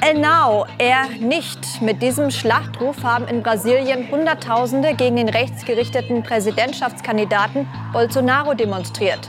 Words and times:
Now, 0.00 0.66
er 0.78 1.08
nicht. 1.20 1.82
Mit 1.82 2.00
diesem 2.00 2.30
Schlachtruf 2.30 3.02
haben 3.02 3.26
in 3.26 3.42
Brasilien 3.42 4.10
Hunderttausende 4.10 4.94
gegen 4.94 5.16
den 5.16 5.28
rechtsgerichteten 5.28 6.22
Präsidentschaftskandidaten 6.22 7.66
Bolsonaro 7.92 8.54
demonstriert. 8.54 9.28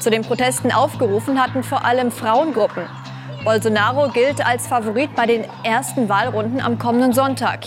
Zu 0.00 0.10
den 0.10 0.22
Protesten 0.22 0.72
aufgerufen 0.72 1.40
hatten 1.40 1.62
vor 1.62 1.84
allem 1.84 2.10
Frauengruppen. 2.10 2.84
Bolsonaro 3.44 4.08
gilt 4.08 4.44
als 4.44 4.66
Favorit 4.66 5.14
bei 5.14 5.26
den 5.26 5.44
ersten 5.64 6.08
Wahlrunden 6.08 6.60
am 6.60 6.78
kommenden 6.78 7.12
Sonntag. 7.12 7.60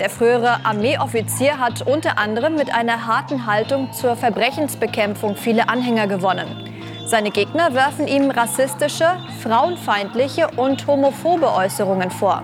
Der 0.00 0.10
frühere 0.10 0.64
Armeeoffizier 0.64 1.58
hat 1.58 1.82
unter 1.82 2.18
anderem 2.18 2.56
mit 2.56 2.74
einer 2.74 3.06
harten 3.06 3.46
Haltung 3.46 3.92
zur 3.92 4.16
Verbrechensbekämpfung 4.16 5.36
viele 5.36 5.68
Anhänger 5.68 6.06
gewonnen. 6.06 6.75
Seine 7.06 7.30
Gegner 7.30 7.72
werfen 7.72 8.08
ihm 8.08 8.32
rassistische, 8.32 9.04
frauenfeindliche 9.40 10.48
und 10.56 10.88
homophobe 10.88 11.52
Äußerungen 11.52 12.10
vor. 12.10 12.42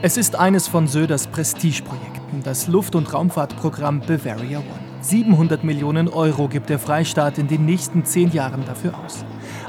Es 0.00 0.16
ist 0.16 0.34
eines 0.34 0.68
von 0.68 0.88
Söders 0.88 1.26
Prestigeprojekten, 1.26 2.42
das 2.42 2.66
Luft- 2.66 2.94
und 2.94 3.12
Raumfahrtprogramm 3.12 4.00
Bavaria 4.00 4.60
One. 4.60 4.66
700 5.02 5.64
Millionen 5.64 6.08
Euro 6.08 6.48
gibt 6.48 6.70
der 6.70 6.78
Freistaat 6.78 7.36
in 7.36 7.46
den 7.46 7.66
nächsten 7.66 8.06
zehn 8.06 8.32
Jahren 8.32 8.64
dafür 8.64 8.94
aus. 9.04 9.26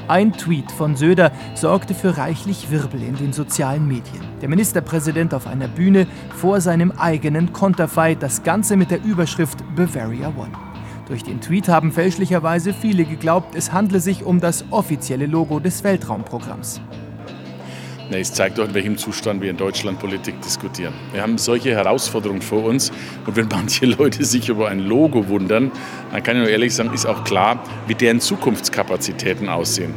Ein 0.07 0.31
Tweet 0.31 0.71
von 0.71 0.95
Söder 0.95 1.31
sorgte 1.55 1.93
für 1.93 2.17
reichlich 2.17 2.71
Wirbel 2.71 3.03
in 3.03 3.17
den 3.17 3.33
sozialen 3.33 3.85
Medien. 3.85 4.23
Der 4.41 4.47
Ministerpräsident 4.47 5.33
auf 5.33 5.45
einer 5.45 5.67
Bühne 5.67 6.07
vor 6.37 6.61
seinem 6.61 6.91
eigenen 6.91 7.51
Konterfei, 7.51 8.15
das 8.15 8.43
Ganze 8.43 8.77
mit 8.77 8.91
der 8.91 9.03
Überschrift 9.03 9.57
Bavaria 9.75 10.29
One. 10.29 10.72
Durch 11.07 11.23
den 11.23 11.41
Tweet 11.41 11.67
haben 11.67 11.91
fälschlicherweise 11.91 12.73
viele 12.73 13.03
geglaubt, 13.03 13.55
es 13.55 13.73
handle 13.73 13.99
sich 13.99 14.23
um 14.23 14.39
das 14.39 14.63
offizielle 14.71 15.25
Logo 15.25 15.59
des 15.59 15.83
Weltraumprogramms. 15.83 16.79
Nee, 18.09 18.19
es 18.19 18.33
zeigt 18.33 18.57
doch, 18.57 18.67
in 18.67 18.73
welchem 18.73 18.97
Zustand 18.97 19.41
wir 19.41 19.49
in 19.49 19.57
Deutschland 19.57 19.99
Politik 19.99 20.39
diskutieren. 20.41 20.93
Wir 21.11 21.21
haben 21.21 21.37
solche 21.37 21.71
Herausforderungen 21.71 22.41
vor 22.41 22.63
uns 22.63 22.91
und 23.25 23.35
wenn 23.35 23.47
manche 23.51 23.85
Leute 23.85 24.23
sich 24.23 24.47
über 24.49 24.69
ein 24.69 24.79
Logo 24.79 25.27
wundern, 25.27 25.71
dann 26.11 26.23
kann 26.23 26.37
ich 26.37 26.43
nur 26.43 26.51
ehrlich 26.51 26.73
sagen, 26.73 26.93
ist 26.93 27.05
auch 27.05 27.23
klar, 27.23 27.63
wie 27.87 27.95
deren 27.95 28.21
Zukunftskapazitäten 28.21 29.49
aussehen. 29.49 29.93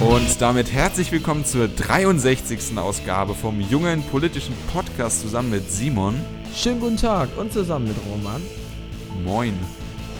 Und 0.00 0.42
damit 0.42 0.70
herzlich 0.70 1.10
willkommen 1.10 1.46
zur 1.46 1.68
63. 1.68 2.76
Ausgabe 2.76 3.34
vom 3.34 3.62
jungen 3.62 4.02
politischen 4.02 4.54
Podcast 4.70 5.22
zusammen 5.22 5.50
mit 5.50 5.72
Simon. 5.72 6.20
Schönen 6.54 6.80
guten 6.80 6.98
Tag 6.98 7.30
und 7.38 7.50
zusammen 7.50 7.88
mit 7.88 7.96
Roman. 8.12 8.42
Moin. 9.24 9.54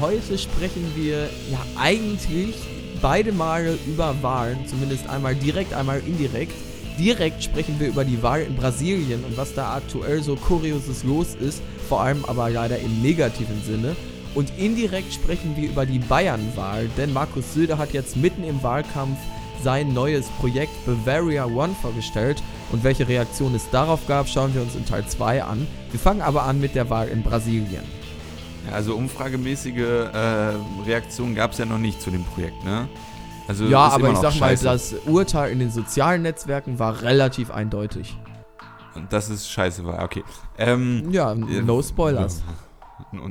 Heute 0.01 0.39
sprechen 0.39 0.91
wir 0.97 1.29
ja 1.51 1.59
eigentlich 1.79 2.55
beide 3.03 3.33
Male 3.33 3.79
über 3.87 4.15
Wahlen, 4.23 4.67
zumindest 4.67 5.11
einmal 5.11 5.35
direkt, 5.35 5.75
einmal 5.75 6.01
indirekt. 6.07 6.55
Direkt 6.99 7.45
sprechen 7.45 7.79
wir 7.79 7.89
über 7.89 8.07
die 8.07 8.23
Wahl 8.23 8.41
in 8.41 8.57
Brasilien 8.57 9.23
und 9.25 9.37
was 9.37 9.53
da 9.53 9.75
aktuell 9.75 10.23
so 10.23 10.37
Kurioses 10.37 11.05
los 11.05 11.35
ist, 11.35 11.61
vor 11.87 12.01
allem 12.01 12.25
aber 12.25 12.49
leider 12.49 12.79
im 12.79 13.03
negativen 13.03 13.63
Sinne. 13.63 13.95
Und 14.35 14.53
indirekt 14.59 15.13
sprechen 15.13 15.55
wir 15.57 15.69
über 15.69 15.85
die 15.85 15.99
Bayernwahl, 15.99 16.89
denn 16.97 17.13
Markus 17.13 17.53
Söder 17.53 17.77
hat 17.77 17.93
jetzt 17.93 18.17
mitten 18.17 18.43
im 18.43 18.63
Wahlkampf 18.63 19.19
sein 19.63 19.93
neues 19.93 20.27
Projekt 20.41 20.73
Bavaria 20.87 21.47
One 21.47 21.75
vorgestellt 21.81 22.43
und 22.73 22.85
welche 22.85 23.09
Reaktion 23.09 23.55
es 23.55 23.69
darauf 23.71 24.07
gab, 24.07 24.29
schauen 24.29 24.55
wir 24.55 24.63
uns 24.63 24.75
in 24.75 24.85
Teil 24.87 25.07
2 25.07 25.45
an. 25.45 25.67
Wir 25.91 26.01
fangen 26.01 26.23
aber 26.23 26.43
an 26.45 26.61
mit 26.61 26.75
der 26.75 26.91
Wahl 26.91 27.09
in 27.09 27.23
Brasilien. 27.23 27.85
Also 28.73 28.95
umfragemäßige 28.97 29.77
äh, 29.77 30.53
Reaktionen 30.85 31.35
gab 31.35 31.53
es 31.53 31.59
ja 31.59 31.65
noch 31.65 31.79
nicht 31.79 32.01
zu 32.03 32.11
dem 32.11 32.25
Projekt, 32.25 32.65
ne? 32.65 32.89
Also 33.49 33.65
ja, 33.67 33.89
aber 33.89 34.11
ich 34.11 34.19
sag 34.19 34.33
scheiße. 34.33 34.65
mal, 34.65 34.73
das 34.73 34.95
Urteil 35.07 35.53
in 35.53 35.61
den 35.61 35.71
sozialen 35.71 36.23
Netzwerken 36.23 36.81
war 36.81 37.03
relativ 37.03 37.51
eindeutig. 37.51 38.17
Und 38.97 39.13
das 39.13 39.29
ist 39.31 39.49
scheiße 39.49 39.85
war, 39.85 40.03
okay. 40.03 40.25
Ähm, 40.59 41.11
ja, 41.13 41.35
no 41.35 41.83
spoilers. 41.83 42.43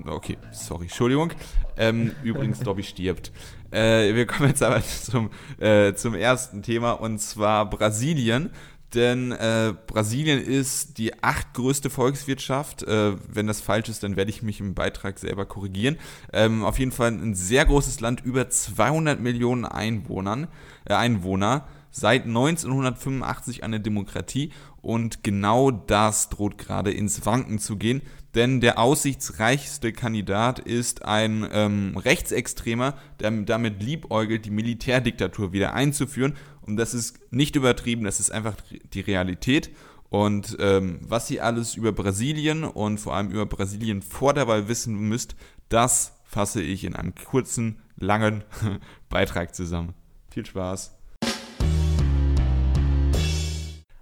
Okay, 0.08 0.38
sorry, 0.52 0.84
Entschuldigung. 0.84 1.32
Ähm, 1.76 2.12
übrigens, 2.24 2.60
Dobby 2.60 2.84
stirbt. 2.84 3.32
Äh, 3.76 4.16
wir 4.16 4.26
kommen 4.26 4.50
jetzt 4.50 4.64
aber 4.64 4.82
zum, 5.04 5.30
äh, 5.60 5.94
zum 5.94 6.16
ersten 6.16 6.64
Thema 6.64 6.94
und 6.94 7.20
zwar 7.20 7.70
Brasilien 7.70 8.52
denn 8.96 9.34
äh, 9.34 9.74
Brasilien 9.88 10.42
ist 10.42 10.98
die 10.98 11.22
achtgrößte 11.22 11.90
Volkswirtschaft. 11.90 12.84
Äh, 12.84 13.14
wenn 13.28 13.46
das 13.46 13.60
falsch 13.60 13.90
ist, 13.90 14.04
dann 14.04 14.16
werde 14.16 14.32
ich 14.32 14.42
mich 14.42 14.62
im 14.62 14.74
Beitrag 14.74 15.20
selber 15.20 15.46
korrigieren. 15.46 15.98
Ähm, 16.32 16.64
auf 16.64 16.80
jeden 16.80 16.94
Fall 16.94 17.12
ein 17.12 17.36
sehr 17.36 17.66
großes 17.66 18.00
Land, 18.00 18.24
über 18.24 18.50
200 18.50 19.20
Millionen 19.20 19.66
Einwohnern, 19.66 20.48
äh, 20.86 20.94
Einwohner. 20.94 21.68
Seit 21.92 22.26
1985 22.26 23.64
eine 23.64 23.80
Demokratie 23.80 24.52
und 24.82 25.24
genau 25.24 25.72
das 25.72 26.30
droht 26.30 26.58
gerade 26.58 26.92
ins 26.92 27.26
Wanken 27.26 27.58
zu 27.58 27.78
gehen, 27.78 28.02
denn 28.36 28.60
der 28.60 28.78
aussichtsreichste 28.78 29.94
Kandidat 29.94 30.60
ist 30.60 31.06
ein 31.06 31.48
ähm, 31.52 31.96
Rechtsextremer, 31.98 32.96
der 33.20 33.32
damit 33.32 33.82
liebäugelt, 33.82 34.46
die 34.46 34.52
Militärdiktatur 34.52 35.54
wieder 35.54 35.74
einzuführen 35.74 36.36
und 36.62 36.78
das 36.78 36.94
ist 36.94 37.20
nicht 37.32 37.56
übertrieben, 37.56 38.04
das 38.04 38.20
ist 38.20 38.32
einfach 38.32 38.56
die 38.94 39.02
Realität. 39.02 39.72
Und 40.10 40.58
ähm, 40.60 41.00
was 41.02 41.30
ihr 41.32 41.44
alles 41.44 41.76
über 41.76 41.92
Brasilien 41.92 42.64
und 42.64 43.00
vor 43.00 43.16
allem 43.16 43.32
über 43.32 43.46
Brasilien 43.46 44.02
vor 44.02 44.34
der 44.34 44.48
Wahl 44.48 44.68
wissen 44.68 44.96
müsst, 44.96 45.36
das 45.70 46.14
fasse 46.24 46.62
ich 46.62 46.84
in 46.84 46.96
einem 46.96 47.16
kurzen, 47.16 47.82
langen 47.98 48.44
Beitrag 49.10 49.56
zusammen. 49.56 49.94
Viel 50.30 50.46
Spaß! 50.46 50.96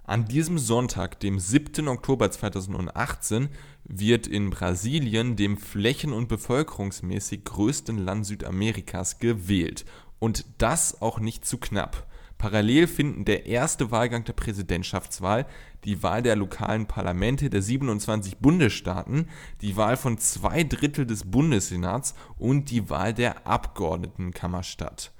An 0.06 0.26
diesem 0.26 0.58
Sonntag, 0.58 1.18
dem 1.20 1.38
7. 1.38 1.88
Oktober 1.88 2.30
2018, 2.30 3.48
wird 3.84 4.26
in 4.26 4.50
Brasilien, 4.50 5.36
dem 5.36 5.56
flächen- 5.56 6.12
und 6.12 6.28
bevölkerungsmäßig 6.28 7.44
größten 7.44 7.98
Land 7.98 8.26
Südamerikas, 8.26 9.18
gewählt. 9.18 9.84
Und 10.18 10.46
das 10.58 11.02
auch 11.02 11.20
nicht 11.20 11.44
zu 11.44 11.58
knapp. 11.58 12.06
Parallel 12.38 12.88
finden 12.88 13.24
der 13.24 13.46
erste 13.46 13.90
Wahlgang 13.90 14.24
der 14.24 14.34
Präsidentschaftswahl, 14.34 15.46
die 15.84 16.02
Wahl 16.02 16.22
der 16.22 16.36
lokalen 16.36 16.86
Parlamente 16.86 17.48
der 17.48 17.62
27 17.62 18.38
Bundesstaaten, 18.38 19.28
die 19.62 19.76
Wahl 19.76 19.96
von 19.96 20.18
zwei 20.18 20.62
Drittel 20.64 21.06
des 21.06 21.30
Bundessenats 21.30 22.14
und 22.36 22.70
die 22.70 22.90
Wahl 22.90 23.14
der 23.14 23.46
Abgeordnetenkammer 23.46 24.62
statt. 24.62 25.13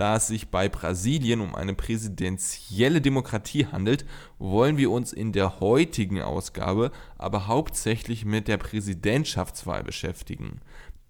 Da 0.00 0.16
es 0.16 0.28
sich 0.28 0.48
bei 0.48 0.70
Brasilien 0.70 1.42
um 1.42 1.54
eine 1.54 1.74
präsidentielle 1.74 3.02
Demokratie 3.02 3.66
handelt, 3.66 4.06
wollen 4.38 4.78
wir 4.78 4.90
uns 4.90 5.12
in 5.12 5.32
der 5.32 5.60
heutigen 5.60 6.22
Ausgabe 6.22 6.90
aber 7.18 7.48
hauptsächlich 7.48 8.24
mit 8.24 8.48
der 8.48 8.56
Präsidentschaftswahl 8.56 9.84
beschäftigen. 9.84 10.62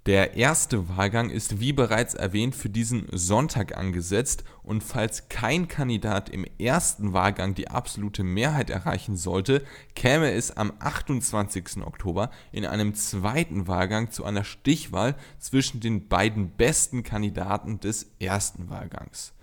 Der 0.06 0.34
erste 0.34 0.88
Wahlgang 0.88 1.28
ist 1.28 1.60
wie 1.60 1.74
bereits 1.74 2.14
erwähnt 2.14 2.54
für 2.54 2.70
diesen 2.70 3.06
Sonntag 3.12 3.76
angesetzt 3.76 4.44
und 4.62 4.82
falls 4.82 5.28
kein 5.28 5.68
Kandidat 5.68 6.30
im 6.30 6.46
ersten 6.58 7.12
Wahlgang 7.12 7.54
die 7.54 7.68
absolute 7.68 8.24
Mehrheit 8.24 8.70
erreichen 8.70 9.14
sollte, 9.14 9.62
käme 9.94 10.32
es 10.32 10.56
am 10.56 10.72
28. 10.78 11.84
Oktober 11.84 12.30
in 12.50 12.64
einem 12.64 12.94
zweiten 12.94 13.68
Wahlgang 13.68 14.10
zu 14.10 14.24
einer 14.24 14.44
Stichwahl 14.44 15.16
zwischen 15.38 15.80
den 15.80 16.08
beiden 16.08 16.48
besten 16.48 17.02
Kandidaten 17.02 17.78
des 17.78 18.10
ersten 18.18 18.70
Wahlgangs. 18.70 19.34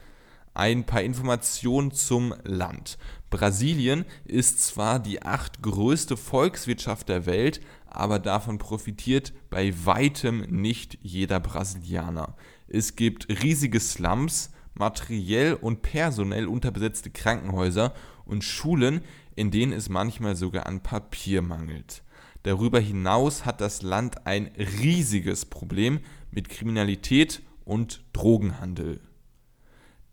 Ein 0.56 0.86
paar 0.86 1.04
Informationen 1.04 1.92
zum 1.92 2.34
Land. 2.44 2.98
Brasilien 3.30 4.06
ist 4.26 4.66
zwar 4.66 4.98
die 4.98 5.22
achtgrößte 5.22 6.18
Volkswirtschaft 6.18 7.10
der 7.10 7.28
Welt, 7.28 7.62
aber 7.98 8.20
davon 8.20 8.60
profitiert 8.60 9.34
bei 9.50 9.74
weitem 9.86 10.42
nicht 10.42 11.00
jeder 11.02 11.40
Brasilianer. 11.40 12.36
Es 12.68 12.96
gibt 12.96 13.28
riesige 13.42 13.80
Slums, 13.80 14.52
materiell 14.76 15.56
und 15.56 15.82
personell 15.82 16.46
unterbesetzte 16.46 17.10
Krankenhäuser 17.10 17.94
und 18.26 18.44
Schulen, 18.44 19.02
in 19.36 19.50
denen 19.50 19.74
es 19.74 19.90
manchmal 19.90 20.36
sogar 20.36 20.68
an 20.68 20.82
Papier 20.82 21.42
mangelt. 21.42 22.04
Darüber 22.44 22.80
hinaus 22.80 23.46
hat 23.46 23.62
das 23.62 23.82
Land 23.82 24.28
ein 24.28 24.52
riesiges 24.80 25.46
Problem 25.46 26.00
mit 26.30 26.50
Kriminalität 26.50 27.42
und 27.66 28.04
Drogenhandel. 28.14 29.02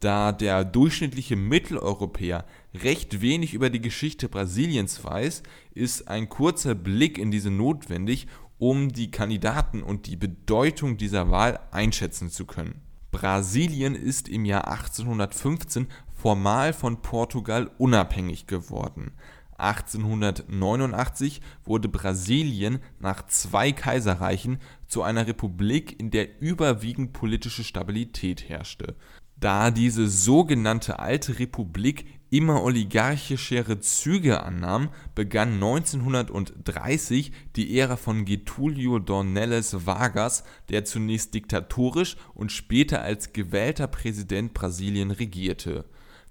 Da 0.04 0.32
der 0.32 0.66
durchschnittliche 0.66 1.34
Mitteleuropäer 1.34 2.44
recht 2.74 3.22
wenig 3.22 3.54
über 3.54 3.70
die 3.70 3.80
Geschichte 3.80 4.28
Brasiliens 4.28 5.02
weiß, 5.02 5.42
ist 5.72 6.08
ein 6.08 6.28
kurzer 6.28 6.74
Blick 6.74 7.16
in 7.16 7.30
diese 7.30 7.50
notwendig, 7.50 8.26
um 8.58 8.92
die 8.92 9.10
Kandidaten 9.10 9.82
und 9.82 10.06
die 10.06 10.16
Bedeutung 10.16 10.98
dieser 10.98 11.30
Wahl 11.30 11.58
einschätzen 11.70 12.28
zu 12.28 12.44
können. 12.44 12.82
Brasilien 13.12 13.94
ist 13.94 14.28
im 14.28 14.44
Jahr 14.44 14.68
1815 14.68 15.86
formal 16.14 16.74
von 16.74 17.00
Portugal 17.00 17.70
unabhängig 17.78 18.46
geworden. 18.46 19.12
1889 19.56 21.40
wurde 21.64 21.88
Brasilien 21.88 22.80
nach 22.98 23.26
zwei 23.26 23.72
Kaiserreichen 23.72 24.58
zu 24.86 25.02
einer 25.02 25.26
Republik, 25.26 25.98
in 25.98 26.10
der 26.10 26.42
überwiegend 26.42 27.14
politische 27.14 27.64
Stabilität 27.64 28.50
herrschte. 28.50 28.96
Da 29.36 29.70
diese 29.70 30.08
sogenannte 30.08 30.98
Alte 30.98 31.38
Republik 31.38 32.06
immer 32.30 32.62
oligarchischere 32.62 33.80
Züge 33.80 34.42
annahm, 34.42 34.88
begann 35.14 35.54
1930 35.54 37.32
die 37.54 37.78
Ära 37.78 37.96
von 37.96 38.24
Getúlio 38.24 38.98
Dornelles 38.98 39.86
Vargas, 39.86 40.44
der 40.68 40.84
zunächst 40.84 41.34
diktatorisch 41.34 42.16
und 42.34 42.50
später 42.50 43.02
als 43.02 43.32
gewählter 43.32 43.86
Präsident 43.86 44.54
Brasilien 44.54 45.10
regierte 45.10 45.84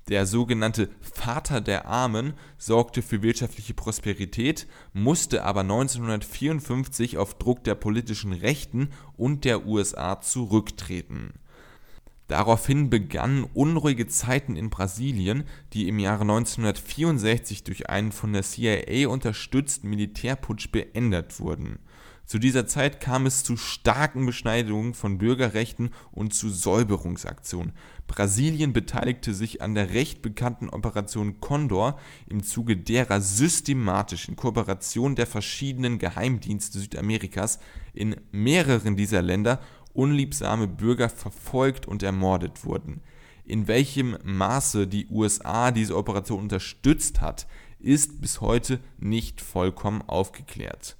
der 0.09 0.25
sogenannte 0.25 0.89
Vater 0.99 1.61
der 1.61 1.87
Armen 1.87 2.33
sorgte 2.57 3.01
für 3.01 3.21
wirtschaftliche 3.21 3.73
Prosperität, 3.73 4.67
musste 4.91 5.43
aber 5.43 5.61
1954 5.61 7.17
auf 7.17 7.37
Druck 7.37 7.63
der 7.63 7.75
politischen 7.75 8.33
Rechten 8.33 8.89
und 9.15 9.45
der 9.45 9.65
USA 9.65 10.19
zurücktreten. 10.19 11.33
Daraufhin 12.33 12.89
begannen 12.89 13.45
unruhige 13.53 14.07
Zeiten 14.07 14.55
in 14.55 14.71
Brasilien, 14.71 15.43
die 15.73 15.87
im 15.87 15.99
Jahre 15.99 16.21
1964 16.21 17.63
durch 17.63 17.91
einen 17.91 18.11
von 18.11 18.33
der 18.33 18.41
CIA 18.41 19.07
unterstützten 19.07 19.87
Militärputsch 19.87 20.71
beendet 20.71 21.39
wurden 21.39 21.77
zu 22.25 22.39
dieser 22.39 22.65
Zeit 22.65 23.01
kam 23.01 23.25
es 23.25 23.43
zu 23.43 23.57
starken 23.57 24.25
Beschneidungen 24.25 24.93
von 24.93 25.17
Bürgerrechten 25.17 25.91
und 26.11 26.33
zu 26.33 26.49
Säuberungsaktionen. 26.49 27.73
Brasilien 28.07 28.71
beteiligte 28.71 29.33
sich 29.33 29.61
an 29.61 29.75
der 29.75 29.93
recht 29.93 30.21
bekannten 30.21 30.69
Operation 30.69 31.41
Condor, 31.41 31.99
im 32.27 32.41
Zuge 32.41 32.77
derer 32.77 33.19
systematisch 33.19 34.29
in 34.29 34.35
Kooperation 34.35 35.15
der 35.15 35.27
verschiedenen 35.27 35.99
Geheimdienste 35.99 36.79
Südamerikas 36.79 37.59
in 37.93 38.15
mehreren 38.31 38.95
dieser 38.95 39.21
Länder 39.21 39.59
unliebsame 39.93 40.67
Bürger 40.67 41.09
verfolgt 41.09 41.87
und 41.87 42.03
ermordet 42.03 42.65
wurden. 42.65 43.01
In 43.45 43.67
welchem 43.67 44.17
Maße 44.23 44.87
die 44.87 45.07
USA 45.07 45.71
diese 45.71 45.97
Operation 45.97 46.39
unterstützt 46.39 47.21
hat, 47.21 47.47
ist 47.79 48.21
bis 48.21 48.41
heute 48.41 48.79
nicht 48.97 49.41
vollkommen 49.41 50.01
aufgeklärt 50.01 50.97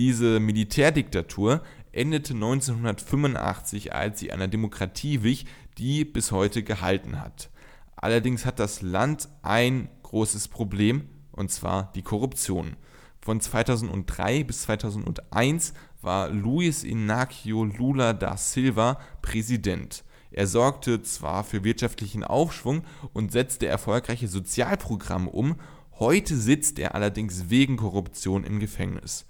diese 0.00 0.40
Militärdiktatur 0.40 1.62
endete 1.92 2.32
1985, 2.32 3.92
als 3.92 4.18
sie 4.18 4.32
einer 4.32 4.48
Demokratie 4.48 5.22
wich, 5.22 5.44
die 5.76 6.06
bis 6.06 6.32
heute 6.32 6.62
gehalten 6.62 7.20
hat. 7.20 7.50
Allerdings 7.96 8.46
hat 8.46 8.58
das 8.58 8.80
Land 8.80 9.28
ein 9.42 9.90
großes 10.02 10.48
Problem, 10.48 11.08
und 11.32 11.50
zwar 11.50 11.92
die 11.94 12.00
Korruption. 12.00 12.76
Von 13.20 13.42
2003 13.42 14.44
bis 14.44 14.62
2001 14.62 15.74
war 16.02 16.28
Luiz 16.30 16.84
Inácio 16.84 17.64
Lula 17.76 18.12
da 18.12 18.36
Silva 18.36 18.98
Präsident. 19.22 20.04
Er 20.30 20.46
sorgte 20.46 21.02
zwar 21.02 21.44
für 21.44 21.64
wirtschaftlichen 21.64 22.24
Aufschwung 22.24 22.84
und 23.12 23.32
setzte 23.32 23.66
erfolgreiche 23.66 24.28
Sozialprogramme 24.28 25.28
um, 25.28 25.56
heute 25.98 26.36
sitzt 26.36 26.78
er 26.78 26.94
allerdings 26.94 27.50
wegen 27.50 27.76
Korruption 27.76 28.44
im 28.44 28.60
Gefängnis. 28.60 29.26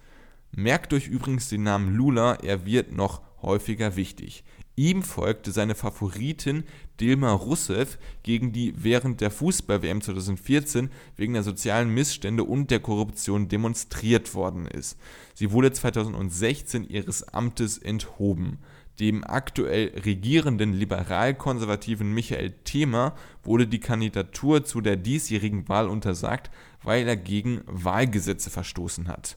Merkt 0.52 0.92
euch 0.92 1.08
übrigens 1.08 1.48
den 1.48 1.62
Namen 1.62 1.94
Lula, 1.94 2.34
er 2.34 2.66
wird 2.66 2.92
noch 2.92 3.22
häufiger 3.42 3.96
wichtig. 3.96 4.44
Ihm 4.80 5.02
folgte 5.02 5.52
seine 5.52 5.74
Favoritin 5.74 6.64
Dilma 7.00 7.34
Rousseff, 7.34 7.98
gegen 8.22 8.50
die 8.50 8.72
während 8.78 9.20
der 9.20 9.30
Fußball-WM 9.30 10.00
2014 10.00 10.88
wegen 11.16 11.34
der 11.34 11.42
sozialen 11.42 11.92
Missstände 11.92 12.44
und 12.44 12.70
der 12.70 12.80
Korruption 12.80 13.48
demonstriert 13.48 14.34
worden 14.34 14.66
ist. 14.66 14.98
Sie 15.34 15.52
wurde 15.52 15.70
2016 15.70 16.88
ihres 16.88 17.28
Amtes 17.28 17.76
enthoben. 17.76 18.56
Dem 19.00 19.22
aktuell 19.22 19.88
regierenden 20.02 20.72
liberal-konservativen 20.72 22.14
Michael 22.14 22.52
Themer 22.64 23.14
wurde 23.42 23.66
die 23.66 23.80
Kandidatur 23.80 24.64
zu 24.64 24.80
der 24.80 24.96
diesjährigen 24.96 25.68
Wahl 25.68 25.90
untersagt, 25.90 26.50
weil 26.82 27.06
er 27.06 27.18
gegen 27.18 27.60
Wahlgesetze 27.66 28.48
verstoßen 28.48 29.08
hat. 29.08 29.36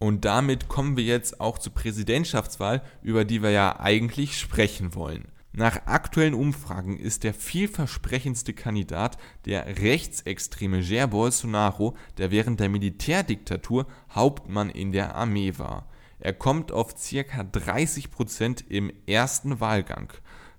Und 0.00 0.24
damit 0.24 0.68
kommen 0.68 0.96
wir 0.96 1.04
jetzt 1.04 1.42
auch 1.42 1.58
zur 1.58 1.74
Präsidentschaftswahl, 1.74 2.82
über 3.02 3.26
die 3.26 3.42
wir 3.42 3.50
ja 3.50 3.78
eigentlich 3.78 4.38
sprechen 4.38 4.94
wollen. 4.94 5.28
Nach 5.52 5.86
aktuellen 5.86 6.32
Umfragen 6.32 6.96
ist 6.96 7.22
der 7.22 7.34
vielversprechendste 7.34 8.54
Kandidat 8.54 9.18
der 9.44 9.66
rechtsextreme 9.78 10.80
Jair 10.80 11.08
Bolsonaro, 11.08 11.96
der 12.16 12.30
während 12.30 12.60
der 12.60 12.70
Militärdiktatur 12.70 13.86
Hauptmann 14.14 14.70
in 14.70 14.90
der 14.92 15.16
Armee 15.16 15.58
war. 15.58 15.86
Er 16.18 16.32
kommt 16.32 16.72
auf 16.72 16.94
ca. 16.94 17.42
30% 17.42 18.68
im 18.68 18.90
ersten 19.06 19.60
Wahlgang. 19.60 20.12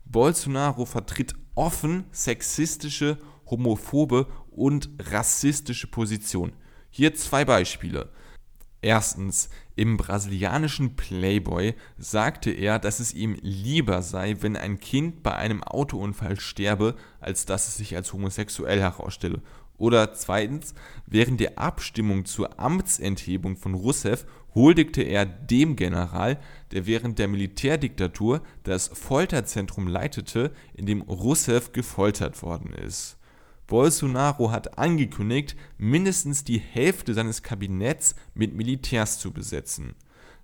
Bolsonaro 0.06 0.86
vertritt 0.86 1.34
offen 1.56 2.04
sexistische, 2.12 3.18
homophobe 3.50 4.28
und 4.52 4.90
rassistische 5.00 5.88
Positionen. 5.88 6.54
Hier 6.92 7.16
zwei 7.16 7.44
Beispiele. 7.44 8.12
Erstens, 8.82 9.50
im 9.76 9.98
brasilianischen 9.98 10.96
Playboy 10.96 11.76
sagte 12.00 12.50
er, 12.50 12.80
dass 12.80 13.00
es 13.00 13.14
ihm 13.14 13.38
lieber 13.42 14.02
sei, 14.02 14.38
wenn 14.42 14.58
ein 14.58 14.80
Kind 14.80 15.22
bei 15.22 15.36
einem 15.36 15.64
Autounfall 15.64 16.40
sterbe, 16.40 16.96
als 17.20 17.46
dass 17.46 17.68
es 17.68 17.78
sich 17.78 17.96
als 17.96 18.12
homosexuell 18.12 18.80
herausstelle. 18.80 19.42
Oder 19.78 20.14
zweitens, 20.14 20.74
während 21.06 21.40
der 21.40 21.60
Abstimmung 21.60 22.26
zur 22.26 22.60
Amtsenthebung 22.60 23.56
von 23.56 23.76
Rousseff 23.76 24.26
huldigte 24.54 25.02
er 25.04 25.26
dem 25.26 25.76
General, 25.76 26.40
der 26.72 26.86
während 26.88 27.20
der 27.20 27.28
Militärdiktatur 27.28 28.42
das 28.64 28.88
Folterzentrum 28.88 29.88
leitete, 29.88 30.52
in 30.74 30.88
dem 30.88 31.02
Rousseff 31.02 31.72
gefoltert 31.72 32.42
worden 32.42 32.74
ist 32.74 33.18
Bolsonaro 33.72 34.52
hat 34.52 34.78
angekündigt, 34.78 35.56
mindestens 35.78 36.44
die 36.44 36.60
Hälfte 36.60 37.14
seines 37.14 37.42
Kabinetts 37.42 38.16
mit 38.34 38.54
Militärs 38.54 39.18
zu 39.18 39.32
besetzen. 39.32 39.96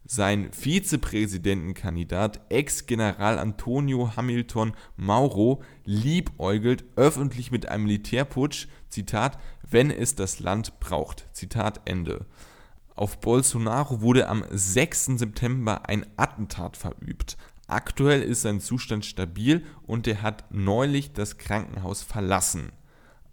Sein 0.06 0.54
Vizepräsidentenkandidat, 0.54 2.40
Ex-General 2.48 3.38
Antonio 3.38 4.16
Hamilton 4.16 4.72
Mauro, 4.96 5.62
liebäugelt 5.84 6.86
öffentlich 6.96 7.52
mit 7.52 7.68
einem 7.68 7.84
Militärputsch, 7.84 8.70
Zitat, 8.88 9.38
wenn 9.70 9.92
es 9.92 10.16
das 10.16 10.40
Land 10.40 10.80
braucht. 10.80 11.28
Zitat 11.34 11.82
Ende. 11.84 12.28
Auf 12.96 13.20
Bolsonaro 13.20 14.00
wurde 14.00 14.30
am 14.30 14.46
6. 14.50 15.18
September 15.18 15.90
ein 15.90 16.06
Attentat 16.16 16.78
verübt. 16.78 17.36
Aktuell 17.68 18.22
ist 18.22 18.44
sein 18.44 18.62
Zustand 18.62 19.04
stabil 19.04 19.66
und 19.86 20.08
er 20.08 20.22
hat 20.22 20.46
neulich 20.50 21.12
das 21.12 21.38
Krankenhaus 21.38 22.04
verlassen. 22.04 22.72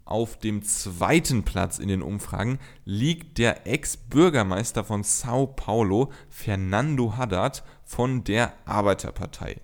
Auf 0.05 0.37
dem 0.37 0.61
zweiten 0.61 1.41
Platz 1.43 1.79
in 1.79 1.87
den 1.87 2.03
Umfragen 2.03 2.59
liegt 2.85 3.39
der 3.39 3.65
Ex-Bürgermeister 3.65 4.83
von 4.83 5.01
Sao 5.01 5.47
Paulo, 5.47 6.11
Fernando 6.29 7.17
Haddad 7.17 7.63
von 7.83 8.23
der 8.23 8.53
Arbeiterpartei. 8.65 9.57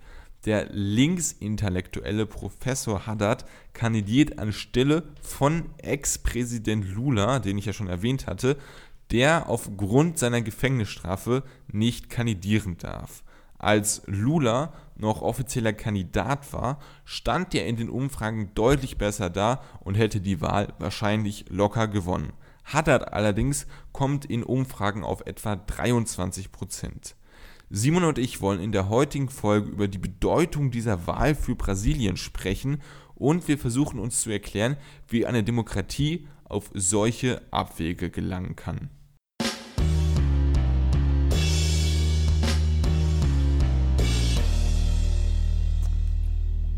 Der 0.44 0.66
linksintellektuelle 0.72 2.26
Professor 2.26 3.06
Haddad 3.06 3.44
kandidiert 3.72 4.40
anstelle 4.40 5.04
von 5.22 5.66
Ex-Präsident 5.78 6.88
Lula, 6.88 7.38
den 7.38 7.56
ich 7.56 7.66
ja 7.66 7.72
schon 7.72 7.86
erwähnt 7.86 8.26
hatte, 8.26 8.56
der 9.12 9.48
aufgrund 9.48 10.18
seiner 10.18 10.42
Gefängnisstrafe 10.42 11.44
nicht 11.70 12.10
kandidieren 12.10 12.78
darf. 12.78 13.22
Als 13.62 14.02
Lula 14.06 14.72
noch 14.96 15.22
offizieller 15.22 15.72
Kandidat 15.72 16.52
war, 16.52 16.80
stand 17.04 17.54
er 17.54 17.64
in 17.64 17.76
den 17.76 17.90
Umfragen 17.90 18.50
deutlich 18.56 18.98
besser 18.98 19.30
da 19.30 19.62
und 19.80 19.94
hätte 19.94 20.20
die 20.20 20.40
Wahl 20.40 20.74
wahrscheinlich 20.80 21.44
locker 21.48 21.86
gewonnen. 21.86 22.32
Haddad 22.64 23.12
allerdings 23.12 23.68
kommt 23.92 24.24
in 24.24 24.42
Umfragen 24.42 25.04
auf 25.04 25.24
etwa 25.26 25.54
23 25.54 26.50
Prozent. 26.50 27.14
Simon 27.70 28.02
und 28.02 28.18
ich 28.18 28.40
wollen 28.40 28.60
in 28.60 28.72
der 28.72 28.88
heutigen 28.88 29.28
Folge 29.28 29.70
über 29.70 29.86
die 29.86 29.98
Bedeutung 29.98 30.72
dieser 30.72 31.06
Wahl 31.06 31.36
für 31.36 31.54
Brasilien 31.54 32.16
sprechen 32.16 32.82
und 33.14 33.46
wir 33.46 33.58
versuchen 33.58 34.00
uns 34.00 34.22
zu 34.22 34.30
erklären, 34.30 34.76
wie 35.06 35.24
eine 35.24 35.44
Demokratie 35.44 36.26
auf 36.44 36.68
solche 36.74 37.40
Abwege 37.52 38.10
gelangen 38.10 38.56
kann. 38.56 38.90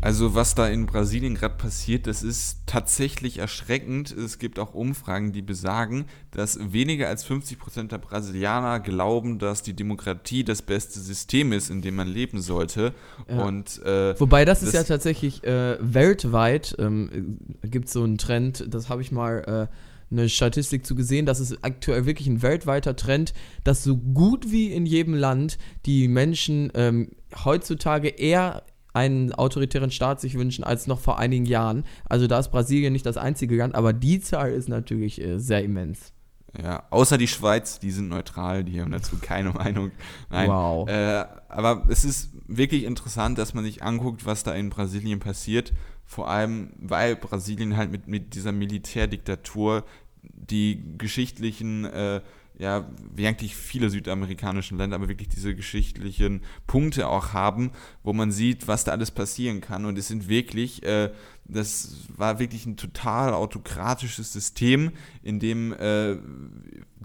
Also 0.05 0.35
was 0.35 0.53
da 0.53 0.67
in 0.67 0.85
Brasilien 0.85 1.33
gerade 1.33 1.55
passiert, 1.55 2.05
das 2.05 2.21
ist 2.21 2.59
tatsächlich 2.67 3.39
erschreckend. 3.39 4.11
Es 4.11 4.37
gibt 4.37 4.59
auch 4.59 4.75
Umfragen, 4.75 5.31
die 5.31 5.41
besagen, 5.41 6.05
dass 6.29 6.59
weniger 6.71 7.07
als 7.07 7.23
50 7.23 7.57
Prozent 7.57 7.91
der 7.91 7.97
Brasilianer 7.97 8.79
glauben, 8.81 9.39
dass 9.39 9.63
die 9.63 9.73
Demokratie 9.73 10.43
das 10.43 10.61
beste 10.61 10.99
System 10.99 11.51
ist, 11.51 11.71
in 11.71 11.81
dem 11.81 11.95
man 11.95 12.07
leben 12.07 12.39
sollte. 12.39 12.93
Ja. 13.27 13.45
Und, 13.45 13.81
äh, 13.81 14.13
Wobei 14.19 14.45
das, 14.45 14.59
das, 14.59 14.69
ist 14.69 14.75
ja 14.75 14.83
tatsächlich 14.83 15.43
äh, 15.43 15.77
weltweit 15.81 16.75
ähm, 16.77 17.39
gibt 17.63 17.87
es 17.87 17.93
so 17.93 18.03
einen 18.03 18.19
Trend, 18.19 18.63
das 18.67 18.89
habe 18.89 19.01
ich 19.01 19.11
mal 19.11 19.69
äh, 19.71 19.75
eine 20.11 20.29
Statistik 20.29 20.85
zu 20.85 20.93
gesehen, 20.93 21.25
dass 21.25 21.39
es 21.39 21.63
aktuell 21.63 22.05
wirklich 22.05 22.27
ein 22.27 22.43
weltweiter 22.43 22.95
Trend, 22.95 23.33
dass 23.63 23.83
so 23.83 23.97
gut 23.97 24.51
wie 24.51 24.71
in 24.71 24.85
jedem 24.85 25.15
Land 25.15 25.57
die 25.87 26.07
Menschen 26.07 26.71
ähm, 26.75 27.09
heutzutage 27.43 28.09
eher 28.09 28.63
einen 28.95 29.33
autoritären 29.33 29.91
Staat 29.91 30.21
sich 30.21 30.35
wünschen 30.35 30.63
als 30.63 30.87
noch 30.87 30.99
vor 30.99 31.19
einigen 31.19 31.45
Jahren. 31.45 31.83
Also 32.05 32.27
da 32.27 32.39
ist 32.39 32.49
Brasilien 32.49 32.93
nicht 32.93 33.05
das 33.05 33.17
einzige 33.17 33.55
Land, 33.57 33.75
aber 33.75 33.93
die 33.93 34.19
Zahl 34.19 34.51
ist 34.51 34.69
natürlich 34.69 35.21
äh, 35.21 35.37
sehr 35.37 35.63
immens. 35.63 36.13
Ja, 36.61 36.83
außer 36.89 37.17
die 37.17 37.27
Schweiz, 37.27 37.79
die 37.79 37.91
sind 37.91 38.07
neutral, 38.07 38.63
die 38.63 38.79
haben 38.79 38.91
dazu 38.91 39.17
keine 39.21 39.49
Meinung. 39.51 39.91
Nein. 40.29 40.49
Wow. 40.49 40.87
Äh, 40.89 41.25
aber 41.49 41.83
es 41.89 42.05
ist 42.05 42.31
wirklich 42.47 42.83
interessant, 42.85 43.37
dass 43.37 43.53
man 43.53 43.65
sich 43.65 43.83
anguckt, 43.83 44.25
was 44.25 44.43
da 44.43 44.53
in 44.53 44.69
Brasilien 44.69 45.19
passiert. 45.19 45.73
Vor 46.05 46.29
allem, 46.29 46.71
weil 46.77 47.15
Brasilien 47.15 47.75
halt 47.75 47.91
mit, 47.91 48.07
mit 48.07 48.35
dieser 48.35 48.51
Militärdiktatur 48.51 49.83
die 50.23 50.83
geschichtlichen, 50.97 51.85
äh, 51.85 52.21
ja, 52.57 52.89
wie 53.13 53.27
eigentlich 53.27 53.55
viele 53.55 53.89
südamerikanische 53.89 54.75
Länder, 54.75 54.95
aber 54.95 55.09
wirklich 55.09 55.29
diese 55.29 55.55
geschichtlichen 55.55 56.41
Punkte 56.67 57.07
auch 57.07 57.33
haben, 57.33 57.71
wo 58.03 58.13
man 58.13 58.31
sieht, 58.31 58.67
was 58.67 58.83
da 58.83 58.91
alles 58.91 59.11
passieren 59.11 59.61
kann. 59.61 59.85
Und 59.85 59.97
es 59.97 60.07
sind 60.07 60.29
wirklich, 60.29 60.83
äh, 60.83 61.11
das 61.45 62.07
war 62.15 62.39
wirklich 62.39 62.65
ein 62.65 62.77
total 62.77 63.33
autokratisches 63.33 64.31
System, 64.31 64.91
in 65.21 65.39
dem, 65.39 65.73
äh, 65.73 66.17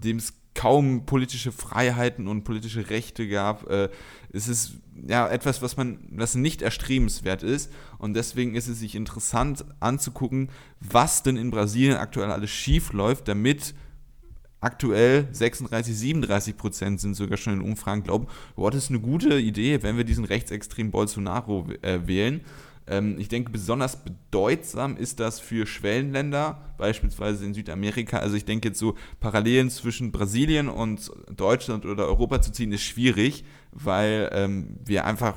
es 0.03 0.33
kaum 0.53 1.05
politische 1.05 1.51
Freiheiten 1.51 2.27
und 2.27 2.43
politische 2.43 2.89
Rechte 2.89 3.27
gab. 3.27 3.69
Äh, 3.69 3.89
es 4.33 4.47
ist 4.47 4.73
ja 5.07 5.27
etwas, 5.27 5.61
was 5.61 5.77
man, 5.77 5.99
was 6.11 6.35
nicht 6.35 6.61
erstrebenswert 6.61 7.43
ist. 7.43 7.71
Und 7.97 8.13
deswegen 8.13 8.55
ist 8.55 8.67
es 8.67 8.79
sich 8.79 8.95
interessant 8.95 9.65
anzugucken, 9.79 10.49
was 10.79 11.23
denn 11.23 11.37
in 11.37 11.51
Brasilien 11.51 11.97
aktuell 11.97 12.31
alles 12.31 12.49
schief 12.49 12.91
läuft, 12.93 13.27
damit 13.27 13.73
aktuell 14.61 15.27
36, 15.31 15.97
37 15.97 16.55
Prozent 16.55 17.01
sind 17.01 17.15
sogar 17.15 17.37
schon 17.37 17.53
in 17.53 17.61
Umfragen 17.61 18.03
glauben, 18.03 18.27
boah, 18.55 18.71
das 18.71 18.85
ist 18.85 18.89
eine 18.89 18.99
gute 18.99 19.39
Idee, 19.39 19.83
wenn 19.83 19.97
wir 19.97 20.03
diesen 20.03 20.23
rechtsextremen 20.23 20.91
Bolsonaro 20.91 21.67
äh, 21.81 22.07
wählen. 22.07 22.41
Ähm, 22.91 23.15
ich 23.17 23.29
denke, 23.29 23.51
besonders 23.51 24.03
bedeutsam 24.03 24.97
ist 24.97 25.21
das 25.21 25.39
für 25.39 25.65
Schwellenländer, 25.65 26.73
beispielsweise 26.77 27.45
in 27.45 27.53
Südamerika. 27.53 28.17
Also 28.17 28.35
ich 28.35 28.43
denke 28.43 28.67
jetzt 28.67 28.79
so 28.79 28.95
Parallelen 29.21 29.69
zwischen 29.69 30.11
Brasilien 30.11 30.67
und 30.67 31.09
Deutschland 31.33 31.85
oder 31.85 32.07
Europa 32.07 32.41
zu 32.41 32.51
ziehen, 32.51 32.73
ist 32.73 32.83
schwierig, 32.83 33.45
weil 33.71 34.29
ähm, 34.33 34.75
wir 34.83 35.05
einfach 35.05 35.35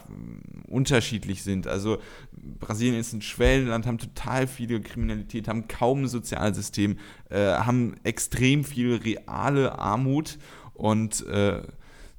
unterschiedlich 0.67 1.45
sind. 1.45 1.69
Also 1.69 1.99
Brasilien 2.33 2.99
ist 2.99 3.13
ein 3.13 3.23
Schwellenland, 3.23 3.87
haben 3.87 3.99
total 3.99 4.49
viele 4.49 4.81
Kriminalität, 4.81 5.47
haben 5.47 5.69
kaum 5.69 6.03
ein 6.03 6.09
Sozialsystem, 6.09 6.99
äh, 7.31 7.53
haben 7.55 7.95
extrem 8.03 8.65
viel 8.65 8.97
reale 8.97 9.79
Armut 9.79 10.39
und 10.73 11.25
äh, 11.29 11.63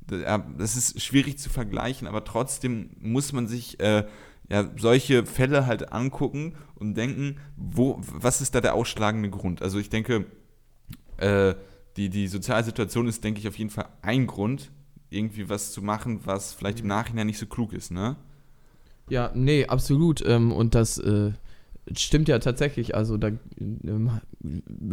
das 0.08 0.76
ist 0.76 1.02
schwierig 1.02 1.40
zu 1.40 1.50
vergleichen, 1.50 2.08
aber 2.08 2.24
trotzdem 2.24 2.92
muss 3.00 3.34
man 3.34 3.48
sich 3.48 3.80
äh, 3.80 4.06
ja, 4.50 4.70
solche 4.78 5.26
Fälle 5.26 5.66
halt 5.66 5.92
angucken 5.92 6.56
und 6.76 6.96
denken, 6.96 7.38
wo, 7.56 8.00
was 8.00 8.42
ist 8.42 8.56
da 8.56 8.62
der 8.62 8.76
ausschlagende 8.76 9.30
Grund? 9.30 9.62
Also 9.62 9.80
ich 9.80 9.90
denke, 9.90 10.26
äh, 11.18 11.56
die, 11.98 12.10
die 12.10 12.28
Sozialsituation 12.28 13.08
ist, 13.08 13.24
denke 13.24 13.40
ich, 13.40 13.48
auf 13.48 13.58
jeden 13.58 13.70
Fall 13.70 13.88
ein 14.02 14.28
Grund, 14.28 14.72
irgendwie 15.10 15.50
was 15.50 15.72
zu 15.72 15.82
machen, 15.82 16.22
was 16.26 16.54
vielleicht 16.54 16.82
im 16.82 16.88
Nachhinein 16.88 17.28
nicht 17.28 17.40
so 17.40 17.46
klug 17.46 17.74
ist, 17.74 17.92
ne? 17.92 18.18
Ja, 19.10 19.32
nee, 19.34 19.66
absolut. 19.66 20.26
Ähm, 20.26 20.52
und 20.52 20.76
das 20.76 20.98
äh, 20.98 21.32
stimmt 21.96 22.28
ja 22.28 22.40
tatsächlich. 22.40 22.96
Also 22.96 23.18
da 23.18 23.30
ähm, 23.60 24.12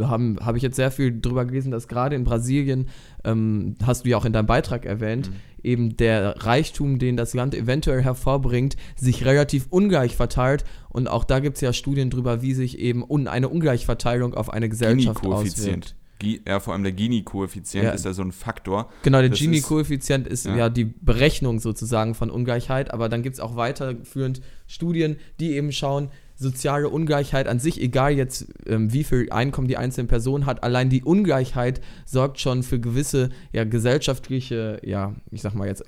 habe 0.01 0.37
hab 0.41 0.57
ich 0.57 0.63
jetzt 0.63 0.77
sehr 0.77 0.91
viel 0.91 1.21
drüber 1.21 1.45
gelesen, 1.45 1.71
dass 1.71 1.89
gerade 1.89 2.17
in 2.17 2.25
Brasilien, 2.25 2.89
ähm, 3.25 3.77
hast 3.85 4.05
du 4.05 4.11
ja 4.11 4.17
auch 4.17 4.25
in 4.25 4.33
deinem 4.33 4.47
Beitrag 4.47 4.85
erwähnt, 4.85 5.31
mhm. 5.31 5.35
eben 5.63 5.97
der 5.97 6.45
Reichtum, 6.45 6.99
den 6.99 7.17
das 7.17 7.35
Land 7.35 7.55
eventuell 7.55 8.03
hervorbringt, 8.03 8.77
sich 8.97 9.25
relativ 9.25 9.67
ungleich 9.71 10.17
verteilt. 10.17 10.65
Und 10.91 11.09
auch 11.09 11.25
da 11.25 11.41
gibt 11.41 11.57
es 11.57 11.61
ja 11.63 11.73
Studien 11.73 12.11
drüber, 12.11 12.43
wie 12.43 12.55
sich 12.55 12.79
eben 12.79 13.03
un 13.03 13.29
eine 13.29 13.49
Ungleichverteilung 13.49 14.35
auf 14.35 14.51
eine 14.51 14.69
Gesellschaft 14.69 15.25
auswirkt. 15.25 15.97
Ja, 16.23 16.61
vor 16.61 16.73
allem 16.73 16.85
der 16.85 16.93
Gini-Koeffizient 16.93 17.85
ja. 17.85 17.91
ist 17.91 18.05
ja 18.05 18.13
so 18.13 18.23
ein 18.23 18.31
Faktor. 18.31 18.91
Genau, 19.03 19.21
der 19.21 19.31
Gini-Koeffizient 19.31 20.29
ist 20.29 20.47
ja. 20.47 20.57
ja. 20.57 20.69
die 20.69 20.85
Berechnung 20.85 21.59
sozusagen 21.59 22.15
von 22.15 22.31
Ungleichheit, 22.31 22.93
aber 22.93 23.09
dann 23.09 23.23
gibt 23.23 23.35
es 23.35 23.41
auch 23.41 23.57
weiterführend 23.57 24.41
Studien, 24.69 25.17
die 25.41 25.53
eben 25.57 25.73
schauen, 25.73 26.11
soziale 26.43 26.89
Ungleichheit 26.89 27.49
an 27.49 27.59
sich, 27.59 27.81
egal 27.81 28.13
jetzt 28.13 28.47
ähm, 28.67 28.93
wie 28.93 29.05
viel 29.05 29.31
Einkommen 29.31 29.69
die 29.69 29.77
einzelne 29.77 30.09
Person 30.09 30.45
hat, 30.45 30.63
allein 30.63 30.91
die 30.91 31.03
Ungleichheit 31.03 31.81
sorgt 32.05 32.41
schon 32.41 32.63
für 32.63 32.81
gewisse 32.81 33.31
ja, 33.53 33.65
gesellschaftliche, 33.65 34.81
ja, 34.85 35.15
ich 35.31 35.43
sag 35.43 35.55
mal 35.55 35.69
jetzt 35.69 35.85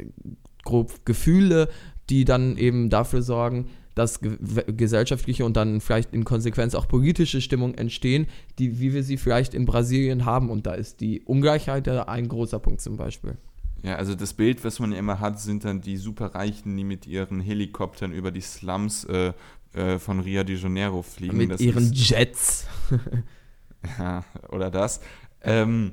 grob 0.64 1.04
Gefühle, 1.04 1.68
die 2.08 2.24
dann 2.24 2.56
eben 2.56 2.90
dafür 2.90 3.22
sorgen, 3.22 3.66
dass 3.94 4.20
ge 4.20 4.36
gesellschaftliche 4.66 5.44
und 5.44 5.56
dann 5.56 5.80
vielleicht 5.80 6.12
in 6.12 6.24
Konsequenz 6.24 6.74
auch 6.74 6.88
politische 6.88 7.40
Stimmung 7.40 7.74
entstehen, 7.74 8.26
die, 8.58 8.80
wie 8.80 8.92
wir 8.92 9.04
sie 9.04 9.16
vielleicht 9.16 9.54
in 9.54 9.66
Brasilien 9.66 10.24
haben. 10.24 10.50
Und 10.50 10.66
da 10.66 10.74
ist 10.74 11.00
die 11.00 11.22
Ungleichheit 11.22 11.88
ein 11.88 12.28
großer 12.28 12.58
Punkt 12.58 12.80
zum 12.80 12.96
Beispiel. 12.96 13.36
Ja, 13.84 13.96
also 13.96 14.14
das 14.14 14.32
Bild, 14.32 14.64
was 14.64 14.80
man 14.80 14.92
ja 14.92 14.98
immer 14.98 15.20
hat, 15.20 15.38
sind 15.38 15.64
dann 15.64 15.82
die 15.82 15.98
Superreichen, 15.98 16.74
die 16.74 16.84
mit 16.84 17.06
ihren 17.06 17.40
Helikoptern 17.40 18.12
über 18.12 18.30
die 18.30 18.40
Slums 18.40 19.04
äh, 19.04 19.34
äh, 19.74 19.98
von 19.98 20.20
Rio 20.20 20.44
de 20.44 20.56
Janeiro 20.56 21.02
fliegen. 21.02 21.36
Mit 21.36 21.50
das 21.50 21.60
ihren 21.60 21.92
ist, 21.92 22.10
Jets. 22.10 22.66
ja, 23.98 24.24
oder 24.50 24.70
das. 24.70 25.00
Ähm, 25.42 25.92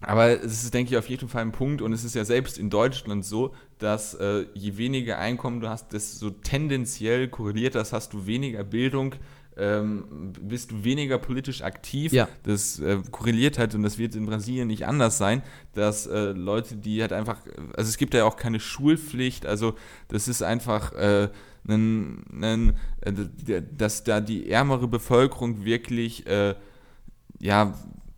aber 0.00 0.42
es 0.42 0.62
ist, 0.62 0.74
denke 0.74 0.92
ich, 0.92 0.98
auf 0.98 1.08
jeden 1.08 1.28
Fall 1.28 1.42
ein 1.42 1.52
Punkt 1.52 1.82
und 1.82 1.92
es 1.92 2.04
ist 2.04 2.14
ja 2.14 2.24
selbst 2.24 2.56
in 2.56 2.70
Deutschland 2.70 3.24
so, 3.24 3.54
dass 3.78 4.14
äh, 4.14 4.46
je 4.54 4.76
weniger 4.76 5.18
Einkommen 5.18 5.60
du 5.60 5.68
hast, 5.68 5.92
desto 5.92 6.30
tendenziell 6.30 7.28
korreliert 7.28 7.74
das, 7.74 7.92
hast 7.92 8.12
du 8.12 8.26
weniger 8.26 8.62
Bildung, 8.62 9.14
ähm, 9.58 10.32
bist 10.40 10.70
du 10.70 10.84
weniger 10.84 11.18
politisch 11.18 11.62
aktiv. 11.62 12.12
Ja. 12.12 12.28
Das 12.44 12.78
äh, 12.78 12.98
korreliert 13.10 13.58
halt 13.58 13.74
und 13.74 13.82
das 13.82 13.98
wird 13.98 14.14
in 14.14 14.26
Brasilien 14.26 14.68
nicht 14.68 14.86
anders 14.86 15.18
sein, 15.18 15.42
dass 15.74 16.06
äh, 16.06 16.32
Leute, 16.32 16.76
die 16.76 17.00
halt 17.00 17.12
einfach, 17.12 17.40
also 17.76 17.88
es 17.88 17.96
gibt 17.96 18.14
ja 18.14 18.24
auch 18.24 18.36
keine 18.36 18.60
Schulpflicht, 18.60 19.46
also 19.46 19.74
das 20.08 20.28
ist 20.28 20.42
einfach 20.42 20.92
äh, 20.92 21.28
ein, 21.68 22.24
ein, 22.40 22.76
äh, 23.00 23.62
dass 23.76 24.04
da 24.04 24.20
die 24.20 24.50
ärmere 24.50 24.88
Bevölkerung 24.88 25.64
wirklich, 25.64 26.26
äh, 26.26 26.54
ja, 27.38 27.74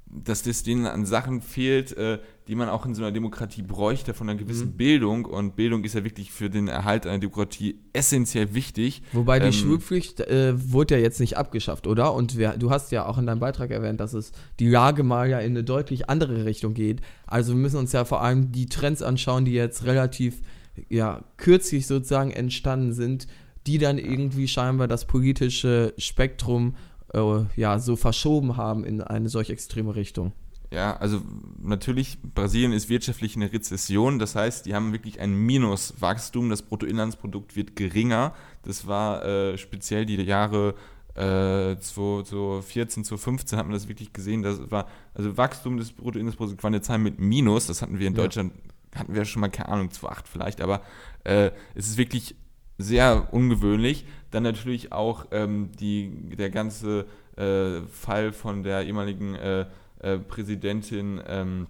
dass 0.07 0.43
das 0.43 0.63
denen 0.63 0.87
an 0.87 1.07
Sachen 1.07 1.41
fehlt, 1.41 1.97
äh, 1.97 2.19
die 2.51 2.57
man 2.57 2.69
auch 2.69 2.85
in 2.85 2.97
so 2.97 3.03
einer 3.03 3.13
Demokratie 3.13 3.63
bräuchte, 3.63 4.13
von 4.13 4.29
einer 4.29 4.37
gewissen 4.37 4.73
mhm. 4.73 4.77
Bildung. 4.77 5.25
Und 5.25 5.55
Bildung 5.55 5.85
ist 5.85 5.95
ja 5.95 6.03
wirklich 6.03 6.33
für 6.33 6.51
den 6.51 6.67
Erhalt 6.67 7.07
einer 7.07 7.21
Demokratie 7.21 7.79
essentiell 7.93 8.55
wichtig. 8.55 9.03
Wobei 9.13 9.39
die 9.39 9.47
ähm, 9.47 9.53
Schulpflicht 9.53 10.19
äh, 10.21 10.53
wurde 10.73 10.97
ja 10.97 11.01
jetzt 11.01 11.21
nicht 11.21 11.37
abgeschafft, 11.37 11.87
oder? 11.87 12.13
Und 12.13 12.37
wir, 12.37 12.57
du 12.59 12.71
hast 12.71 12.91
ja 12.91 13.07
auch 13.07 13.19
in 13.19 13.27
deinem 13.27 13.39
Beitrag 13.39 13.71
erwähnt, 13.71 14.01
dass 14.01 14.15
es 14.15 14.33
die 14.59 14.69
Lage 14.69 15.05
mal 15.05 15.31
ja 15.31 15.39
in 15.39 15.53
eine 15.53 15.63
deutlich 15.63 16.11
andere 16.11 16.45
Richtung 16.45 16.75
geht. 16.75 17.03
Also 17.25 17.53
wir 17.53 17.61
müssen 17.61 17.77
uns 17.77 17.93
ja 17.93 18.05
vor 18.05 18.21
allem 18.21 18.51
die 18.51 18.67
Trends 18.67 19.01
anschauen, 19.01 19.45
die 19.45 19.53
jetzt 19.53 19.85
relativ 19.85 20.43
ja, 20.89 21.23
kürzlich 21.37 21.87
sozusagen 21.87 22.33
entstanden 22.33 22.93
sind, 22.93 23.29
die 23.69 23.79
dann 23.79 23.97
irgendwie 23.97 24.49
scheinbar 24.49 24.89
das 24.89 25.05
politische 25.05 25.95
Spektrum 25.99 26.75
äh, 27.15 27.45
ja, 27.55 27.79
so 27.79 27.95
verschoben 27.95 28.57
haben 28.57 28.85
in 28.85 29.01
eine 29.01 29.29
solch 29.29 29.51
extreme 29.51 29.95
Richtung. 29.95 30.33
Ja, 30.73 30.97
also 30.97 31.21
natürlich, 31.61 32.19
Brasilien 32.23 32.73
ist 32.73 32.89
wirtschaftlich 32.89 33.35
in 33.35 33.41
der 33.41 33.53
Rezession, 33.53 34.21
das 34.21 34.37
heißt, 34.37 34.67
die 34.67 34.75
haben 34.75 34.93
wirklich 34.93 35.19
ein 35.19 35.35
Minuswachstum, 35.35 36.49
das 36.49 36.63
Bruttoinlandsprodukt 36.63 37.57
wird 37.57 37.75
geringer. 37.75 38.35
Das 38.63 38.87
war 38.87 39.25
äh, 39.25 39.59
speziell 39.59 40.07
die 40.07 40.23
Jahre 40.23 40.77
äh, 41.15 41.77
2014, 41.77 43.05
2015 43.05 43.59
hat 43.59 43.67
man 43.67 43.73
das 43.73 43.89
wirklich 43.89 44.13
gesehen. 44.13 44.43
Das 44.43 44.71
war, 44.71 44.87
also 45.13 45.37
Wachstum 45.37 45.77
des 45.77 45.91
Bruttoinlandsprodukts 45.91 46.63
war 46.63 46.69
eine 46.69 46.83
Zahl 46.83 46.99
mit 46.99 47.19
Minus, 47.19 47.67
das 47.67 47.83
hatten 47.83 47.99
wir 47.99 48.07
in 48.07 48.15
ja. 48.15 48.23
Deutschland, 48.23 48.53
hatten 48.95 49.13
wir 49.13 49.25
schon 49.25 49.41
mal, 49.41 49.49
keine 49.49 49.71
Ahnung, 49.71 49.89
2,8 49.89 50.23
vielleicht, 50.25 50.61
aber 50.61 50.83
äh, 51.25 51.51
es 51.75 51.89
ist 51.89 51.99
wirklich 51.99 52.37
sehr 52.79 53.29
ungewöhnlich. 53.33 54.07
Dann 54.31 54.45
natürlich 54.45 54.93
auch 54.93 55.27
ähm, 55.33 55.71
die, 55.79 56.11
der 56.37 56.51
ganze 56.51 57.07
äh, 57.37 57.83
Fall 57.89 58.33
von 58.33 58.63
der 58.63 58.85
ehemaligen 58.87 59.35
äh, 59.35 59.67
äh, 60.01 60.19
Präsidentin, 60.19 61.21
ähm, 61.27 61.67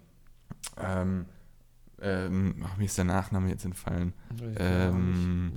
ähm, 0.78 1.26
ähm, 2.02 2.54
ach, 2.64 2.76
mir 2.78 2.86
ist 2.86 2.96
der 2.96 3.04
Nachname 3.04 3.50
jetzt 3.50 3.64
entfallen. 3.64 4.14
Ähm, 4.56 5.52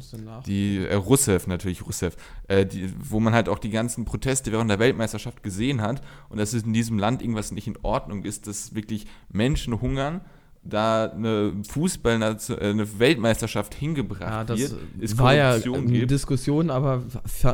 die 0.45 0.85
äh, 0.85 0.95
Russev 0.95 1.47
natürlich, 1.47 1.85
Russev, 1.85 2.17
äh, 2.47 2.65
die, 2.65 2.93
wo 2.99 3.19
man 3.19 3.33
halt 3.33 3.47
auch 3.47 3.59
die 3.59 3.69
ganzen 3.69 4.03
Proteste 4.03 4.51
während 4.51 4.69
der 4.69 4.79
Weltmeisterschaft 4.79 5.41
gesehen 5.41 5.81
hat. 5.81 6.01
Und 6.29 6.39
dass 6.39 6.53
es 6.53 6.63
in 6.63 6.73
diesem 6.73 6.99
Land 6.99 7.21
irgendwas 7.21 7.51
nicht 7.51 7.67
in 7.67 7.77
Ordnung 7.81 8.25
ist, 8.25 8.47
dass 8.47 8.75
wirklich 8.75 9.07
Menschen 9.29 9.79
hungern 9.79 10.21
da 10.65 11.11
eine 11.11 11.53
Fußball, 11.67 12.21
eine 12.21 12.99
Weltmeisterschaft 12.99 13.73
hingebracht 13.73 14.21
ja, 14.21 14.43
das 14.43 14.59
wird, 14.59 14.73
ist 14.99 15.17
war 15.17 15.35
ja 15.35 15.53
eine 15.53 15.81
gibt. 15.83 16.11
Diskussion, 16.11 16.69
aber 16.69 17.03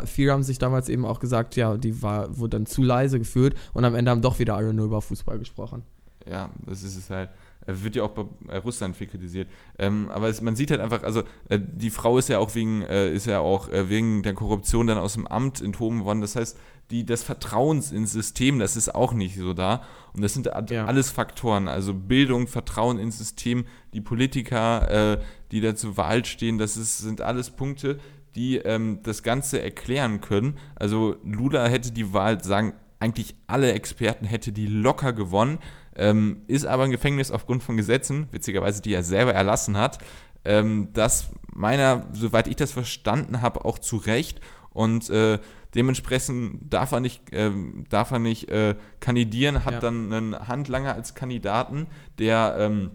viele 0.06 0.32
haben 0.32 0.44
sich 0.44 0.60
damals 0.60 0.90
eben 0.90 1.06
auch 1.06 1.20
gesagt, 1.20 1.56
ja, 1.56 1.76
die 1.78 2.02
war, 2.02 2.38
wurde 2.38 2.58
dann 2.58 2.66
zu 2.66 2.84
leise 2.84 3.18
geführt 3.20 3.56
und 3.74 3.84
am 3.84 3.96
Ende 3.96 4.12
haben 4.12 4.22
doch 4.22 4.40
wieder 4.40 4.56
alle 4.56 4.74
nur 4.74 4.86
über 4.86 5.02
Fußball 5.02 5.40
gesprochen. 5.40 5.84
Ja, 6.30 6.50
das 6.66 6.84
ist 6.84 6.98
es 6.98 7.10
halt. 7.10 7.30
Wird 7.66 7.96
ja 7.96 8.04
auch 8.04 8.12
bei 8.12 8.58
Russland 8.60 8.96
viel 8.96 9.08
kritisiert. 9.08 9.48
Ähm, 9.78 10.10
aber 10.10 10.28
es, 10.28 10.42
man 10.42 10.56
sieht 10.56 10.72
halt 10.72 10.82
einfach, 10.82 11.04
also 11.04 11.24
äh, 11.50 11.60
die 11.60 11.90
Frau 11.90 12.18
ist 12.18 12.30
ja 12.30 12.40
auch 12.40 12.56
wegen, 12.56 12.82
äh, 12.84 13.12
ist 13.12 13.28
ja 13.28 13.40
auch 13.40 13.70
äh, 13.70 13.90
wegen 13.90 14.24
der 14.24 14.34
Korruption 14.34 14.88
dann 14.88 14.98
aus 14.98 15.14
dem 15.14 15.28
Amt 15.28 15.62
enthoben 15.62 16.04
worden. 16.04 16.22
Das 16.22 16.36
heißt, 16.36 16.58
die, 16.92 17.06
das 17.06 17.24
Vertrauen 17.24 17.84
ins 17.92 18.12
System, 18.12 18.60
das 18.60 18.76
ist 18.76 18.94
auch 18.96 19.14
nicht 19.14 19.38
so 19.38 19.54
da. 19.54 19.84
Und 20.14 20.24
das 20.24 20.34
sind 20.34 20.50
ja. 20.70 20.86
alles 20.86 21.12
Faktoren, 21.12 21.68
also 21.68 21.94
Bildung, 21.94 22.48
Vertrauen 22.48 22.98
ins 22.98 23.18
System, 23.18 23.66
die 23.94 24.02
Politiker, 24.02 25.14
äh, 25.14 25.22
die 25.52 25.62
da 25.62 25.76
zur 25.76 25.98
Wahl 25.98 26.26
stehen, 26.26 26.58
das 26.58 26.78
ist, 26.78 26.98
sind 26.98 27.22
alles 27.22 27.52
Punkte, 27.52 28.00
die 28.36 28.58
ähm, 28.58 29.00
das 29.04 29.24
Ganze 29.24 29.62
erklären 29.62 30.22
können. 30.22 30.58
Also 30.76 31.18
Lula 31.24 31.68
hätte 31.68 31.92
die 31.92 32.14
Wahl, 32.14 32.44
sagen 32.44 32.74
eigentlich 33.00 33.36
alle 33.48 33.72
Experten, 33.74 34.26
hätte 34.26 34.52
die 34.52 34.68
locker 34.68 35.14
gewonnen, 35.14 35.60
ähm, 35.96 36.42
ist 36.48 36.66
aber 36.66 36.86
im 36.86 36.92
Gefängnis 36.92 37.32
aufgrund 37.32 37.64
von 37.64 37.78
Gesetzen, 37.78 38.28
witzigerweise, 38.32 38.82
die 38.82 38.94
er 38.94 39.04
selber 39.04 39.34
erlassen 39.34 39.78
hat, 39.78 40.00
ähm, 40.46 40.90
das 40.94 41.30
meiner, 41.54 42.08
soweit 42.14 42.48
ich 42.48 42.56
das 42.56 42.72
verstanden 42.72 43.42
habe, 43.42 43.66
auch 43.66 43.80
zu 43.80 43.98
Recht 43.98 44.40
und 44.72 45.10
äh, 45.10 45.40
Dementsprechend 45.76 46.74
darf 46.74 46.92
er 46.92 47.00
nicht, 47.00 47.32
äh, 47.32 47.52
darf 47.90 48.12
er 48.12 48.20
nicht 48.20 48.50
äh, 48.50 48.76
kandidieren, 49.00 49.66
hat 49.66 49.74
ja. 49.76 49.80
dann 49.80 50.12
einen 50.12 50.48
Handlanger 50.48 50.96
als 50.96 51.14
Kandidaten, 51.14 51.88
der 52.18 52.56
ähm, 52.58 52.92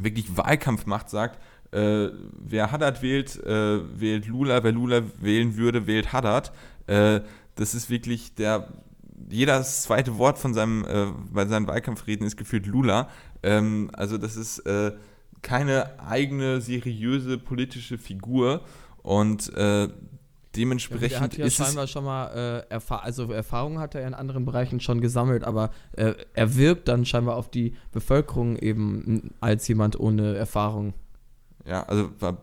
wirklich 0.00 0.36
Wahlkampf 0.36 0.86
macht, 0.86 1.10
sagt, 1.10 1.38
äh, 1.72 2.08
wer 2.38 2.72
Haddad 2.72 3.02
wählt, 3.02 3.36
äh, 3.44 4.00
wählt 4.00 4.26
Lula, 4.26 4.62
wer 4.62 4.72
Lula 4.72 5.02
wählen 5.20 5.56
würde, 5.56 5.86
wählt 5.86 6.12
Haddad. 6.12 6.52
Äh, 6.86 7.20
das 7.56 7.74
ist 7.74 7.90
wirklich 7.90 8.34
der, 8.34 8.68
jedes 9.28 9.82
zweite 9.82 10.16
Wort 10.16 10.38
von 10.38 10.54
seinem, 10.54 10.84
äh, 10.84 11.06
bei 11.30 11.46
seinen 11.46 11.66
Wahlkampfreden 11.66 12.26
ist 12.26 12.36
gefühlt 12.36 12.66
Lula. 12.66 13.08
Ähm, 13.42 13.90
also 13.92 14.18
das 14.18 14.36
ist 14.36 14.62
keine 15.42 16.00
eigene 16.00 16.62
seriöse 16.62 17.36
politische 17.36 17.98
Figur 17.98 18.62
und 19.02 19.52
äh, 19.54 19.88
dementsprechend 20.56 21.10
ja, 21.10 21.18
er 21.18 21.20
hat 21.20 21.36
ja 21.36 21.44
ist 21.46 21.56
scheinbar 21.56 21.86
schon 21.86 22.04
mal 22.04 22.64
äh, 22.68 22.72
Erfa 22.72 22.96
also 22.96 23.30
Erfahrungen 23.32 23.78
hat 23.78 23.94
er 23.94 24.06
in 24.06 24.14
anderen 24.14 24.44
Bereichen 24.44 24.80
schon 24.80 25.00
gesammelt, 25.00 25.44
aber 25.44 25.70
äh, 25.92 26.14
er 26.34 26.56
wirkt 26.56 26.88
dann 26.88 27.04
scheinbar 27.04 27.36
auf 27.36 27.50
die 27.50 27.74
Bevölkerung 27.92 28.56
eben 28.56 29.32
als 29.40 29.66
jemand 29.68 29.98
ohne 29.98 30.36
Erfahrung. 30.36 30.94
Ja, 31.66 31.82
also 31.84 32.10
war 32.20 32.38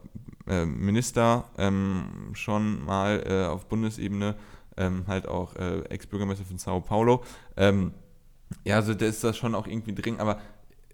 äh, 0.48 0.66
Minister 0.66 1.46
ähm, 1.58 2.32
schon 2.34 2.84
mal 2.84 3.24
äh, 3.26 3.46
auf 3.46 3.68
Bundesebene, 3.68 4.36
ähm, 4.78 5.04
halt 5.08 5.28
auch 5.28 5.56
äh, 5.56 5.82
Ex-Bürgermeister 5.90 6.46
von 6.46 6.58
Sao 6.58 6.82
Paulo. 6.82 7.24
Ähm, 7.58 7.94
ja, 8.66 8.76
also 8.76 8.94
der 8.94 9.10
ist 9.10 9.24
da 9.24 9.34
schon 9.34 9.56
auch 9.56 9.68
irgendwie 9.68 9.94
dringend, 9.94 10.20
aber 10.20 10.40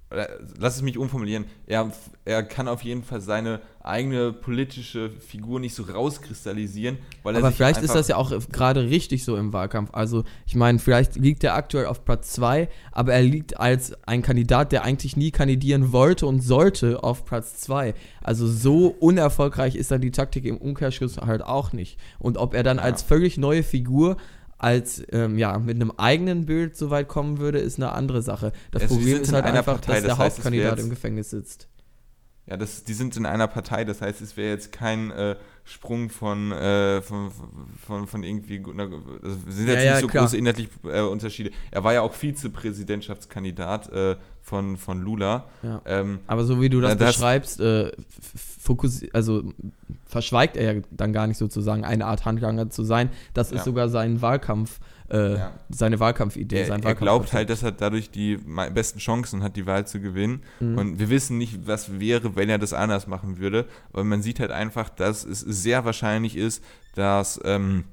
lass 0.10 0.78
es 0.78 0.82
mich 0.82 0.98
umformulieren, 0.98 1.46
er, 1.66 1.92
er 2.24 2.44
kann 2.44 2.68
auf 2.68 2.84
jeden 2.84 3.04
Fall 3.04 3.20
seine 3.20 3.60
eigene 3.84 4.32
politische 4.32 5.10
Figur 5.10 5.60
nicht 5.60 5.74
so 5.74 5.84
rauskristallisieren, 5.84 6.98
weil 7.24 7.36
er 7.36 7.40
Aber 7.40 7.52
vielleicht 7.52 7.82
ist 7.82 7.96
das 7.96 8.08
ja 8.08 8.16
auch 8.16 8.32
gerade 8.52 8.90
richtig 8.90 9.24
so 9.24 9.36
im 9.36 9.54
Wahlkampf. 9.54 9.90
Also, 9.94 10.24
ich 10.46 10.56
meine, 10.56 10.80
vielleicht 10.80 11.16
liegt 11.16 11.44
er 11.44 11.56
aktuell 11.56 11.86
auf 11.88 12.06
Platz 12.06 12.32
2, 12.34 12.70
aber 12.92 13.14
er 13.14 13.24
liegt 13.24 13.60
als 13.60 13.94
ein 14.08 14.22
Kandidat, 14.22 14.72
der 14.72 14.84
eigentlich 14.84 15.18
nie 15.18 15.32
kandidieren 15.32 15.92
wollte 15.92 16.26
und 16.26 16.42
sollte, 16.42 17.04
auf 17.04 17.26
Platz 17.26 17.60
2. 17.62 17.94
Also, 18.22 18.48
so 18.48 18.88
unerfolgreich 18.88 19.76
ist 19.76 19.92
dann 19.92 20.02
die 20.02 20.12
Taktik 20.12 20.46
im 20.46 20.58
Umkehrschluss 20.58 21.18
halt 21.18 21.42
auch 21.42 21.74
nicht. 21.74 21.98
Und 22.20 22.38
ob 22.38 22.54
er 22.54 22.64
dann 22.64 22.78
ja. 22.78 22.84
als 22.84 23.02
völlig 23.02 23.38
neue 23.38 23.64
Figur 23.64 24.18
als 24.58 25.04
ähm, 25.12 25.38
ja, 25.38 25.58
mit 25.60 25.76
einem 25.76 25.92
eigenen 25.92 26.46
Bild 26.46 26.76
so 26.76 26.90
weit 26.90 27.08
kommen 27.08 27.38
würde, 27.38 27.60
ist 27.60 27.78
eine 27.78 27.92
andere 27.92 28.22
Sache. 28.22 28.52
Das 28.72 28.84
also 28.84 28.96
Problem 28.96 29.22
ist 29.22 29.34
halt 29.34 29.46
einfach, 29.46 29.66
Partei, 29.66 29.94
dass 29.94 30.02
der 30.02 30.10
das 30.10 30.18
heißt, 30.18 30.38
Hauptkandidat 30.38 30.80
im 30.80 30.90
Gefängnis 30.90 31.30
sitzt. 31.30 31.68
Ja, 32.48 32.58
das, 32.58 32.84
die 32.84 32.94
sind 32.94 33.16
in 33.18 33.26
einer 33.26 33.48
Partei, 33.48 33.84
das 33.84 34.02
heißt, 34.02 34.22
es 34.22 34.38
wäre 34.38 34.50
jetzt 34.50 34.72
kein 34.72 35.12
äh, 35.12 35.36
Sprung 35.68 36.10
von, 36.10 36.54
äh, 36.54 37.02
von, 37.02 37.30
von, 37.86 38.08
von 38.08 38.24
irgendwie, 38.24 38.64
also 38.66 39.38
sind 39.50 39.68
jetzt 39.68 39.84
ja, 39.84 39.92
nicht 39.92 40.02
so 40.02 40.08
klar. 40.08 40.24
große 40.24 40.38
inhaltliche 40.38 40.70
äh, 40.86 41.02
Unterschiede. 41.02 41.52
Er 41.72 41.84
war 41.84 41.94
ja 41.94 42.02
auch 42.02 42.14
Vizepräsidentschaftskandidat 42.14 43.92
äh, 43.92 44.16
von, 44.42 44.78
von 44.78 45.02
Lula. 45.02 45.44
Ja. 45.64 45.82
Ähm, 45.86 46.20
Aber 46.26 46.46
so 46.46 46.62
wie 46.62 46.70
du 46.70 46.80
das, 46.80 46.96
das 46.96 47.16
beschreibst, 47.16 47.60
äh, 47.60 47.92
fokus, 48.62 49.04
also 49.12 49.52
verschweigt 50.06 50.56
er 50.56 50.74
ja 50.74 50.82
dann 50.90 51.12
gar 51.12 51.28
nicht 51.28 51.38
sozusagen 51.38 51.84
eine 51.84 52.06
Art 52.06 52.24
Handlanger 52.24 52.70
zu 52.70 52.84
sein. 52.84 53.10
Das 53.34 53.52
ist 53.52 53.66
sogar 53.66 53.90
sein 53.90 54.22
Wahlkampf 54.22 54.80
äh, 55.10 55.38
ja. 55.38 55.52
seine 55.70 56.00
Wahlkampfidee. 56.00 56.60
Er, 56.60 56.66
sein 56.66 56.84
Wahlkampf 56.84 57.02
er 57.02 57.06
glaubt 57.06 57.34
halt, 57.34 57.50
dass 57.50 57.64
er 57.64 57.72
dadurch 57.72 58.12
die 58.12 58.38
besten 58.74 59.00
Chancen 59.00 59.44
hat, 59.44 59.56
die 59.56 59.66
Wahl 59.66 59.88
zu 59.88 60.00
gewinnen. 60.00 60.44
Mhm. 60.60 60.78
Und 60.78 61.00
wir 61.00 61.10
wissen 61.10 61.38
nicht, 61.38 61.68
was 61.68 62.00
wäre, 62.00 62.36
wenn 62.36 62.50
er 62.50 62.58
das 62.58 62.74
anders 62.74 63.08
machen 63.08 63.38
würde. 63.38 63.66
Aber 63.94 64.04
man 64.04 64.22
sieht 64.22 64.40
halt 64.40 64.52
einfach, 64.52 64.90
dass 64.90 65.24
es 65.24 65.40
sehr 65.42 65.86
wahrscheinlich 65.86 66.36
ist, 66.36 66.64
dass, 66.96 67.40
ähm, 67.46 67.86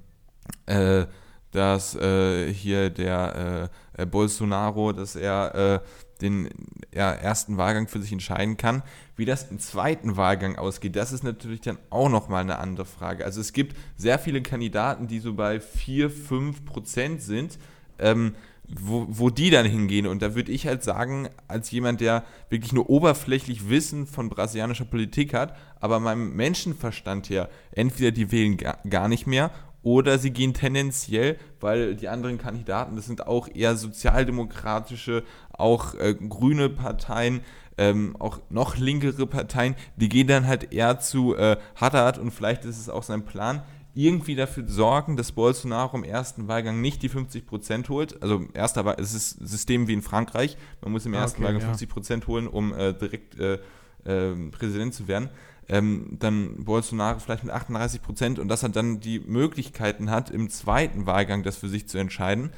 äh, 0.66 1.07
dass 1.50 1.94
äh, 1.94 2.53
hier 2.53 2.90
der 2.90 3.70
äh, 3.96 4.03
äh, 4.03 4.07
Bolsonaro, 4.07 4.92
dass 4.92 5.16
er 5.16 5.55
äh, 5.55 5.81
den 6.20 6.48
ja, 6.94 7.12
ersten 7.12 7.57
Wahlgang 7.57 7.88
für 7.88 8.00
sich 8.00 8.12
entscheiden 8.12 8.57
kann. 8.57 8.83
Wie 9.16 9.24
das 9.24 9.50
im 9.50 9.59
zweiten 9.59 10.16
Wahlgang 10.16 10.57
ausgeht, 10.57 10.96
das 10.96 11.12
ist 11.12 11.24
natürlich 11.24 11.61
dann 11.61 11.79
auch 11.90 12.09
nochmal 12.09 12.42
eine 12.42 12.59
andere 12.59 12.87
Frage. 12.87 13.24
Also 13.24 13.40
es 13.40 13.53
gibt 13.53 13.77
sehr 13.96 14.18
viele 14.18 14.42
Kandidaten, 14.42 15.07
die 15.07 15.18
so 15.18 15.35
bei 15.35 15.61
4, 15.61 16.11
5 16.11 16.64
Prozent 16.64 17.22
sind. 17.22 17.59
Ähm, 17.98 18.35
wo, 18.68 19.07
wo 19.09 19.31
die 19.31 19.50
dann 19.50 19.66
hingehen. 19.66 20.07
Und 20.07 20.22
da 20.22 20.35
würde 20.35 20.53
ich 20.53 20.66
halt 20.66 20.83
sagen, 20.83 21.29
als 21.48 21.70
jemand, 21.70 22.00
der 22.00 22.24
wirklich 22.48 22.72
nur 22.72 22.88
oberflächlich 22.88 23.68
Wissen 23.68 24.07
von 24.07 24.29
brasilianischer 24.29 24.87
Politik 24.87 25.35
hat, 25.35 25.55
aber 25.81 26.00
meinem 26.00 26.35
Menschenverstand 26.35 27.29
her, 27.29 27.48
entweder 27.72 28.11
die 28.11 28.33
wählen 28.33 28.57
gar, 28.57 28.79
gar 28.88 29.09
nicht 29.09 29.27
mehr 29.27 29.50
oder 29.83 30.18
sie 30.18 30.31
gehen 30.31 30.55
tendenziell, 30.55 31.37
weil 31.61 31.94
die 31.94 32.09
anderen 32.09 32.38
Kandidaten, 32.38 32.96
das 32.96 33.05
sind 33.05 33.27
auch 33.27 33.48
eher 33.55 33.77
sozialdemokratische, 33.77 35.24
auch 35.59 35.95
äh, 35.95 36.14
grüne 36.14 36.69
Parteien, 36.69 37.40
ähm, 37.77 38.17
auch 38.19 38.40
noch 38.51 38.77
linkere 38.77 39.27
Parteien, 39.27 39.75
die 39.97 40.09
gehen 40.09 40.27
dann 40.27 40.47
halt 40.47 40.73
eher 40.73 41.01
zu 41.01 41.35
äh, 41.37 41.57
Haddad 41.77 42.19
und 42.19 42.31
vielleicht 42.31 42.64
ist 42.64 42.79
es 42.79 42.88
auch 42.88 43.03
sein 43.03 43.25
Plan, 43.25 43.62
irgendwie 43.97 44.35
dafür 44.35 44.64
sorgen, 44.67 45.17
dass 45.17 45.33
Bolsonaro 45.33 45.97
im 45.97 46.05
ersten 46.05 46.49
Wahlgang 46.49 46.81
nicht 46.81 47.03
die 47.03 47.11
50% 47.11 47.88
holt. 47.88 48.21
Also 48.23 48.45
erster 48.53 48.85
Wahl, 48.85 48.97
es 48.99 49.14
ist 49.14 49.40
ein 49.40 49.47
System 49.47 49.87
wie 49.87 49.93
in 49.93 50.03
Frankreich. 50.03 50.57
Man 50.83 50.90
muss 50.90 51.07
im 51.07 51.14
ersten 51.14 51.45
okay, 51.45 51.55
Wahlgang 51.55 51.71
ja. 51.71 51.77
50% 51.77 52.27
holen, 52.27 52.49
um 52.49 52.75
äh, 52.75 52.93
direkt 52.93 53.38
äh, 53.38 53.59
äh, 54.05 54.35
Präsident 54.51 54.95
zu 54.95 55.07
werden 55.07 55.31
ähm, 55.69 56.17
dann 56.19 56.64
Bolsonaro 56.64 57.19
vielleicht 57.19 57.45
mit 57.45 57.53
38 57.53 58.03
Prozent 58.03 58.38
und 58.38 58.49
dass 58.49 58.62
er 58.62 58.69
dann 58.69 59.01
die 59.01 59.21
Möglichkeiten 59.21 60.11
hat, 60.11 60.31
im 60.31 60.51
zweiten 60.51 61.07
Wahlgang 61.07 61.43
das 61.43 61.57
für 61.57 61.69
sich 61.69 61.88
zu 61.88 61.99
entscheiden. 61.99 62.51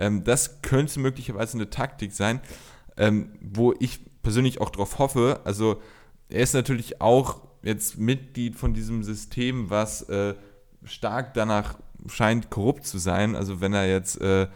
Ähm, 0.00 0.24
das 0.24 0.62
könnte 0.62 0.98
möglicherweise 0.98 1.56
eine 1.56 1.70
Taktik 1.70 2.12
sein, 2.12 2.40
ähm, 2.96 3.30
wo 3.40 3.74
ich 3.78 4.00
persönlich 4.22 4.60
auch 4.60 4.70
darauf 4.70 4.98
hoffe. 4.98 5.40
Also 5.44 5.80
er 6.28 6.42
ist 6.42 6.54
natürlich 6.54 7.00
auch 7.00 7.42
jetzt 7.62 7.98
Mitglied 7.98 8.56
von 8.56 8.74
diesem 8.74 9.04
System, 9.04 9.70
was 9.70 10.02
äh, 10.08 10.34
stark 10.84 11.34
danach 11.34 11.78
scheint 12.06 12.50
korrupt 12.50 12.86
zu 12.86 12.98
sein. 12.98 13.36
Also 13.36 13.60
wenn 13.60 13.74
er 13.74 13.88
jetzt 13.88 14.20
äh, 14.20 14.48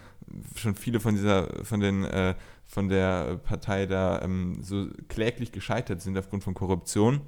schon 0.56 0.74
viele 0.74 0.98
von 0.98 1.14
dieser, 1.14 1.64
von 1.64 1.80
den 1.80 2.04
äh, 2.04 2.34
von 2.66 2.88
der 2.88 3.36
Partei 3.36 3.86
da 3.86 4.20
ähm, 4.22 4.58
so 4.62 4.88
kläglich 5.08 5.52
gescheitert 5.52 6.00
sind 6.02 6.18
aufgrund 6.18 6.42
von 6.42 6.54
Korruption 6.54 7.20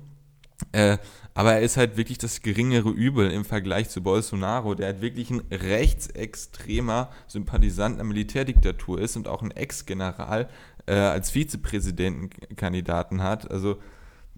äh, 0.73 0.99
aber 1.35 1.53
er 1.53 1.61
ist 1.61 1.77
halt 1.77 1.97
wirklich 1.97 2.19
das 2.19 2.41
geringere 2.41 2.89
Übel 2.89 3.31
im 3.31 3.45
Vergleich 3.45 3.91
zu 3.91 4.03
Bolsonaro, 4.03 4.75
der 4.75 4.87
halt 4.87 5.03
wirklich 5.03 5.31
ein 5.31 5.43
rechtsextremer 5.51 7.11
Sympathisant 7.27 7.97
einer 7.97 8.05
Militärdiktatur 8.05 9.01
ist 9.01 9.17
und 9.17 9.29
auch 9.29 9.43
ein 9.43 9.51
Ex-General 9.51 10.49
äh, 10.87 10.95
als 10.95 11.31
Vizepräsidentenkandidaten 11.31 13.23
hat. 13.23 13.51
Also 13.51 13.79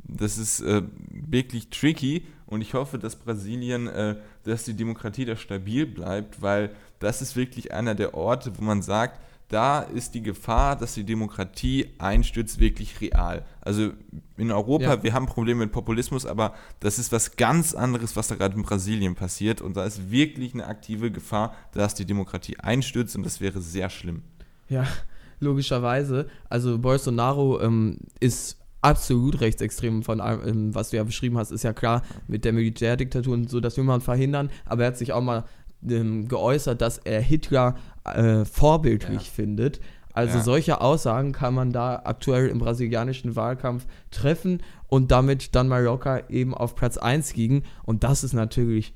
das 0.05 0.39
ist 0.39 0.61
äh, 0.61 0.83
wirklich 1.09 1.71
tricky 1.71 2.27
und 2.47 2.63
ich 2.63 2.75
hoffe, 2.75 2.99
dass 2.99 3.17
Brasilien, 3.17 3.87
äh, 3.87 4.17
dass 4.45 4.65
die 4.65 4.75
Demokratie 4.75 5.25
da 5.25 5.37
stabil 5.37 5.87
bleibt, 5.87 6.43
weil 6.43 6.71
das 6.99 7.23
ist 7.23 7.37
wirklich 7.37 7.73
einer 7.73 7.95
der 7.95 8.15
Orte, 8.15 8.53
wo 8.59 8.65
man 8.65 8.83
sagt, 8.83 9.21
da 9.49 9.81
ist 9.81 10.15
die 10.15 10.23
Gefahr, 10.23 10.77
dass 10.77 10.95
die 10.95 11.05
Demokratie 11.05 11.95
einstürzt, 11.99 12.61
wirklich 12.61 13.01
real. 13.01 13.47
Also 13.63 13.93
in 14.37 14.53
Europa, 14.53 14.85
ja. 14.85 15.03
wir 15.03 15.15
haben 15.15 15.27
Probleme 15.27 15.61
mit 15.61 15.73
Populismus, 15.73 16.27
aber 16.27 16.55
das 16.81 16.99
ist 16.99 17.13
was 17.13 17.37
ganz 17.37 17.75
anderes, 17.75 18.15
was 18.15 18.29
da 18.29 18.35
gerade 18.35 18.57
in 18.57 18.63
Brasilien 18.63 19.15
passiert. 19.15 19.63
Und 19.63 19.77
da 19.77 19.85
ist 19.85 20.11
wirklich 20.11 20.53
eine 20.53 20.67
aktive 20.67 21.11
Gefahr, 21.11 21.55
dass 21.73 21.95
die 21.95 22.05
Demokratie 22.05 22.59
einstürzt 22.59 23.17
und 23.17 23.25
das 23.25 23.41
wäre 23.41 23.61
sehr 23.63 23.89
schlimm. 23.89 24.23
Ja, 24.69 24.87
logischerweise. 25.41 26.29
Also 26.51 26.79
Bolsonaro 26.79 27.61
ähm, 27.63 27.99
ist 28.21 28.59
absolut 28.81 29.41
rechtsextrem 29.41 30.03
von 30.03 30.21
allem, 30.21 30.75
was 30.75 30.91
du 30.91 30.99
ja 30.99 31.05
beschrieben 31.05 31.37
hast, 31.39 31.51
ist 31.51 31.65
ja 31.65 31.73
klar, 31.73 32.03
mit 32.27 32.45
der 32.45 32.53
Militärdiktatur 32.53 33.35
und 33.35 33.51
so, 33.51 33.61
das 33.61 33.77
will 33.77 33.85
man 33.85 34.01
verhindern, 34.01 34.51
aber 34.67 34.83
er 34.83 34.89
hat 34.89 34.99
sich 34.99 35.13
auch 35.13 35.21
mal 35.21 35.45
ähm, 35.87 36.29
geäußert, 36.29 36.81
dass 36.81 36.99
er 36.99 37.21
Hitler 37.21 37.77
äh, 38.05 38.45
vorbildlich 38.45 39.27
ja. 39.27 39.33
findet. 39.33 39.81
Also 40.13 40.39
ja. 40.39 40.45
solche 40.45 40.81
Aussagen 40.81 41.33
kann 41.33 41.55
man 41.55 41.73
da 41.73 42.03
aktuell 42.05 42.49
im 42.49 42.59
brasilianischen 42.59 43.37
Wahlkampf 43.37 43.87
treffen 44.11 44.63
und 44.89 45.11
damit 45.13 45.55
dann 45.55 45.69
mal 45.69 45.85
locker 45.85 46.29
eben 46.31 46.55
auf 46.55 46.75
Platz 46.75 46.97
1 46.97 47.37
liegen. 47.37 47.63
Und 47.85 48.03
das 48.03 48.25
ist 48.25 48.33
natürlich 48.33 48.95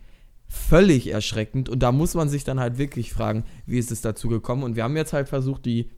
völlig 0.48 1.10
erschreckend. 1.10 1.68
Und 1.68 1.82
da 1.82 1.92
muss 1.92 2.14
man 2.14 2.28
sich 2.28 2.44
dann 2.44 2.58
halt 2.58 2.76
wirklich 2.76 3.12
fragen, 3.12 3.44
wie 3.66 3.78
ist 3.78 3.92
es 3.92 4.00
dazu 4.00 4.28
gekommen. 4.28 4.64
Und 4.64 4.76
wir 4.76 4.84
haben 4.84 4.96
jetzt 4.96 5.12
halt 5.12 5.28
versucht, 5.28 5.64
die 5.64 5.90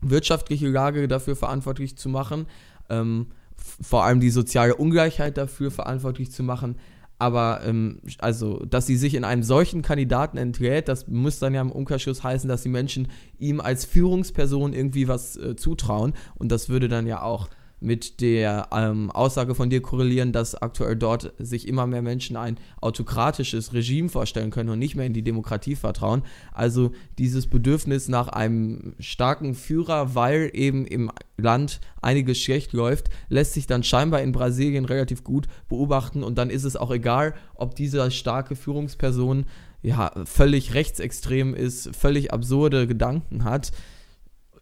wirtschaftliche 0.00 0.68
Lage 0.68 1.08
dafür 1.08 1.36
verantwortlich 1.36 1.96
zu 1.96 2.08
machen, 2.08 2.46
ähm, 2.88 3.26
vor 3.56 4.04
allem 4.04 4.20
die 4.20 4.30
soziale 4.30 4.74
Ungleichheit 4.74 5.36
dafür 5.36 5.70
verantwortlich 5.70 6.30
zu 6.30 6.42
machen. 6.42 6.76
Aber 7.20 7.60
ähm, 7.66 8.00
also, 8.18 8.64
dass 8.64 8.86
sie 8.86 8.96
sich 8.96 9.14
in 9.14 9.24
einem 9.24 9.42
solchen 9.42 9.82
Kandidaten 9.82 10.38
entlädt, 10.38 10.88
das 10.88 11.06
muss 11.06 11.38
dann 11.38 11.52
ja 11.52 11.60
im 11.60 11.70
Umkehrschluss 11.70 12.24
heißen, 12.24 12.48
dass 12.48 12.62
die 12.62 12.70
Menschen 12.70 13.08
ihm 13.38 13.60
als 13.60 13.84
Führungsperson 13.84 14.72
irgendwie 14.72 15.06
was 15.06 15.36
äh, 15.36 15.54
zutrauen. 15.54 16.14
Und 16.36 16.50
das 16.50 16.70
würde 16.70 16.88
dann 16.88 17.06
ja 17.06 17.20
auch 17.20 17.50
mit 17.80 18.20
der 18.20 18.68
ähm, 18.72 19.10
Aussage 19.10 19.54
von 19.54 19.70
dir 19.70 19.80
korrelieren, 19.80 20.32
dass 20.32 20.54
aktuell 20.54 20.96
dort 20.96 21.32
sich 21.38 21.66
immer 21.66 21.86
mehr 21.86 22.02
Menschen 22.02 22.36
ein 22.36 22.58
autokratisches 22.80 23.72
Regime 23.72 24.10
vorstellen 24.10 24.50
können 24.50 24.68
und 24.68 24.78
nicht 24.78 24.94
mehr 24.94 25.06
in 25.06 25.14
die 25.14 25.22
Demokratie 25.22 25.74
vertrauen. 25.74 26.22
Also 26.52 26.92
dieses 27.18 27.46
Bedürfnis 27.46 28.08
nach 28.08 28.28
einem 28.28 28.94
starken 28.98 29.54
Führer, 29.54 30.14
weil 30.14 30.50
eben 30.52 30.84
im 30.84 31.10
Land 31.38 31.80
einiges 32.02 32.38
schlecht 32.38 32.74
läuft, 32.74 33.08
lässt 33.28 33.54
sich 33.54 33.66
dann 33.66 33.82
scheinbar 33.82 34.20
in 34.20 34.32
Brasilien 34.32 34.84
relativ 34.84 35.24
gut 35.24 35.46
beobachten 35.68 36.22
und 36.22 36.36
dann 36.36 36.50
ist 36.50 36.64
es 36.64 36.76
auch 36.76 36.90
egal, 36.90 37.34
ob 37.54 37.74
diese 37.74 38.10
starke 38.10 38.56
Führungsperson 38.56 39.46
ja 39.82 40.12
völlig 40.26 40.74
rechtsextrem 40.74 41.54
ist, 41.54 41.96
völlig 41.96 42.32
absurde 42.32 42.86
Gedanken 42.86 43.44
hat 43.44 43.72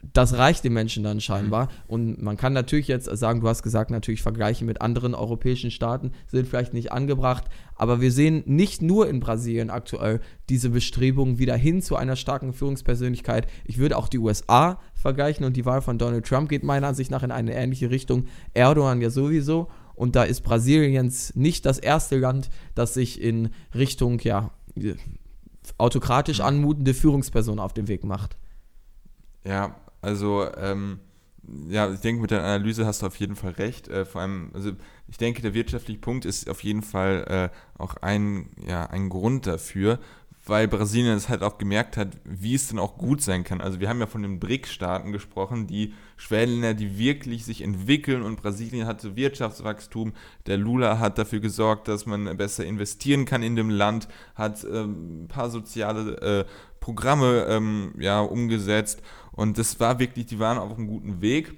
das 0.00 0.34
reicht 0.34 0.62
den 0.62 0.72
Menschen 0.72 1.02
dann 1.02 1.20
scheinbar. 1.20 1.64
Mhm. 1.64 1.70
Und 1.88 2.22
man 2.22 2.36
kann 2.36 2.52
natürlich 2.52 2.88
jetzt 2.88 3.06
sagen, 3.06 3.40
du 3.40 3.48
hast 3.48 3.62
gesagt, 3.62 3.90
natürlich 3.90 4.22
Vergleiche 4.22 4.64
mit 4.64 4.80
anderen 4.80 5.14
europäischen 5.14 5.70
Staaten 5.70 6.12
sind 6.28 6.46
vielleicht 6.46 6.72
nicht 6.72 6.92
angebracht, 6.92 7.44
aber 7.74 8.00
wir 8.00 8.12
sehen 8.12 8.42
nicht 8.46 8.80
nur 8.80 9.08
in 9.08 9.20
Brasilien 9.20 9.70
aktuell 9.70 10.20
diese 10.48 10.70
Bestrebungen 10.70 11.38
wieder 11.38 11.56
hin 11.56 11.82
zu 11.82 11.96
einer 11.96 12.16
starken 12.16 12.52
Führungspersönlichkeit. 12.52 13.48
Ich 13.64 13.78
würde 13.78 13.96
auch 13.96 14.08
die 14.08 14.18
USA 14.18 14.80
vergleichen 14.94 15.44
und 15.44 15.56
die 15.56 15.66
Wahl 15.66 15.82
von 15.82 15.98
Donald 15.98 16.26
Trump 16.26 16.48
geht 16.48 16.62
meiner 16.62 16.88
Ansicht 16.88 17.10
nach 17.10 17.22
in 17.22 17.32
eine 17.32 17.54
ähnliche 17.54 17.90
Richtung. 17.90 18.26
Erdogan 18.54 19.00
ja 19.00 19.10
sowieso. 19.10 19.68
Und 19.94 20.14
da 20.14 20.22
ist 20.22 20.42
Brasilien 20.42 21.12
nicht 21.34 21.66
das 21.66 21.80
erste 21.80 22.18
Land, 22.18 22.50
das 22.76 22.94
sich 22.94 23.20
in 23.20 23.50
Richtung, 23.74 24.20
ja, 24.20 24.52
autokratisch 25.76 26.38
anmutende 26.38 26.94
Führungsperson 26.94 27.58
auf 27.58 27.72
den 27.72 27.88
Weg 27.88 28.04
macht. 28.04 28.36
Ja, 29.44 29.74
also, 30.00 30.46
ähm, 30.56 31.00
ja, 31.68 31.90
ich 31.90 32.00
denke, 32.00 32.20
mit 32.20 32.30
der 32.30 32.44
Analyse 32.44 32.86
hast 32.86 33.02
du 33.02 33.06
auf 33.06 33.16
jeden 33.16 33.36
Fall 33.36 33.52
recht. 33.52 33.88
Äh, 33.88 34.04
vor 34.04 34.20
allem, 34.20 34.50
also 34.54 34.72
ich 35.08 35.16
denke, 35.16 35.42
der 35.42 35.54
wirtschaftliche 35.54 36.00
Punkt 36.00 36.24
ist 36.24 36.48
auf 36.48 36.62
jeden 36.62 36.82
Fall 36.82 37.50
äh, 37.52 37.80
auch 37.80 37.96
ein, 38.02 38.50
ja, 38.66 38.84
ein 38.86 39.08
Grund 39.08 39.46
dafür, 39.46 39.98
weil 40.44 40.68
Brasilien 40.68 41.16
es 41.16 41.28
halt 41.28 41.42
auch 41.42 41.58
gemerkt 41.58 41.96
hat, 41.96 42.16
wie 42.24 42.54
es 42.54 42.68
denn 42.68 42.78
auch 42.78 42.96
gut 42.96 43.20
sein 43.20 43.44
kann. 43.44 43.60
Also 43.60 43.80
wir 43.80 43.88
haben 43.88 44.00
ja 44.00 44.06
von 44.06 44.22
den 44.22 44.40
BRIC-Staaten 44.40 45.12
gesprochen, 45.12 45.66
die 45.66 45.94
Schwellenländer, 46.16 46.74
die 46.74 46.98
wirklich 46.98 47.44
sich 47.44 47.62
entwickeln 47.62 48.22
und 48.22 48.40
Brasilien 48.40 48.86
hatte 48.86 49.14
Wirtschaftswachstum. 49.14 50.14
Der 50.46 50.56
Lula 50.56 50.98
hat 50.98 51.18
dafür 51.18 51.40
gesorgt, 51.40 51.88
dass 51.88 52.06
man 52.06 52.36
besser 52.36 52.64
investieren 52.64 53.24
kann 53.24 53.42
in 53.42 53.56
dem 53.56 53.70
Land, 53.70 54.08
hat 54.34 54.64
ähm, 54.64 55.24
ein 55.24 55.28
paar 55.28 55.50
soziale 55.50 56.20
äh, 56.20 56.44
Programme 56.80 57.46
ähm, 57.48 57.92
ja, 57.98 58.20
umgesetzt 58.20 59.02
und 59.38 59.56
das 59.56 59.78
war 59.78 60.00
wirklich, 60.00 60.26
die 60.26 60.40
waren 60.40 60.58
auf 60.58 60.76
einem 60.76 60.88
guten 60.88 61.20
Weg. 61.20 61.54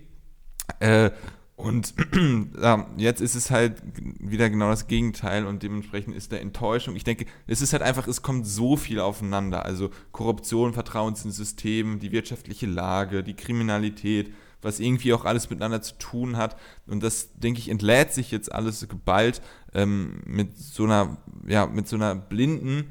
Äh, 0.81 1.13
und 1.57 1.95
ja, 2.61 2.87
jetzt 2.99 3.23
ist 3.23 3.35
es 3.35 3.51
halt 3.51 3.83
wieder 3.95 4.51
genau 4.51 4.69
das 4.69 4.87
Gegenteil 4.87 5.47
und 5.47 5.63
dementsprechend 5.63 6.15
ist 6.15 6.31
der 6.31 6.43
Enttäuschung. 6.43 6.95
Ich 6.95 7.05
denke, 7.05 7.25
es 7.47 7.63
ist 7.63 7.73
halt 7.73 7.83
einfach, 7.83 8.07
es 8.07 8.21
kommt 8.21 8.47
so 8.47 8.77
viel 8.77 9.01
aufeinander. 9.01 9.65
Also 9.65 9.89
Korruption, 10.13 10.75
Vertrauen 10.75 11.15
ins 11.15 11.35
System, 11.39 12.01
die 12.01 12.13
wirtschaftliche 12.13 12.67
Lage, 12.67 13.23
die 13.23 13.33
Kriminalität, 13.33 14.31
was 14.61 14.79
irgendwie 14.79 15.15
auch 15.15 15.25
alles 15.25 15.49
miteinander 15.49 15.81
zu 15.81 15.97
tun 15.97 16.37
hat. 16.37 16.59
Und 16.87 17.03
das, 17.03 17.33
denke 17.39 17.61
ich, 17.61 17.71
entlädt 17.71 18.13
sich 18.13 18.31
jetzt 18.31 18.53
alles 18.53 18.87
geballt 18.91 19.41
ähm, 19.73 20.21
mit 20.27 20.59
so 20.59 20.85
einer, 20.85 21.17
ja, 21.47 21.65
mit 21.65 21.89
so 21.89 21.97
einer 21.97 22.15
blinden 22.15 22.91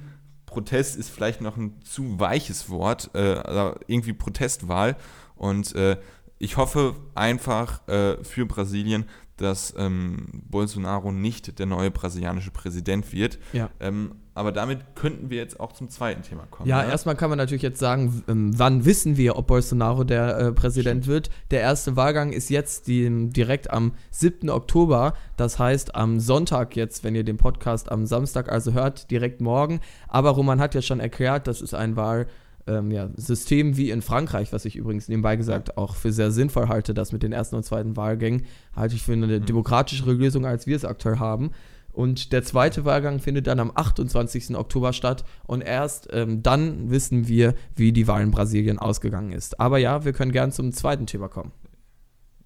Protest 0.49 0.97
ist 0.97 1.09
vielleicht 1.09 1.41
noch 1.41 1.57
ein 1.57 1.79
zu 1.83 2.19
weiches 2.19 2.69
Wort, 2.69 3.12
äh, 3.13 3.35
also 3.35 3.79
irgendwie 3.88 4.13
Protestwahl. 4.13 4.97
Und 5.35 5.75
äh, 5.75 5.97
ich 6.39 6.57
hoffe 6.57 6.95
einfach 7.13 7.88
äh, 7.88 8.23
für 8.23 8.45
Brasilien, 8.45 9.05
dass 9.41 9.73
ähm, 9.78 10.28
Bolsonaro 10.49 11.12
nicht 11.12 11.60
der 11.60 11.65
neue 11.65 11.91
brasilianische 11.91 12.52
Präsident 12.52 13.12
wird. 13.13 13.39
Ja. 13.54 13.69
Ähm, 13.80 14.15
aber 14.36 14.52
damit 14.54 14.95
könnten 14.95 15.30
wir 15.30 15.38
jetzt 15.38 15.60
auch 15.60 15.73
zum 15.73 15.89
zweiten 15.89 16.21
Thema 16.21 16.45
kommen. 16.49 16.69
Ja, 16.69 16.84
ne? 16.84 16.89
erstmal 16.89 17.15
kann 17.15 17.30
man 17.30 17.38
natürlich 17.38 17.62
jetzt 17.62 17.80
sagen, 17.80 18.23
ähm, 18.30 18.58
wann 18.58 18.86
wissen 18.86 19.17
wir, 19.17 19.36
ob 19.36 19.47
Bolsonaro 19.47 20.06
der 20.06 20.38
äh, 20.38 20.52
Präsident 20.54 21.04
Stimmt. 21.04 21.13
wird. 21.13 21.30
Der 21.52 21.60
erste 21.60 21.95
Wahlgang 21.97 22.32
ist 22.32 22.49
jetzt 22.49 22.88
die, 22.88 23.30
direkt 23.30 23.69
am 23.69 23.93
7. 24.12 24.49
Oktober. 24.49 25.13
Das 25.36 25.60
heißt 25.60 25.95
am 25.95 26.19
Sonntag 26.21 26.75
jetzt, 26.78 27.04
wenn 27.04 27.15
ihr 27.15 27.25
den 27.25 27.38
Podcast 27.38 27.91
am 27.91 28.06
Samstag 28.06 28.49
also 28.49 28.71
hört, 28.71 29.12
direkt 29.12 29.41
morgen. 29.41 29.82
Aber 30.08 30.30
Roman 30.30 30.62
hat 30.62 30.73
ja 30.73 30.82
schon 30.82 31.02
erklärt, 31.02 31.47
das 31.47 31.62
ist 31.62 31.73
ein 31.73 31.95
Wahl 31.97 32.28
ähm, 32.69 32.91
ja, 32.91 33.10
System 33.15 33.75
wie 33.75 33.89
in 33.89 34.01
Frankreich, 34.01 34.53
was 34.53 34.65
ich 34.65 34.75
übrigens 34.75 35.08
nebenbei 35.08 35.36
gesagt 35.36 35.77
auch 35.77 35.95
für 35.95 36.12
sehr 36.12 36.32
sinnvoll 36.32 36.67
halte, 36.67 36.93
das 36.93 37.12
mit 37.12 37.23
den 37.23 37.34
ersten 37.34 37.55
und 37.55 37.63
zweiten 37.63 37.97
Wahlgängen, 37.97 38.45
halte 38.75 38.95
ich 38.95 39.03
für 39.03 39.13
eine 39.13 39.27
mhm. 39.27 39.45
demokratischere 39.45 40.13
Lösung, 40.13 40.45
als 40.45 40.67
wir 40.67 40.75
es 40.75 40.86
aktuell 40.86 41.19
haben. 41.19 41.51
Und 41.91 42.32
der 42.32 42.43
zweite 42.43 42.86
Wahlgang 42.86 43.19
findet 43.19 43.47
dann 43.47 43.60
am 43.60 43.71
28. 43.73 44.55
Oktober 44.55 44.93
statt 44.93 45.25
und 45.47 45.62
erst 45.62 46.08
ähm, 46.12 46.43
dann 46.43 46.91
wissen 46.91 47.27
wir, 47.27 47.55
wie 47.75 47.91
die 47.91 48.08
Wahl 48.08 48.21
in 48.21 48.32
Brasilien 48.32 48.77
ausgegangen 48.77 49.32
ist. 49.32 49.60
Aber 49.60 49.79
ja, 49.79 50.05
wir 50.05 50.13
können 50.13 50.32
gern 50.32 50.51
zum 50.51 50.71
zweiten 50.71 51.08
Thema 51.08 51.27
kommen. 51.27 51.51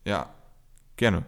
Ja, 0.08 0.30
gerne. 0.96 1.26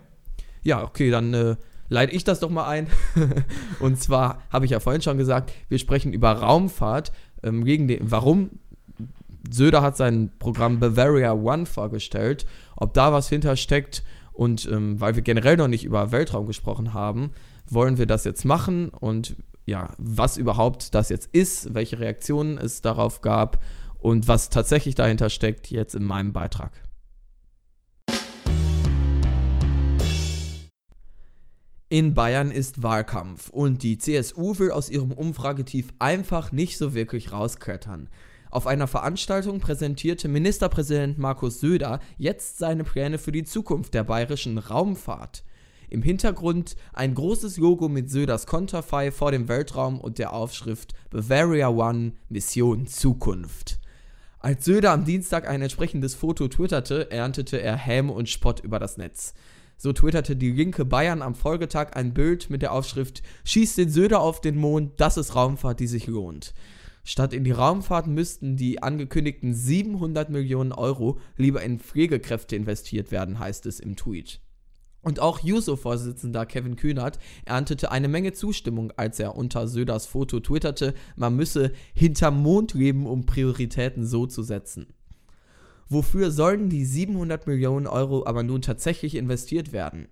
Ja, 0.63 0.83
okay, 0.83 1.11
dann 1.11 1.33
äh, 1.33 1.55
leite 1.89 2.15
ich 2.15 2.23
das 2.23 2.39
doch 2.39 2.49
mal 2.49 2.67
ein. 2.67 2.87
und 3.79 4.01
zwar 4.01 4.41
habe 4.49 4.65
ich 4.65 4.71
ja 4.71 4.79
vorhin 4.79 5.01
schon 5.01 5.17
gesagt, 5.17 5.51
wir 5.69 5.77
sprechen 5.77 6.13
über 6.13 6.31
Raumfahrt. 6.31 7.11
Ähm, 7.43 7.63
gegen 7.63 7.87
den, 7.87 7.99
warum 8.09 8.49
Söder 9.51 9.81
hat 9.81 9.97
sein 9.97 10.31
Programm 10.39 10.79
Bavaria 10.79 11.33
One 11.33 11.65
vorgestellt. 11.65 12.45
Ob 12.75 12.93
da 12.93 13.13
was 13.13 13.29
hintersteckt 13.29 14.03
und 14.33 14.69
ähm, 14.71 14.99
weil 14.99 15.15
wir 15.15 15.21
generell 15.21 15.57
noch 15.57 15.67
nicht 15.67 15.85
über 15.85 16.11
Weltraum 16.11 16.45
gesprochen 16.45 16.93
haben, 16.93 17.31
wollen 17.67 17.97
wir 17.97 18.05
das 18.05 18.25
jetzt 18.25 18.45
machen 18.45 18.89
und 18.89 19.35
ja, 19.65 19.93
was 19.97 20.37
überhaupt 20.37 20.93
das 20.93 21.09
jetzt 21.09 21.29
ist, 21.33 21.73
welche 21.73 21.99
Reaktionen 21.99 22.57
es 22.57 22.81
darauf 22.81 23.21
gab 23.21 23.63
und 23.97 24.27
was 24.27 24.49
tatsächlich 24.49 24.93
dahinter 24.93 25.29
steckt, 25.29 25.71
jetzt 25.71 25.95
in 25.95 26.03
meinem 26.03 26.33
Beitrag. 26.33 26.71
In 31.87 32.13
Bayern 32.13 32.51
ist 32.51 32.83
Wahlkampf 32.83 33.49
und 33.49 33.83
die 33.83 33.97
CSU 33.97 34.59
will 34.59 34.71
aus 34.71 34.89
ihrem 34.89 35.11
Umfragetief 35.11 35.93
einfach 35.97 36.51
nicht 36.51 36.77
so 36.77 36.93
wirklich 36.93 37.31
rausklettern. 37.31 38.09
Auf 38.55 38.67
einer 38.67 38.87
Veranstaltung 38.87 39.59
präsentierte 39.59 40.29
Ministerpräsident 40.29 41.17
Markus 41.17 41.59
Söder 41.59 41.99
jetzt 42.17 42.57
seine 42.57 42.85
Pläne 42.85 43.17
für 43.17 43.33
die 43.33 43.43
Zukunft 43.43 43.93
der 43.93 44.05
bayerischen 44.05 44.57
Raumfahrt. 44.57 45.43
Im 45.89 46.01
Hintergrund 46.01 46.77
ein 46.93 47.15
großes 47.15 47.57
Logo 47.57 47.89
mit 47.89 48.09
Söders 48.09 48.47
Konterfei 48.47 49.11
vor 49.11 49.33
dem 49.33 49.49
Weltraum 49.49 49.99
und 49.99 50.19
der 50.19 50.31
Aufschrift 50.31 50.93
Bavaria 51.09 51.67
One 51.67 52.13
Mission 52.29 52.87
Zukunft. 52.87 53.81
Als 54.39 54.63
Söder 54.63 54.93
am 54.93 55.03
Dienstag 55.03 55.49
ein 55.49 55.61
entsprechendes 55.61 56.15
Foto 56.15 56.47
twitterte, 56.47 57.11
erntete 57.11 57.61
er 57.61 57.75
Häme 57.75 58.13
und 58.13 58.29
Spott 58.29 58.61
über 58.61 58.79
das 58.79 58.95
Netz. 58.95 59.33
So 59.75 59.91
twitterte 59.91 60.37
die 60.37 60.51
linke 60.51 60.85
Bayern 60.85 61.21
am 61.21 61.35
Folgetag 61.35 61.97
ein 61.97 62.13
Bild 62.13 62.49
mit 62.49 62.61
der 62.61 62.71
Aufschrift 62.71 63.21
Schießt 63.43 63.77
den 63.77 63.89
Söder 63.89 64.21
auf 64.21 64.39
den 64.39 64.55
Mond, 64.55 64.93
das 65.01 65.17
ist 65.17 65.35
Raumfahrt, 65.35 65.81
die 65.81 65.87
sich 65.87 66.07
lohnt. 66.07 66.53
Statt 67.07 67.33
in 67.33 67.43
die 67.43 67.51
Raumfahrt 67.51 68.07
müssten 68.07 68.57
die 68.57 68.81
angekündigten 68.81 69.53
700 69.53 70.31
Millionen 70.31 70.71
Euro 70.71 71.19
lieber 71.37 71.61
in 71.61 71.79
Pflegekräfte 71.79 72.55
investiert 72.55 73.11
werden, 73.11 73.37
heißt 73.37 73.67
es 73.67 73.79
im 73.79 73.95
Tweet. 73.95 74.41
Und 75.03 75.19
auch 75.19 75.39
Juso-Vorsitzender 75.39 76.47
Kevin 76.47 76.77
Kühnert 76.77 77.19
erntete 77.45 77.91
eine 77.91 78.07
Menge 78.07 78.33
Zustimmung, 78.33 78.91
als 78.97 79.19
er 79.19 79.35
unter 79.35 79.67
Söders 79.67 80.07
Foto 80.07 80.39
twitterte, 80.39 80.95
man 81.15 81.35
müsse 81.35 81.73
hinterm 81.93 82.41
Mond 82.41 82.73
leben, 82.73 83.05
um 83.05 83.27
Prioritäten 83.27 84.03
so 84.03 84.25
zu 84.25 84.41
setzen. 84.41 84.87
Wofür 85.87 86.31
sollen 86.31 86.69
die 86.69 86.85
700 86.85 87.45
Millionen 87.45 87.85
Euro 87.85 88.25
aber 88.25 88.41
nun 88.41 88.63
tatsächlich 88.63 89.13
investiert 89.13 89.71
werden? 89.71 90.07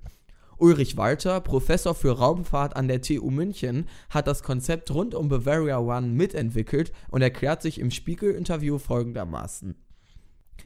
Ulrich 0.63 0.95
Walter, 0.95 1.41
Professor 1.41 1.93
für 1.93 2.17
Raumfahrt 2.19 2.77
an 2.77 2.87
der 2.87 3.01
TU 3.01 3.29
München, 3.29 3.85
hat 4.09 4.27
das 4.27 4.43
Konzept 4.43 4.91
rund 4.91 5.13
um 5.13 5.27
Bavaria 5.27 5.77
One 5.77 6.07
mitentwickelt 6.07 6.93
und 7.11 7.21
erklärt 7.21 7.61
sich 7.61 7.81
im 7.81 7.91
Spiegel-Interview 7.91 8.77
folgendermaßen. 8.77 9.75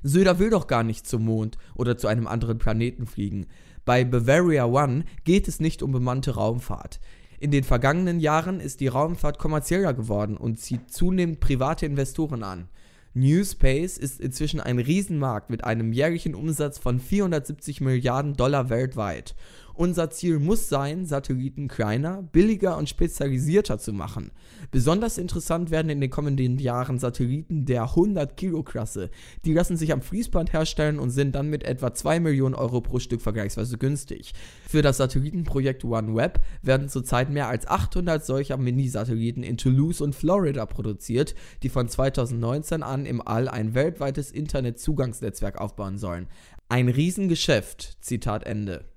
Söder 0.04 0.38
will 0.38 0.52
doch 0.52 0.68
gar 0.68 0.84
nicht 0.84 1.08
zum 1.08 1.26
Mond 1.26 1.58
oder 1.74 1.98
zu 1.98 2.06
einem 2.06 2.28
anderen 2.28 2.60
Planeten 2.60 3.08
fliegen. 3.08 3.48
Bei 3.86 4.06
Bavaria 4.06 4.68
One 4.68 5.04
geht 5.24 5.48
es 5.48 5.60
nicht 5.60 5.82
um 5.82 5.92
bemannte 5.92 6.36
Raumfahrt. 6.36 7.00
In 7.40 7.50
den 7.50 7.64
vergangenen 7.64 8.20
Jahren 8.20 8.60
ist 8.60 8.82
die 8.82 8.90
Raumfahrt 8.90 9.40
kommerzieller 9.40 9.96
geworden 9.96 10.38
und 10.38 10.60
zieht 10.60 10.92
zunehmend 10.92 11.40
private 11.40 11.88
Investoren 11.88 12.44
an. 12.44 12.70
New 13.16 13.44
Space 13.44 13.98
ist 13.98 14.22
inzwischen 14.22 14.60
ein 14.60 14.78
Riesenmarkt 14.78 15.50
mit 15.50 15.64
einem 15.64 15.92
jährlichen 15.92 16.36
Umsatz 16.36 16.78
von 16.78 17.00
470 17.00 17.82
Milliarden 17.82 18.36
Dollar 18.36 18.70
weltweit 18.70 19.34
unser 19.78 20.10
Ziel 20.10 20.40
muss 20.40 20.70
sein, 20.70 21.06
Satelliten 21.06 21.68
kleiner, 21.68 22.24
billiger 22.24 22.78
und 22.78 22.90
spezialisierter 22.90 23.78
zu 23.78 23.94
machen. 23.94 24.32
Besonders 24.72 25.18
interessant 25.18 25.72
werden 25.72 25.90
in 25.90 26.02
den 26.02 26.10
kommenden 26.10 26.58
Jahren 26.58 27.00
Satelliten 27.00 27.66
der 27.66 27.86
100-Kilo-Klasse. 27.86 29.10
Die 29.46 29.54
lassen 29.54 29.78
sich 29.78 29.94
am 29.94 30.02
Fließband 30.02 30.52
herstellen 30.52 31.00
und 31.00 31.12
sind 31.12 31.36
dann 31.36 31.50
mit 31.50 31.64
etwa 31.64 31.94
2 31.94 32.20
Millionen 32.20 32.56
Euro 32.56 32.82
pro 32.82 33.00
Stück 33.00 33.22
vergleichsweise 33.22 33.78
günstig. 33.78 34.34
Für 34.68 34.82
das 34.82 34.98
Satellitenprojekt 34.98 35.86
OneWeb 35.86 36.40
werden 36.62 36.90
zurzeit 36.90 37.30
mehr 37.30 37.48
als 37.48 37.68
800 37.68 38.26
solcher 38.26 38.58
Mini-Satelliten 38.58 39.44
in 39.44 39.58
Toulouse 39.58 40.02
und 40.02 40.16
Florida 40.16 40.66
produziert, 40.66 41.36
die 41.64 41.70
von 41.70 41.88
2019 41.88 42.84
an 42.84 43.06
im 43.06 43.26
All 43.26 43.48
ein 43.48 43.76
weltweites 43.76 44.32
Internetzugangsnetzwerk 44.32 45.62
aufbauen 45.62 45.98
sollen. 45.98 46.28
Ein 46.70 46.90
Riesengeschäft. 46.90 47.98
Zitat 48.02 48.44
Ende. 48.44 48.97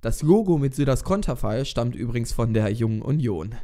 Das 0.00 0.22
Logo 0.22 0.58
mit 0.58 0.76
Söders 0.76 1.02
Konterfei 1.02 1.64
stammt 1.64 1.96
übrigens 1.96 2.32
von 2.32 2.54
der 2.54 2.70
Jungen 2.70 3.02
Union. 3.02 3.56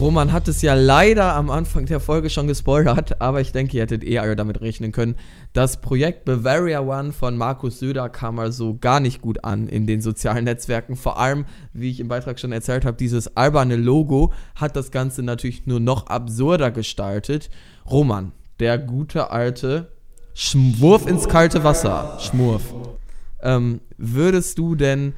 Roman 0.00 0.32
hat 0.32 0.48
es 0.48 0.62
ja 0.62 0.72
leider 0.72 1.34
am 1.34 1.50
Anfang 1.50 1.84
der 1.84 2.00
Folge 2.00 2.30
schon 2.30 2.46
gespoilert, 2.46 3.20
aber 3.20 3.42
ich 3.42 3.52
denke, 3.52 3.76
ihr 3.76 3.82
hättet 3.82 4.02
eh 4.04 4.18
alle 4.20 4.36
damit 4.36 4.62
rechnen 4.62 4.90
können. 4.90 5.16
Das 5.52 5.82
Projekt 5.82 6.24
Bavaria 6.24 6.80
One 6.80 7.12
von 7.12 7.36
Markus 7.36 7.78
Söder 7.78 8.08
kam 8.08 8.38
also 8.38 8.78
gar 8.78 9.00
nicht 9.00 9.20
gut 9.20 9.44
an 9.44 9.68
in 9.68 9.86
den 9.86 10.00
sozialen 10.00 10.44
Netzwerken. 10.44 10.96
Vor 10.96 11.20
allem, 11.20 11.44
wie 11.74 11.90
ich 11.90 12.00
im 12.00 12.08
Beitrag 12.08 12.40
schon 12.40 12.52
erzählt 12.52 12.86
habe, 12.86 12.96
dieses 12.96 13.36
alberne 13.36 13.76
Logo 13.76 14.32
hat 14.54 14.76
das 14.76 14.90
Ganze 14.92 15.22
natürlich 15.22 15.66
nur 15.66 15.78
noch 15.78 16.06
absurder 16.06 16.70
gestaltet. 16.70 17.50
Roman, 17.88 18.32
der 18.62 18.78
gute 18.78 19.30
alte 19.30 19.88
Schwurf 20.34 21.06
ins 21.06 21.28
kalte 21.28 21.64
Wasser. 21.64 22.16
Schmurf. 22.20 22.62
Ähm, 23.42 23.80
würdest 23.98 24.56
du 24.56 24.76
denn 24.76 25.14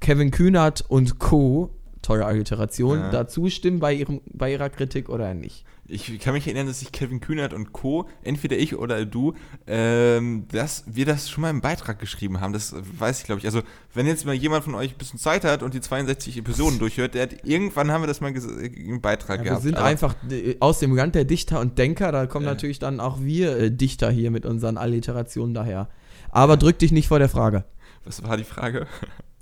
Kevin 0.00 0.32
Kühnert 0.32 0.84
und 0.88 1.20
Co., 1.20 1.70
tolle 2.02 2.26
Alliteration, 2.26 2.98
ja. 2.98 3.10
dazu 3.10 3.48
stimmen 3.48 3.78
bei, 3.78 3.94
ihrem, 3.94 4.20
bei 4.26 4.50
ihrer 4.52 4.70
Kritik 4.70 5.08
oder 5.08 5.34
nicht? 5.34 5.64
Ich 5.86 6.18
kann 6.18 6.32
mich 6.32 6.46
erinnern, 6.46 6.66
dass 6.66 6.80
sich 6.80 6.92
Kevin 6.92 7.20
Kühnert 7.20 7.52
und 7.52 7.72
Co., 7.72 8.08
entweder 8.22 8.56
ich 8.56 8.76
oder 8.76 9.04
du, 9.04 9.34
ähm, 9.66 10.46
dass 10.50 10.84
wir 10.86 11.04
das 11.04 11.28
schon 11.28 11.42
mal 11.42 11.50
im 11.50 11.60
Beitrag 11.60 11.98
geschrieben 11.98 12.40
haben. 12.40 12.54
Das 12.54 12.74
weiß 12.74 13.20
ich, 13.20 13.26
glaube 13.26 13.40
ich. 13.40 13.46
Also, 13.46 13.60
wenn 13.92 14.06
jetzt 14.06 14.24
mal 14.24 14.34
jemand 14.34 14.64
von 14.64 14.74
euch 14.74 14.92
ein 14.92 14.98
bisschen 14.98 15.18
Zeit 15.18 15.44
hat 15.44 15.62
und 15.62 15.74
die 15.74 15.82
62 15.82 16.38
Episoden 16.38 16.78
durchhört, 16.78 17.14
der 17.14 17.24
hat, 17.24 17.44
irgendwann 17.44 17.90
haben 17.90 18.02
wir 18.02 18.06
das 18.06 18.22
mal 18.22 18.34
im 18.34 19.00
Beitrag 19.02 19.38
ja, 19.38 19.44
gehabt. 19.44 19.62
Wir 19.62 19.68
sind 19.68 19.76
Aber 19.76 19.86
einfach 19.86 20.14
äh, 20.30 20.56
aus 20.60 20.78
dem 20.78 20.96
Land 20.96 21.14
der 21.14 21.24
Dichter 21.24 21.60
und 21.60 21.76
Denker, 21.76 22.12
da 22.12 22.26
kommen 22.26 22.46
äh. 22.46 22.50
natürlich 22.50 22.78
dann 22.78 22.98
auch 23.00 23.20
wir 23.20 23.56
äh, 23.56 23.70
Dichter 23.70 24.10
hier 24.10 24.30
mit 24.30 24.46
unseren 24.46 24.78
Alliterationen 24.78 25.52
daher. 25.52 25.90
Aber 26.30 26.56
drück 26.56 26.78
dich 26.78 26.92
nicht 26.92 27.08
vor 27.08 27.18
der 27.18 27.28
Frage. 27.28 27.64
Was 28.04 28.22
war 28.22 28.38
die 28.38 28.44
Frage? 28.44 28.86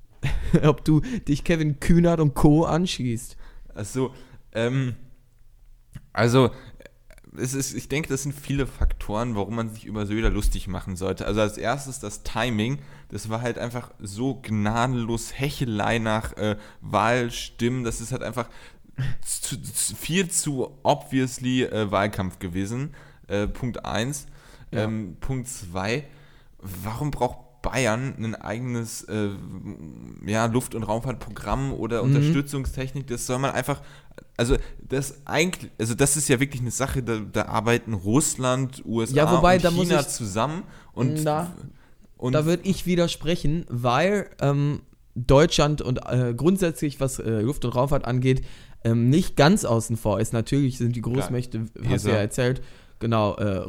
Ob 0.62 0.84
du 0.84 1.00
dich 1.28 1.44
Kevin 1.44 1.78
Kühnert 1.78 2.18
und 2.18 2.34
Co. 2.34 2.64
anschließt. 2.64 3.36
Achso, 3.74 4.12
ähm 4.52 4.96
also, 6.12 6.50
es 7.36 7.54
ist, 7.54 7.74
ich 7.74 7.88
denke, 7.88 8.08
das 8.08 8.24
sind 8.24 8.34
viele 8.34 8.66
Faktoren, 8.66 9.34
warum 9.34 9.56
man 9.56 9.70
sich 9.70 9.86
über 9.86 10.06
Söder 10.06 10.30
lustig 10.30 10.68
machen 10.68 10.96
sollte. 10.96 11.26
Also 11.26 11.40
als 11.40 11.56
erstes 11.56 11.98
das 11.98 12.22
Timing, 12.22 12.78
das 13.08 13.30
war 13.30 13.40
halt 13.40 13.58
einfach 13.58 13.90
so 13.98 14.40
gnadenlos 14.42 15.32
Hechelei 15.38 15.98
nach 15.98 16.36
äh, 16.36 16.56
Wahlstimmen, 16.82 17.84
das 17.84 18.00
ist 18.00 18.12
halt 18.12 18.22
einfach 18.22 18.48
zu, 19.24 19.60
zu, 19.60 19.96
viel 19.96 20.28
zu 20.28 20.78
obviously 20.82 21.62
äh, 21.62 21.90
Wahlkampf 21.90 22.38
gewesen. 22.38 22.94
Äh, 23.28 23.48
Punkt 23.48 23.84
1. 23.84 24.26
Ja. 24.70 24.84
Ähm, 24.84 25.16
Punkt 25.20 25.48
2, 25.48 26.04
warum 26.58 27.10
braucht 27.10 27.38
Bayern 27.62 28.14
ein 28.18 28.34
eigenes 28.34 29.04
äh, 29.04 29.30
ja, 30.26 30.46
Luft- 30.46 30.74
und 30.74 30.82
Raumfahrtprogramm 30.82 31.72
oder 31.72 32.02
mhm. 32.02 32.10
Unterstützungstechnik. 32.14 33.06
Das 33.06 33.26
soll 33.26 33.38
man 33.38 33.52
einfach, 33.52 33.80
also 34.36 34.56
das 34.80 35.26
eigentlich, 35.26 35.70
also 35.78 35.94
das 35.94 36.16
ist 36.16 36.28
ja 36.28 36.40
wirklich 36.40 36.62
eine 36.62 36.70
Sache, 36.70 37.02
da, 37.02 37.18
da 37.18 37.46
arbeiten 37.46 37.94
Russland, 37.94 38.82
USA 38.84 39.16
ja, 39.16 39.32
wobei, 39.32 39.56
und 39.56 39.66
China 39.74 40.00
ich, 40.00 40.08
zusammen 40.08 40.62
und, 40.92 41.24
da, 41.24 41.54
und 42.16 42.32
da 42.32 42.44
würde 42.44 42.62
ich 42.68 42.86
widersprechen, 42.86 43.66
weil 43.68 44.30
ähm, 44.40 44.80
Deutschland 45.14 45.82
und 45.82 46.00
äh, 46.08 46.34
grundsätzlich, 46.34 47.00
was 47.00 47.18
äh, 47.18 47.40
Luft- 47.40 47.64
und 47.64 47.74
Raumfahrt 47.74 48.06
angeht, 48.06 48.42
ähm, 48.84 49.10
nicht 49.10 49.36
ganz 49.36 49.64
außen 49.64 49.96
vor 49.96 50.20
ist. 50.20 50.32
Natürlich 50.32 50.78
sind 50.78 50.96
die 50.96 51.02
Großmächte, 51.02 51.60
Klar. 51.60 51.92
hast 51.92 52.06
du 52.06 52.10
ja 52.10 52.16
erzählt, 52.16 52.62
Genau, 53.02 53.34
äh, 53.34 53.66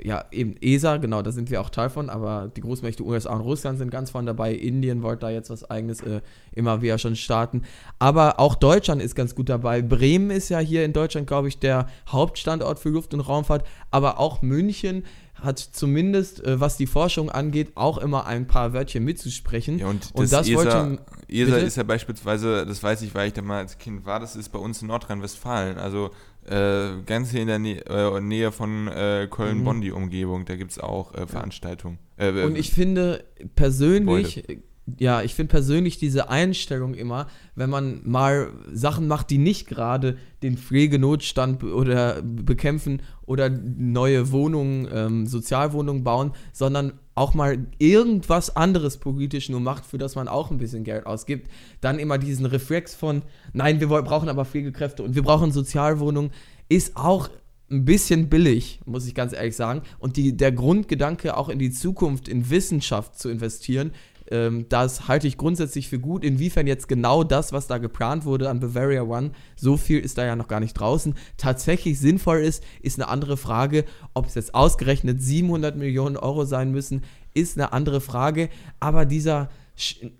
ja, 0.00 0.26
eben 0.30 0.54
ESA, 0.60 0.98
genau, 0.98 1.20
da 1.20 1.32
sind 1.32 1.50
wir 1.50 1.60
auch 1.60 1.70
Teil 1.70 1.90
von, 1.90 2.08
aber 2.08 2.52
die 2.54 2.60
Großmächte 2.60 3.02
USA 3.02 3.34
und 3.34 3.40
Russland 3.40 3.78
sind 3.78 3.90
ganz 3.90 4.12
vorne 4.12 4.26
dabei. 4.26 4.54
Indien 4.54 5.02
wollte 5.02 5.22
da 5.22 5.30
jetzt 5.30 5.50
was 5.50 5.68
eigenes 5.68 6.02
äh, 6.02 6.20
immer 6.52 6.82
wieder 6.82 6.96
schon 6.96 7.16
starten. 7.16 7.62
Aber 7.98 8.38
auch 8.38 8.54
Deutschland 8.54 9.02
ist 9.02 9.16
ganz 9.16 9.34
gut 9.34 9.48
dabei. 9.48 9.82
Bremen 9.82 10.30
ist 10.30 10.50
ja 10.50 10.60
hier 10.60 10.84
in 10.84 10.92
Deutschland, 10.92 11.26
glaube 11.26 11.48
ich, 11.48 11.58
der 11.58 11.88
Hauptstandort 12.06 12.78
für 12.78 12.90
Luft- 12.90 13.12
und 13.12 13.22
Raumfahrt, 13.22 13.66
aber 13.90 14.20
auch 14.20 14.40
München 14.40 15.02
hat 15.34 15.58
zumindest, 15.58 16.44
äh, 16.44 16.60
was 16.60 16.76
die 16.76 16.86
Forschung 16.86 17.28
angeht, 17.28 17.72
auch 17.74 17.98
immer 17.98 18.26
ein 18.26 18.46
paar 18.46 18.72
Wörtchen 18.72 19.04
mitzusprechen. 19.04 19.80
Ja, 19.80 19.88
und, 19.88 20.10
und 20.14 20.32
das, 20.32 20.48
ESA, 20.48 20.56
wollte, 20.56 20.98
ESA 21.26 21.56
ist 21.56 21.76
ja 21.76 21.82
beispielsweise, 21.82 22.64
das 22.64 22.80
weiß 22.84 23.02
ich, 23.02 23.16
weil 23.16 23.26
ich 23.26 23.34
da 23.34 23.42
mal 23.42 23.58
als 23.58 23.78
Kind 23.78 24.06
war, 24.06 24.20
das 24.20 24.36
ist 24.36 24.50
bei 24.50 24.60
uns 24.60 24.80
in 24.80 24.86
Nordrhein-Westfalen. 24.86 25.76
Also 25.76 26.12
äh, 26.48 27.02
ganz 27.04 27.30
hier 27.30 27.42
in 27.42 27.48
der 27.48 27.58
Nä 27.58 27.78
äh, 27.88 28.20
Nähe 28.20 28.52
von 28.52 28.88
äh, 28.88 29.28
Köln-Bonn, 29.30 29.80
die 29.80 29.92
Umgebung, 29.92 30.44
da 30.44 30.56
gibt 30.56 30.72
es 30.72 30.78
auch 30.78 31.14
äh, 31.14 31.26
Veranstaltungen. 31.26 31.98
Äh, 32.16 32.42
Und 32.44 32.56
ich 32.56 32.70
finde 32.72 33.24
persönlich, 33.54 34.36
Gebäude. 34.36 34.62
Ja, 34.98 35.22
ich 35.22 35.34
finde 35.34 35.50
persönlich 35.50 35.98
diese 35.98 36.30
Einstellung 36.30 36.94
immer, 36.94 37.26
wenn 37.56 37.68
man 37.68 38.02
mal 38.04 38.52
Sachen 38.72 39.08
macht, 39.08 39.30
die 39.30 39.38
nicht 39.38 39.66
gerade 39.66 40.16
den 40.42 40.56
Pflegenotstand 40.56 41.64
oder 41.64 42.22
bekämpfen 42.22 43.02
oder 43.24 43.48
neue 43.50 44.30
Wohnungen, 44.30 44.88
ähm, 44.92 45.26
Sozialwohnungen 45.26 46.04
bauen, 46.04 46.32
sondern 46.52 46.92
auch 47.16 47.34
mal 47.34 47.66
irgendwas 47.78 48.54
anderes 48.54 48.98
politisch 48.98 49.48
nur 49.48 49.60
macht, 49.60 49.86
für 49.86 49.98
das 49.98 50.14
man 50.14 50.28
auch 50.28 50.50
ein 50.50 50.58
bisschen 50.58 50.84
Geld 50.84 51.06
ausgibt, 51.06 51.50
dann 51.80 51.98
immer 51.98 52.18
diesen 52.18 52.46
Reflex 52.46 52.94
von, 52.94 53.22
nein, 53.52 53.80
wir 53.80 53.88
brauchen 53.88 54.28
aber 54.28 54.44
Pflegekräfte 54.44 55.02
und 55.02 55.16
wir 55.16 55.22
brauchen 55.22 55.50
Sozialwohnungen, 55.50 56.30
ist 56.68 56.96
auch 56.96 57.28
ein 57.70 57.84
bisschen 57.84 58.28
billig, 58.28 58.80
muss 58.84 59.06
ich 59.06 59.14
ganz 59.14 59.32
ehrlich 59.32 59.56
sagen. 59.56 59.82
Und 59.98 60.16
die, 60.16 60.36
der 60.36 60.52
Grundgedanke, 60.52 61.36
auch 61.36 61.48
in 61.48 61.58
die 61.58 61.72
Zukunft, 61.72 62.28
in 62.28 62.48
Wissenschaft 62.50 63.18
zu 63.18 63.28
investieren, 63.28 63.92
ähm, 64.30 64.66
das 64.68 65.08
halte 65.08 65.26
ich 65.26 65.36
grundsätzlich 65.36 65.88
für 65.88 65.98
gut. 65.98 66.24
Inwiefern 66.24 66.66
jetzt 66.66 66.88
genau 66.88 67.24
das, 67.24 67.52
was 67.52 67.66
da 67.66 67.78
geplant 67.78 68.24
wurde 68.24 68.50
an 68.50 68.60
Bavaria 68.60 69.02
One, 69.02 69.32
so 69.56 69.76
viel 69.76 70.00
ist 70.00 70.18
da 70.18 70.24
ja 70.24 70.36
noch 70.36 70.48
gar 70.48 70.60
nicht 70.60 70.74
draußen, 70.74 71.14
tatsächlich 71.36 71.98
sinnvoll 71.98 72.38
ist, 72.38 72.62
ist 72.82 72.98
eine 72.98 73.08
andere 73.08 73.36
Frage. 73.36 73.84
Ob 74.14 74.26
es 74.26 74.34
jetzt 74.34 74.54
ausgerechnet 74.54 75.22
700 75.22 75.76
Millionen 75.76 76.16
Euro 76.16 76.44
sein 76.44 76.70
müssen, 76.72 77.02
ist 77.34 77.56
eine 77.56 77.72
andere 77.72 78.00
Frage. 78.00 78.48
Aber 78.80 79.04
dieser 79.04 79.48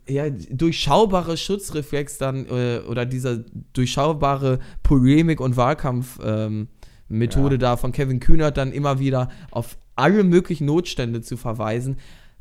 ja, 0.07 0.29
durchschaubare 0.31 1.37
Schutzreflex 1.37 2.19
dann 2.19 2.47
äh, 2.47 2.81
oder 2.89 3.07
dieser 3.07 3.39
durchschaubare 3.73 4.59
Polemik- 4.83 5.41
und 5.41 5.57
Wahlkampfmethode 5.57 6.67
ähm, 6.67 6.69
ja. 7.53 7.57
da 7.57 7.77
von 7.77 7.93
Kevin 7.93 8.21
Kühnert 8.21 8.59
dann 8.59 8.73
immer 8.73 8.99
wieder 8.99 9.31
auf 9.51 9.79
alle 9.95 10.25
möglichen 10.25 10.67
Notstände 10.67 11.23
zu 11.23 11.39
verweisen, 11.39 11.97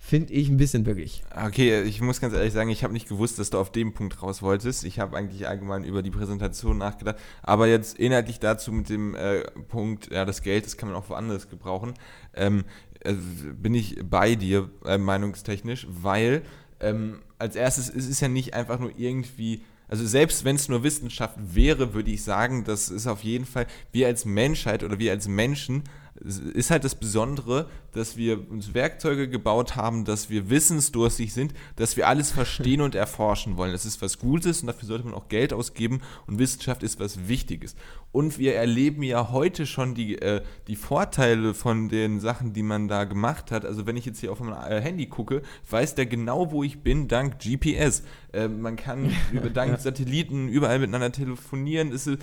finde 0.06 0.34
ich 0.34 0.50
ein 0.50 0.58
bisschen 0.58 0.84
böckig. 0.84 1.24
Okay, 1.36 1.82
ich 1.82 2.00
muss 2.00 2.22
ganz 2.22 2.36
ehrlich 2.36 2.54
sagen, 2.54 2.70
ich 2.70 2.84
habe 2.84 2.94
nicht 2.94 3.10
gewusst, 3.10 3.39
dass 3.39 3.50
du 3.50 3.58
auf 3.58 3.72
dem 3.72 3.94
Punkt 3.94 4.22
raus 4.22 4.44
wolltest. 4.44 4.84
Ich 4.84 5.00
habe 5.00 5.18
eigentlich 5.18 5.48
allgemein 5.48 5.84
über 5.84 6.04
die 6.04 6.12
Präsentation 6.12 6.78
nachgedacht. 6.78 7.15
Aber 7.41 7.68
jetzt 7.68 7.98
inhaltlich 7.98 8.39
dazu 8.39 8.72
mit 8.72 8.89
dem 8.89 9.15
äh, 9.15 9.41
Punkt, 9.68 10.12
ja, 10.12 10.24
das 10.24 10.44
Geld, 10.44 10.65
das 10.65 10.78
kann 10.78 10.89
man 10.89 10.98
auch 10.98 11.10
woanders 11.10 11.50
gebrauchen, 11.50 11.96
ähm, 12.36 12.65
äh, 13.00 13.13
bin 13.13 13.74
ich 13.74 13.98
bei 14.08 14.36
dir, 14.36 14.70
äh, 14.86 15.00
meinungstechnisch, 15.00 15.88
weil 15.89 16.44
ähm, 16.80 17.22
als 17.39 17.56
erstes 17.56 17.89
es 17.89 18.08
ist 18.08 18.20
ja 18.20 18.28
nicht 18.28 18.54
einfach 18.54 18.80
nur 18.80 18.91
irgendwie 18.98 19.63
also 19.88 20.06
selbst 20.06 20.46
wenn 20.46 20.56
es 20.56 20.68
nur 20.68 20.84
Wissenschaft 20.84 21.38
wäre, 21.39 21.94
würde 21.94 22.10
ich 22.10 22.24
sagen, 22.24 22.63
das 22.63 22.89
ist 22.89 23.06
auf 23.06 23.24
jeden 23.24 23.46
Fall, 23.46 23.68
wir 23.91 24.08
als 24.08 24.26
Menschheit 24.26 24.84
oder 24.84 24.98
wir 24.98 25.12
als 25.12 25.28
Menschen 25.28 25.84
ist 26.24 26.72
halt 26.72 26.84
das 26.84 26.96
Besondere, 26.96 27.70
dass 27.95 28.17
wir 28.17 28.51
uns 28.51 28.73
Werkzeuge 28.73 29.29
gebaut 29.29 29.75
haben, 29.75 30.05
dass 30.05 30.29
wir 30.29 30.49
wissensdurstig 30.49 31.34
sind, 31.34 31.53
dass 31.77 31.95
wir 31.97 32.08
alles 32.08 32.31
verstehen 32.31 32.81
und 32.81 32.93
erforschen 32.93 33.58
wollen. 33.58 33.71
Das 33.71 33.86
ist 33.86 34.01
was 34.01 34.19
Gutes 34.19 34.62
und 34.62 34.67
dafür 34.67 34.88
sollte 34.88 35.05
man 35.05 35.13
auch 35.13 35.29
Geld 35.29 35.53
ausgeben 35.53 36.01
und 36.27 36.38
Wissenschaft 36.38 36.84
ist 36.84 36.99
was 36.99 37.27
Wichtiges. 37.27 37.75
Und 38.15 38.39
wir 38.39 38.55
erleben 38.55 39.03
ja 39.03 39.31
heute 39.31 39.65
schon 39.65 39.93
die, 39.93 40.17
äh, 40.21 40.41
die 40.67 40.77
Vorteile 40.77 41.53
von 41.53 41.89
den 41.89 42.21
Sachen, 42.21 42.53
die 42.53 42.63
man 42.63 42.88
da 42.88 43.03
gemacht 43.03 43.51
hat. 43.51 43.65
Also 43.65 43.86
wenn 43.88 43.97
ich 43.97 44.05
jetzt 44.05 44.21
hier 44.21 44.31
auf 44.31 44.39
mein 44.39 44.53
äh, 44.71 44.79
Handy 44.79 45.08
gucke, 45.08 45.41
weiß 45.69 45.95
der 45.95 46.05
genau, 46.05 46.49
wo 46.51 46.63
ich 46.63 46.79
bin, 46.81 47.10
dank 47.10 47.39
GPS. 47.39 48.03
Äh, 48.31 48.47
man 48.47 48.77
kann 48.77 49.12
über 49.34 49.49
dank 49.49 49.81
Satelliten 49.81 50.47
überall 50.47 50.79
miteinander 50.79 51.12
telefonieren. 51.12 51.91
Ist, 51.91 52.08
äh, 52.08 52.17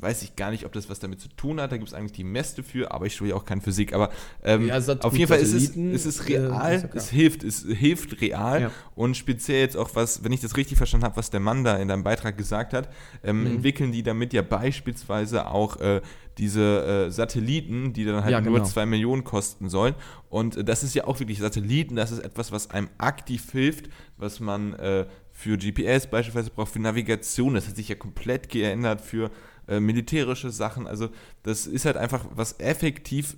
weiß 0.00 0.22
ich 0.24 0.34
gar 0.34 0.50
nicht, 0.50 0.66
ob 0.66 0.72
das 0.72 0.90
was 0.90 0.98
damit 0.98 1.20
zu 1.20 1.28
tun 1.28 1.60
hat. 1.60 1.70
Da 1.70 1.76
gibt 1.76 1.88
es 1.88 1.94
eigentlich 1.94 2.12
die 2.12 2.24
Messe 2.24 2.64
für, 2.64 2.90
aber 2.90 3.06
ich 3.06 3.14
studiere 3.14 3.36
auch 3.36 3.44
keine 3.44 3.60
Physik. 3.60 3.92
Aber 3.92 4.10
ähm, 4.42 4.66
ja, 4.66 4.80
auf 5.00 5.16
jeden 5.16 5.28
Fall 5.28 5.40
ist 5.40 5.52
es, 5.52 5.70
ist 5.70 6.06
es 6.06 6.20
äh, 6.28 6.38
real, 6.38 6.74
ist 6.74 6.94
es 6.94 7.10
hilft, 7.10 7.44
es 7.44 7.64
hilft 7.64 8.20
real. 8.20 8.62
Ja. 8.62 8.70
Und 8.94 9.16
speziell 9.16 9.60
jetzt 9.60 9.76
auch 9.76 9.90
was, 9.94 10.24
wenn 10.24 10.32
ich 10.32 10.40
das 10.40 10.56
richtig 10.56 10.76
verstanden 10.76 11.06
habe, 11.06 11.16
was 11.16 11.30
der 11.30 11.40
Mann 11.40 11.64
da 11.64 11.76
in 11.76 11.88
deinem 11.88 12.04
Beitrag 12.04 12.36
gesagt 12.36 12.72
hat, 12.72 12.88
ähm, 13.22 13.40
mhm. 13.40 13.46
entwickeln 13.46 13.92
die 13.92 14.02
damit 14.02 14.32
ja 14.32 14.42
beispielsweise 14.42 15.46
auch 15.46 15.76
äh, 15.80 16.00
diese 16.38 17.06
äh, 17.06 17.10
Satelliten, 17.10 17.92
die 17.92 18.04
dann 18.04 18.22
halt 18.22 18.32
ja, 18.32 18.40
genau. 18.40 18.58
nur 18.58 18.64
2 18.64 18.86
Millionen 18.86 19.24
kosten 19.24 19.68
sollen. 19.68 19.94
Und 20.28 20.56
äh, 20.56 20.64
das 20.64 20.82
ist 20.82 20.94
ja 20.94 21.04
auch 21.04 21.20
wirklich 21.20 21.38
Satelliten, 21.38 21.96
das 21.96 22.10
ist 22.10 22.20
etwas, 22.20 22.52
was 22.52 22.70
einem 22.70 22.88
aktiv 22.98 23.50
hilft, 23.50 23.88
was 24.16 24.40
man 24.40 24.74
äh, 24.74 25.06
für 25.30 25.56
GPS 25.56 26.06
beispielsweise 26.06 26.50
braucht, 26.50 26.72
für 26.72 26.80
Navigation. 26.80 27.54
Das 27.54 27.68
hat 27.68 27.76
sich 27.76 27.88
ja 27.88 27.94
komplett 27.94 28.48
geändert 28.48 29.00
für 29.00 29.30
äh, 29.68 29.80
militärische 29.80 30.50
Sachen. 30.50 30.86
Also 30.86 31.10
das 31.42 31.66
ist 31.66 31.84
halt 31.84 31.96
einfach, 31.96 32.24
was 32.34 32.58
effektiv 32.60 33.36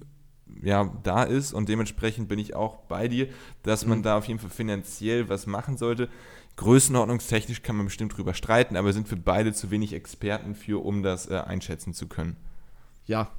ja, 0.63 0.93
da 1.03 1.23
ist 1.23 1.53
und 1.53 1.69
dementsprechend 1.69 2.29
bin 2.29 2.39
ich 2.39 2.55
auch 2.55 2.77
bei 2.89 3.09
dir, 3.09 3.29
dass 3.63 3.87
man 3.87 3.99
mhm. 3.99 4.03
da 4.03 4.19
auf 4.19 4.27
jeden 4.27 4.39
Fall 4.39 4.51
finanziell 4.51 5.29
was 5.29 5.47
machen 5.47 5.77
sollte. 5.77 6.09
Größenordnungstechnisch 6.57 7.63
kann 7.63 7.77
man 7.77 7.87
bestimmt 7.87 8.17
drüber 8.17 8.35
streiten, 8.35 8.77
aber 8.77 8.93
sind 8.93 9.11
wir 9.11 9.19
beide 9.19 9.53
zu 9.53 9.71
wenig 9.71 9.93
Experten 9.93 10.55
für, 10.55 10.85
um 10.85 11.03
das 11.03 11.29
äh, 11.29 11.35
einschätzen 11.35 11.95
zu 11.95 12.07
können. 12.07 12.37
Ja, 13.07 13.31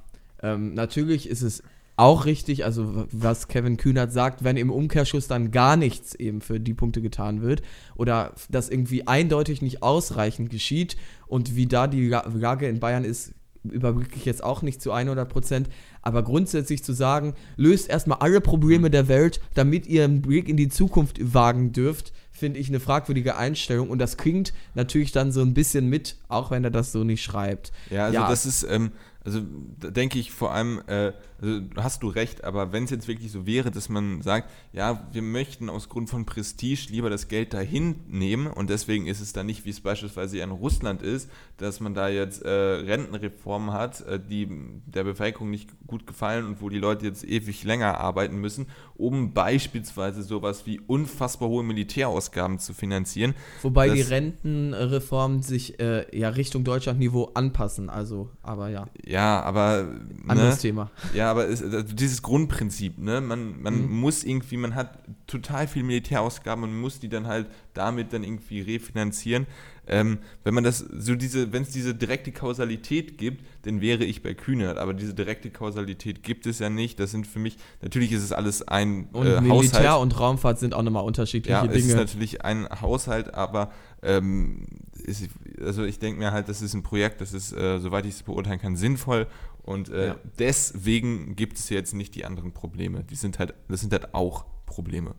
ähm, 0.42 0.74
natürlich 0.74 1.28
ist 1.28 1.42
es 1.42 1.62
auch 1.96 2.26
richtig, 2.26 2.64
also 2.64 3.06
was 3.10 3.48
Kevin 3.48 3.78
Kühnert 3.78 4.12
sagt, 4.12 4.44
wenn 4.44 4.58
im 4.58 4.70
Umkehrschluss 4.70 5.28
dann 5.28 5.50
gar 5.50 5.76
nichts 5.76 6.14
eben 6.14 6.42
für 6.42 6.60
die 6.60 6.74
Punkte 6.74 7.00
getan 7.00 7.40
wird 7.40 7.62
oder 7.94 8.34
das 8.50 8.68
irgendwie 8.68 9.06
eindeutig 9.06 9.62
nicht 9.62 9.82
ausreichend 9.82 10.50
geschieht 10.50 10.98
und 11.26 11.56
wie 11.56 11.66
da 11.66 11.86
die 11.86 12.08
Lage 12.08 12.68
in 12.68 12.80
Bayern 12.80 13.04
ist, 13.04 13.32
überblicke 13.70 14.16
ich 14.16 14.24
jetzt 14.24 14.42
auch 14.42 14.62
nicht 14.62 14.80
zu 14.80 14.92
100 14.92 15.28
Prozent, 15.28 15.68
aber 16.02 16.22
grundsätzlich 16.22 16.84
zu 16.84 16.92
sagen, 16.92 17.34
löst 17.56 17.88
erstmal 17.88 18.18
alle 18.18 18.40
Probleme 18.40 18.90
der 18.90 19.08
Welt, 19.08 19.40
damit 19.54 19.86
ihr 19.86 20.04
einen 20.04 20.22
Blick 20.22 20.48
in 20.48 20.56
die 20.56 20.68
Zukunft 20.68 21.18
wagen 21.34 21.72
dürft, 21.72 22.12
finde 22.30 22.60
ich 22.60 22.68
eine 22.68 22.80
fragwürdige 22.80 23.36
Einstellung 23.36 23.90
und 23.90 23.98
das 23.98 24.16
klingt 24.16 24.52
natürlich 24.74 25.12
dann 25.12 25.32
so 25.32 25.40
ein 25.40 25.54
bisschen 25.54 25.88
mit, 25.88 26.16
auch 26.28 26.50
wenn 26.50 26.64
er 26.64 26.70
das 26.70 26.92
so 26.92 27.02
nicht 27.02 27.22
schreibt. 27.22 27.72
Ja, 27.90 28.04
also 28.06 28.14
ja. 28.14 28.28
das 28.28 28.46
ist, 28.46 28.64
ähm, 28.64 28.92
also 29.24 29.40
da 29.80 29.90
denke 29.90 30.18
ich 30.18 30.30
vor 30.30 30.52
allem, 30.52 30.80
äh, 30.86 31.12
also 31.40 31.60
hast 31.76 32.02
du 32.02 32.08
recht, 32.08 32.44
aber 32.44 32.72
wenn 32.72 32.84
es 32.84 32.90
jetzt 32.90 33.08
wirklich 33.08 33.30
so 33.30 33.46
wäre, 33.46 33.70
dass 33.70 33.88
man 33.88 34.22
sagt, 34.22 34.50
ja, 34.72 35.06
wir 35.12 35.22
möchten 35.22 35.68
aus 35.68 35.88
Grund 35.88 36.08
von 36.08 36.24
Prestige 36.24 36.88
lieber 36.90 37.10
das 37.10 37.28
Geld 37.28 37.52
dahin 37.52 37.96
nehmen 38.08 38.46
und 38.46 38.70
deswegen 38.70 39.06
ist 39.06 39.20
es 39.20 39.32
dann 39.32 39.46
nicht, 39.46 39.64
wie 39.64 39.70
es 39.70 39.80
beispielsweise 39.80 40.38
in 40.38 40.50
Russland 40.50 41.02
ist, 41.02 41.28
dass 41.58 41.80
man 41.80 41.94
da 41.94 42.08
jetzt 42.08 42.42
äh, 42.42 42.50
Rentenreformen 42.50 43.72
hat, 43.72 44.00
äh, 44.02 44.18
die 44.18 44.48
der 44.86 45.04
Bevölkerung 45.04 45.50
nicht 45.50 45.70
gut 45.86 46.06
gefallen 46.06 46.46
und 46.46 46.60
wo 46.60 46.68
die 46.68 46.78
Leute 46.78 47.06
jetzt 47.06 47.24
ewig 47.24 47.64
länger 47.64 47.98
arbeiten 47.98 48.36
müssen, 48.36 48.66
um 48.94 49.32
beispielsweise 49.32 50.22
sowas 50.22 50.66
wie 50.66 50.80
unfassbar 50.80 51.48
hohe 51.48 51.62
Militärausgaben 51.62 52.58
zu 52.58 52.74
finanzieren. 52.74 53.34
Wobei 53.62 53.90
die 53.90 54.00
Rentenreformen 54.00 55.42
sich 55.42 55.78
äh, 55.80 56.06
ja 56.16 56.30
Richtung 56.30 56.64
Deutschlandniveau 56.64 57.30
anpassen, 57.34 57.90
also, 57.90 58.30
aber 58.42 58.68
ja. 58.68 58.86
Ja, 59.04 59.42
aber. 59.42 59.88
Anderes 60.26 60.56
ne? 60.56 60.60
Thema. 60.60 60.90
Ja, 61.14 61.25
aber 61.30 61.48
es, 61.48 61.62
also 61.62 61.82
dieses 61.82 62.22
Grundprinzip, 62.22 62.98
ne? 62.98 63.20
Man, 63.20 63.60
man 63.60 63.82
mhm. 63.82 64.00
muss 64.00 64.24
irgendwie, 64.24 64.56
man 64.56 64.74
hat 64.74 64.98
total 65.26 65.68
viel 65.68 65.82
Militärausgaben 65.82 66.64
und 66.64 66.78
muss 66.78 67.00
die 67.00 67.08
dann 67.08 67.26
halt 67.26 67.46
damit 67.74 68.12
dann 68.12 68.24
irgendwie 68.24 68.60
refinanzieren. 68.60 69.46
Ähm, 69.88 70.18
wenn 70.42 70.52
man 70.52 70.64
das, 70.64 70.78
so 70.78 71.14
diese, 71.14 71.52
wenn 71.52 71.62
es 71.62 71.70
diese 71.70 71.94
direkte 71.94 72.32
Kausalität 72.32 73.18
gibt, 73.18 73.44
dann 73.62 73.80
wäre 73.80 74.04
ich 74.04 74.22
bei 74.22 74.34
Kühnert, 74.34 74.78
aber 74.78 74.94
diese 74.94 75.14
direkte 75.14 75.50
Kausalität 75.50 76.24
gibt 76.24 76.46
es 76.46 76.58
ja 76.58 76.70
nicht. 76.70 76.98
Das 76.98 77.12
sind 77.12 77.26
für 77.26 77.38
mich, 77.38 77.56
natürlich 77.82 78.10
ist 78.10 78.24
es 78.24 78.32
alles 78.32 78.66
ein 78.66 79.08
und 79.12 79.26
äh, 79.26 79.40
Militär 79.40 79.92
Haushalt. 79.92 80.02
und 80.02 80.18
Raumfahrt 80.18 80.58
sind 80.58 80.74
auch 80.74 80.82
nochmal 80.82 81.04
unterschiedliche 81.04 81.52
ja, 81.52 81.62
Dinge. 81.62 81.74
Ja, 81.74 81.78
es 81.78 81.86
ist 81.86 81.96
natürlich 81.96 82.44
ein 82.44 82.68
Haushalt, 82.80 83.34
aber 83.34 83.70
ähm, 84.02 84.66
ist, 85.04 85.28
also 85.64 85.84
ich 85.84 86.00
denke 86.00 86.18
mir 86.18 86.32
halt, 86.32 86.48
das 86.48 86.62
ist 86.62 86.74
ein 86.74 86.82
Projekt, 86.82 87.20
das 87.20 87.32
ist, 87.32 87.52
äh, 87.52 87.78
soweit 87.78 88.06
ich 88.06 88.14
es 88.14 88.22
beurteilen 88.24 88.60
kann, 88.60 88.76
sinnvoll 88.76 89.28
und 89.66 89.88
äh, 89.88 90.08
ja. 90.08 90.16
deswegen 90.38 91.36
gibt 91.36 91.58
es 91.58 91.68
jetzt 91.68 91.92
nicht 91.92 92.14
die 92.14 92.24
anderen 92.24 92.52
Probleme. 92.52 93.04
Die 93.04 93.16
sind 93.16 93.38
halt, 93.38 93.54
das 93.68 93.80
sind 93.80 93.92
halt 93.92 94.14
auch 94.14 94.46
Probleme. 94.64 95.14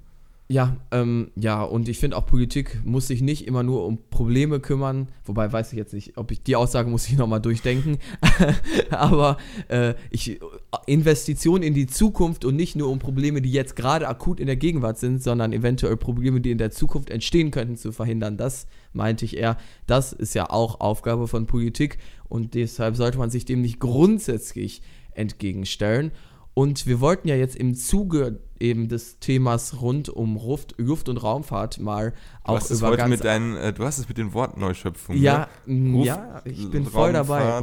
Ja, 0.50 0.78
ähm, 0.92 1.32
ja, 1.36 1.62
und 1.62 1.90
ich 1.90 2.00
finde 2.00 2.16
auch 2.16 2.26
Politik 2.26 2.80
muss 2.86 3.08
sich 3.08 3.22
nicht 3.22 3.46
immer 3.46 3.64
nur 3.64 3.86
um 3.86 3.98
Probleme 4.10 4.62
kümmern, 4.62 5.10
wobei 5.26 5.52
weiß 5.52 5.74
ich 5.74 5.78
jetzt 5.78 5.94
nicht, 5.94 6.18
ob 6.18 6.32
ich 6.32 6.42
die 6.42 6.56
Aussage 6.56 6.90
muss 6.90 7.10
ich 7.10 7.18
nochmal 7.18 7.42
durchdenken, 7.42 7.98
aber 8.90 9.38
äh, 9.68 9.94
ich, 10.10 10.40
Investition 10.86 11.64
in 11.64 11.74
die 11.74 11.86
Zukunft 11.86 12.46
und 12.46 12.56
nicht 12.56 12.78
nur 12.78 12.90
um 12.90 13.00
Probleme, 13.00 13.42
die 13.42 13.52
jetzt 13.52 13.76
gerade 13.76 14.08
akut 14.08 14.40
in 14.40 14.48
der 14.48 14.56
Gegenwart 14.56 14.98
sind, 15.00 15.22
sondern 15.22 15.52
eventuell 15.52 15.98
Probleme, 15.98 16.40
die 16.40 16.52
in 16.52 16.58
der 16.58 16.72
Zukunft 16.72 17.10
entstehen 17.10 17.52
könnten, 17.52 17.76
zu 17.76 17.92
verhindern. 17.92 18.38
Das 18.38 18.68
meinte 18.94 19.26
ich 19.26 19.36
eher, 19.36 19.58
das 19.86 20.14
ist 20.14 20.34
ja 20.34 20.50
auch 20.50 20.80
Aufgabe 20.80 21.28
von 21.28 21.46
Politik 21.46 21.98
und 22.30 22.54
deshalb 22.54 22.96
sollte 22.96 23.18
man 23.18 23.30
sich 23.30 23.44
dem 23.44 23.62
nicht 23.62 23.82
grundsätzlich 23.82 24.82
entgegenstellen. 25.12 26.12
Und 26.58 26.88
wir 26.88 27.02
wollten 27.02 27.28
ja 27.28 27.36
jetzt 27.36 27.56
im 27.56 27.76
Zuge 27.76 28.40
eben 28.60 28.90
des 28.90 29.20
Themas 29.20 29.80
rund 29.80 30.10
um 30.10 30.34
Luft, 30.34 30.74
Luft 30.80 31.08
und 31.08 31.18
Raumfahrt 31.18 31.80
mal 31.80 32.14
du 32.14 32.52
auch 32.52 32.72
über 32.72 32.88
heute 32.88 33.08
mit 33.08 33.24
deinen, 33.24 33.56
äh, 33.58 33.74
Du 33.74 33.86
hast 33.86 34.00
es 34.00 34.08
mit 34.08 34.18
den 34.18 34.34
Wortneuschöpfungen. 34.34 35.22
Ja, 35.22 35.50
ne? 35.68 36.04
Ja 36.04 36.42
ich 36.46 36.68
bin 36.72 36.88
voll 36.88 37.14
dabei. 37.14 37.62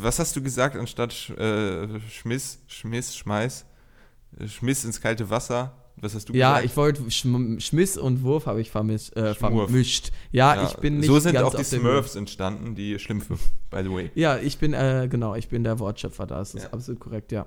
was 0.00 0.18
hast 0.18 0.34
du 0.34 0.42
gesagt 0.42 0.76
anstatt 0.76 1.28
äh, 1.28 2.00
Schmiss, 2.08 2.60
Schmiss, 2.68 3.14
Schmeiß? 3.14 3.66
Schmiss 4.46 4.86
ins 4.86 4.98
kalte 4.98 5.28
Wasser? 5.28 5.74
Was 6.00 6.14
hast 6.14 6.28
du 6.28 6.32
ja, 6.32 6.50
gesagt? 6.50 6.64
Ja, 6.64 6.70
ich 6.70 6.76
wollte 6.76 7.10
Schm 7.10 7.60
Schmiss 7.60 7.96
und 7.96 8.22
Wurf 8.22 8.46
habe 8.46 8.60
ich 8.60 8.70
vermisst, 8.70 9.16
äh, 9.16 9.34
vermischt. 9.34 10.12
Ja, 10.30 10.54
ja, 10.54 10.68
ich 10.68 10.76
bin 10.76 10.98
nicht 10.98 11.06
So 11.06 11.18
sind 11.18 11.36
auch 11.38 11.54
die 11.54 11.64
Smurfs 11.64 12.14
entstanden, 12.14 12.74
die 12.74 12.98
Schlümpfe, 12.98 13.36
by 13.70 13.82
the 13.82 13.90
way. 13.90 14.10
Ja, 14.14 14.38
ich 14.38 14.58
bin, 14.58 14.74
äh, 14.74 15.08
genau, 15.10 15.34
ich 15.34 15.48
bin 15.48 15.64
der 15.64 15.78
Wortschöpfer 15.78 16.26
da. 16.26 16.38
Das 16.38 16.54
ist 16.54 16.64
ja. 16.64 16.70
absolut 16.70 17.00
korrekt, 17.00 17.32
ja. 17.32 17.46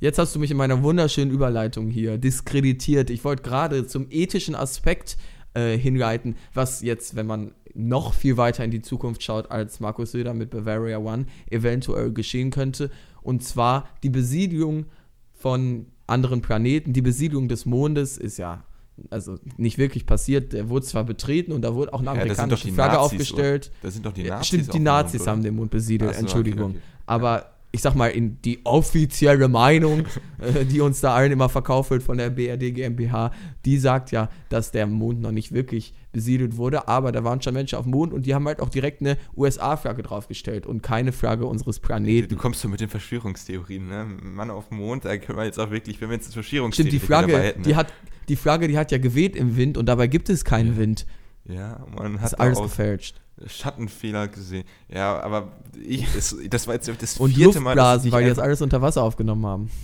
Jetzt 0.00 0.18
hast 0.18 0.34
du 0.34 0.40
mich 0.40 0.50
in 0.50 0.56
meiner 0.56 0.82
wunderschönen 0.82 1.30
Überleitung 1.30 1.88
hier 1.88 2.18
diskreditiert. 2.18 3.08
Ich 3.10 3.22
wollte 3.24 3.42
gerade 3.42 3.86
zum 3.86 4.06
ethischen 4.10 4.56
Aspekt 4.56 5.16
äh, 5.54 5.78
hinleiten, 5.78 6.36
was 6.54 6.82
jetzt, 6.82 7.14
wenn 7.14 7.26
man 7.26 7.52
noch 7.74 8.14
viel 8.14 8.36
weiter 8.36 8.64
in 8.64 8.70
die 8.70 8.82
Zukunft 8.82 9.22
schaut 9.22 9.50
als 9.50 9.80
Markus 9.80 10.12
Söder 10.12 10.34
mit 10.34 10.50
Bavaria 10.50 10.98
One, 10.98 11.26
eventuell 11.50 12.12
geschehen 12.12 12.50
könnte. 12.50 12.90
Und 13.22 13.44
zwar 13.44 13.88
die 14.02 14.10
Besiedlung 14.10 14.86
von 15.34 15.86
anderen 16.06 16.42
Planeten. 16.42 16.92
Die 16.92 17.02
Besiedlung 17.02 17.48
des 17.48 17.66
Mondes 17.66 18.18
ist 18.18 18.38
ja 18.38 18.64
also 19.10 19.38
nicht 19.56 19.78
wirklich 19.78 20.06
passiert. 20.06 20.52
Der 20.52 20.68
wurde 20.68 20.84
zwar 20.86 21.04
betreten 21.04 21.52
und 21.52 21.62
da 21.62 21.74
wurde 21.74 21.92
auch 21.94 22.00
eine 22.00 22.10
amerikanische 22.10 22.68
ja, 22.68 22.74
Flagge 22.74 22.94
Nazis, 22.94 23.12
aufgestellt. 23.12 23.66
Oder? 23.66 23.78
Das 23.82 23.94
sind 23.94 24.06
doch 24.06 24.12
die 24.12 24.24
Nazis. 24.24 24.46
Stimmt, 24.46 24.74
die 24.74 24.80
Nazis 24.80 25.20
Mond, 25.20 25.28
haben 25.28 25.42
den 25.42 25.56
Mond 25.56 25.70
besiedelt, 25.70 26.14
so, 26.14 26.20
Entschuldigung. 26.20 26.70
Okay, 26.70 26.78
okay. 26.78 27.02
Aber 27.06 27.52
ich 27.74 27.80
sag 27.80 27.94
mal, 27.94 28.08
in 28.08 28.40
die 28.42 28.60
offizielle 28.64 29.48
Meinung, 29.48 30.04
äh, 30.38 30.66
die 30.66 30.80
uns 30.80 31.00
da 31.00 31.14
allen 31.14 31.32
immer 31.32 31.48
verkauft 31.48 31.90
wird 31.90 32.02
von 32.02 32.18
der 32.18 32.28
BRD 32.28 32.74
GmbH, 32.74 33.32
die 33.64 33.78
sagt 33.78 34.10
ja, 34.10 34.28
dass 34.50 34.70
der 34.70 34.86
Mond 34.86 35.22
noch 35.22 35.32
nicht 35.32 35.52
wirklich 35.52 35.94
besiedelt 36.12 36.58
wurde, 36.58 36.86
aber 36.86 37.10
da 37.12 37.24
waren 37.24 37.40
schon 37.40 37.54
Menschen 37.54 37.78
auf 37.78 37.84
dem 37.84 37.92
Mond 37.92 38.12
und 38.12 38.26
die 38.26 38.34
haben 38.34 38.46
halt 38.46 38.60
auch 38.60 38.68
direkt 38.68 39.00
eine 39.00 39.16
USA-Flagge 39.34 40.02
draufgestellt 40.02 40.66
und 40.66 40.82
keine 40.82 41.12
Flagge 41.12 41.46
unseres 41.46 41.80
Planeten. 41.80 42.28
Du 42.28 42.36
kommst 42.36 42.60
so 42.60 42.68
mit 42.68 42.80
den 42.80 42.90
Verschwörungstheorien, 42.90 43.88
ne? 43.88 44.06
Mann 44.22 44.50
auf 44.50 44.68
dem 44.68 44.76
Mond, 44.76 45.06
da 45.06 45.16
können 45.16 45.38
wir 45.38 45.46
jetzt 45.46 45.58
auch 45.58 45.70
wirklich, 45.70 45.98
wenn 46.02 46.10
wir 46.10 46.16
jetzt 46.16 46.34
Verschwörungstheorien 46.34 46.90
Stimmt, 46.90 46.92
die 46.92 46.98
Flagge, 47.06 47.32
dabei 47.32 47.44
hätten, 47.46 47.60
ne? 47.62 47.68
die, 47.68 47.76
hat, 47.76 47.90
die 48.28 48.36
Flagge, 48.36 48.68
die 48.68 48.76
hat 48.76 48.92
ja 48.92 48.98
geweht 48.98 49.34
im 49.34 49.56
Wind 49.56 49.78
und 49.78 49.86
dabei 49.86 50.08
gibt 50.08 50.28
es 50.28 50.44
keinen 50.44 50.74
ja. 50.74 50.76
Wind. 50.76 51.06
Ja, 51.44 51.86
man 51.96 52.16
hat 52.20 52.24
das 52.24 52.32
ist 52.34 52.40
alles 52.40 52.60
gefälscht. 52.60 53.21
Schattenfehler 53.46 54.28
gesehen. 54.28 54.64
Ja, 54.88 55.20
aber 55.20 55.52
ich, 55.82 56.04
es, 56.16 56.36
das 56.48 56.66
war 56.66 56.74
jetzt 56.74 56.88
das 56.88 57.18
Und 57.18 57.34
vierte 57.34 57.58
Luftblasen, 57.58 58.10
Mal, 58.10 58.16
weil 58.16 58.24
die 58.24 58.30
das 58.30 58.38
alles 58.38 58.62
unter 58.62 58.82
Wasser 58.82 59.02
aufgenommen 59.02 59.46
haben. 59.46 59.70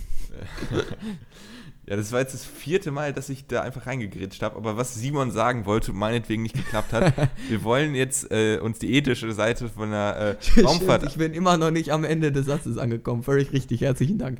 Ja, 1.89 1.95
das 1.95 2.11
war 2.11 2.19
jetzt 2.19 2.35
das 2.35 2.45
vierte 2.45 2.91
Mal, 2.91 3.13
dass 3.13 3.29
ich 3.29 3.47
da 3.47 3.63
einfach 3.63 3.87
reingegrätscht 3.87 4.43
habe. 4.43 4.57
Aber 4.57 4.77
was 4.77 4.93
Simon 4.93 5.31
sagen 5.31 5.65
wollte, 5.65 5.91
meinetwegen 5.91 6.43
nicht 6.43 6.53
geklappt 6.53 6.93
hat, 6.93 7.13
wir 7.49 7.63
wollen 7.63 7.95
jetzt 7.95 8.31
äh, 8.31 8.59
uns 8.59 8.77
die 8.77 8.93
ethische 8.93 9.31
Seite 9.31 9.69
von 9.69 9.89
der 9.89 10.37
äh, 10.55 10.61
Raumfahrt. 10.61 11.03
ich 11.07 11.15
bin 11.15 11.33
immer 11.33 11.57
noch 11.57 11.71
nicht 11.71 11.91
am 11.91 12.03
Ende 12.03 12.31
des 12.31 12.45
Satzes 12.45 12.77
angekommen. 12.77 13.23
Völlig 13.23 13.53
richtig. 13.53 13.81
Herzlichen 13.81 14.19
Dank. 14.19 14.37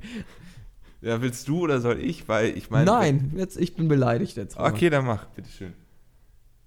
Ja, 1.02 1.24
willst 1.24 1.48
du 1.48 1.62
oder 1.62 1.82
soll 1.82 2.00
ich? 2.00 2.28
Weil 2.28 2.56
ich 2.56 2.70
meine. 2.70 2.86
Nein, 2.86 3.32
jetzt, 3.36 3.58
ich 3.58 3.74
bin 3.74 3.88
beleidigt 3.88 4.38
jetzt. 4.38 4.56
Okay, 4.56 4.92
dann 4.92 5.06
mach, 5.06 5.26
bitteschön. 5.26 5.74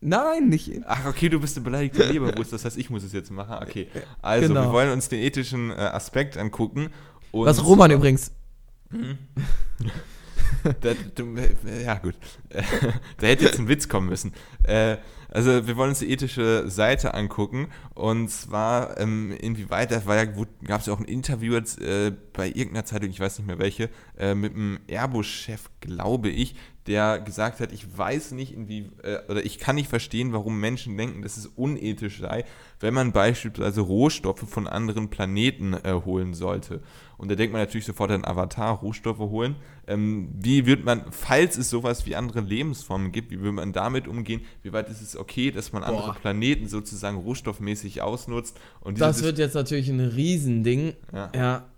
Nein, 0.05 0.49
nicht. 0.49 0.73
Ach, 0.87 1.07
okay, 1.07 1.29
du 1.29 1.41
bist 1.41 1.57
eine 1.57 1.65
beleidigte 1.65 2.05
Leberwurst, 2.05 2.53
das 2.53 2.65
heißt, 2.65 2.77
ich 2.77 2.91
muss 2.91 3.05
es 3.05 3.13
jetzt 3.13 3.31
machen. 3.31 3.57
Okay. 3.63 3.87
Also, 4.21 4.49
genau. 4.49 4.63
wir 4.63 4.73
wollen 4.73 4.91
uns 4.91 5.09
den 5.09 5.21
ethischen 5.21 5.71
äh, 5.71 5.75
Aspekt 5.75 6.37
angucken. 6.37 6.91
Was 7.31 7.65
Roman 7.65 7.93
übrigens. 7.93 8.33
Mhm. 8.91 9.17
da, 10.81 10.91
du, 11.15 11.37
ja, 11.85 11.95
gut. 11.99 12.17
da 12.51 13.27
hätte 13.27 13.45
jetzt 13.45 13.61
ein 13.61 13.69
Witz 13.69 13.89
kommen 13.89 14.09
müssen. 14.09 14.33
Äh, 14.65 14.97
also, 15.29 15.69
wir 15.69 15.77
wollen 15.77 15.91
uns 15.91 16.01
die 16.01 16.11
ethische 16.11 16.69
Seite 16.69 17.15
angucken. 17.15 17.69
Und 17.95 18.29
zwar, 18.29 18.99
ähm, 18.99 19.31
inwieweit, 19.41 19.93
da 19.93 20.03
ja, 20.15 20.25
gab 20.25 20.81
es 20.81 20.87
ja 20.87 20.95
auch 20.95 20.99
ein 20.99 21.05
Interview 21.05 21.55
jetzt, 21.55 21.81
äh, 21.81 22.11
bei 22.33 22.49
irgendeiner 22.49 22.85
Zeitung, 22.85 23.11
ich 23.11 23.21
weiß 23.21 23.39
nicht 23.39 23.47
mehr 23.47 23.59
welche, 23.59 23.91
äh, 24.19 24.35
mit 24.35 24.55
einem 24.55 24.79
Airbus-Chef, 24.89 25.71
glaube 25.81 26.29
ich, 26.29 26.55
der 26.87 27.21
gesagt 27.21 27.61
hat, 27.61 27.73
ich 27.73 27.97
weiß 27.97 28.33
nicht, 28.33 28.55
inwie, 28.55 28.91
äh, 29.03 29.19
oder 29.29 29.45
ich 29.45 29.59
kann 29.59 29.77
nicht 29.77 29.89
verstehen, 29.89 30.33
warum 30.33 30.59
Menschen 30.59 30.97
denken, 30.97 31.23
dass 31.23 31.37
es 31.37 31.47
unethisch 31.47 32.19
sei, 32.21 32.45
wenn 32.81 32.93
man 32.93 33.13
beispielsweise 33.13 33.83
Rohstoffe 33.83 34.49
von 34.49 34.67
anderen 34.67 35.09
Planeten 35.09 35.75
äh, 35.75 35.93
holen 36.05 36.35
sollte. 36.35 36.81
Und 37.19 37.31
da 37.31 37.37
denkt 37.37 37.53
man 37.53 37.63
natürlich 37.63 37.87
sofort 37.87 38.11
an 38.11 38.25
Avatar, 38.25 38.81
Rohstoffe 38.81 39.21
holen. 39.21 39.55
Ähm, 39.87 40.29
wie 40.41 40.67
wird 40.67 40.85
man, 40.85 41.05
falls 41.13 41.57
es 41.57 41.71
sowas 41.71 42.05
wie 42.05 42.17
andere 42.17 42.41
Lebensformen 42.41 43.13
gibt, 43.13 43.31
wie 43.31 43.39
würde 43.39 43.53
man 43.53 43.73
damit 43.73 44.09
umgehen? 44.09 44.41
Wie 44.63 44.73
weit 44.73 44.89
ist 44.89 45.03
es 45.03 45.17
okay, 45.17 45.53
dass 45.53 45.73
man 45.73 45.83
Boah. 45.83 45.89
andere 45.91 46.15
Planeten 46.15 46.67
sozusagen 46.67 47.19
rohstoffmäßig 47.19 48.03
ausnutzt? 48.03 48.59
Und 48.81 49.01
das 49.01 49.23
wird 49.23 49.39
jetzt 49.39 49.55
natürlich 49.55 49.89
ein 49.89 50.01
Riesending. 50.01 50.95
Ja. 51.13 51.31
ja. 51.33 51.72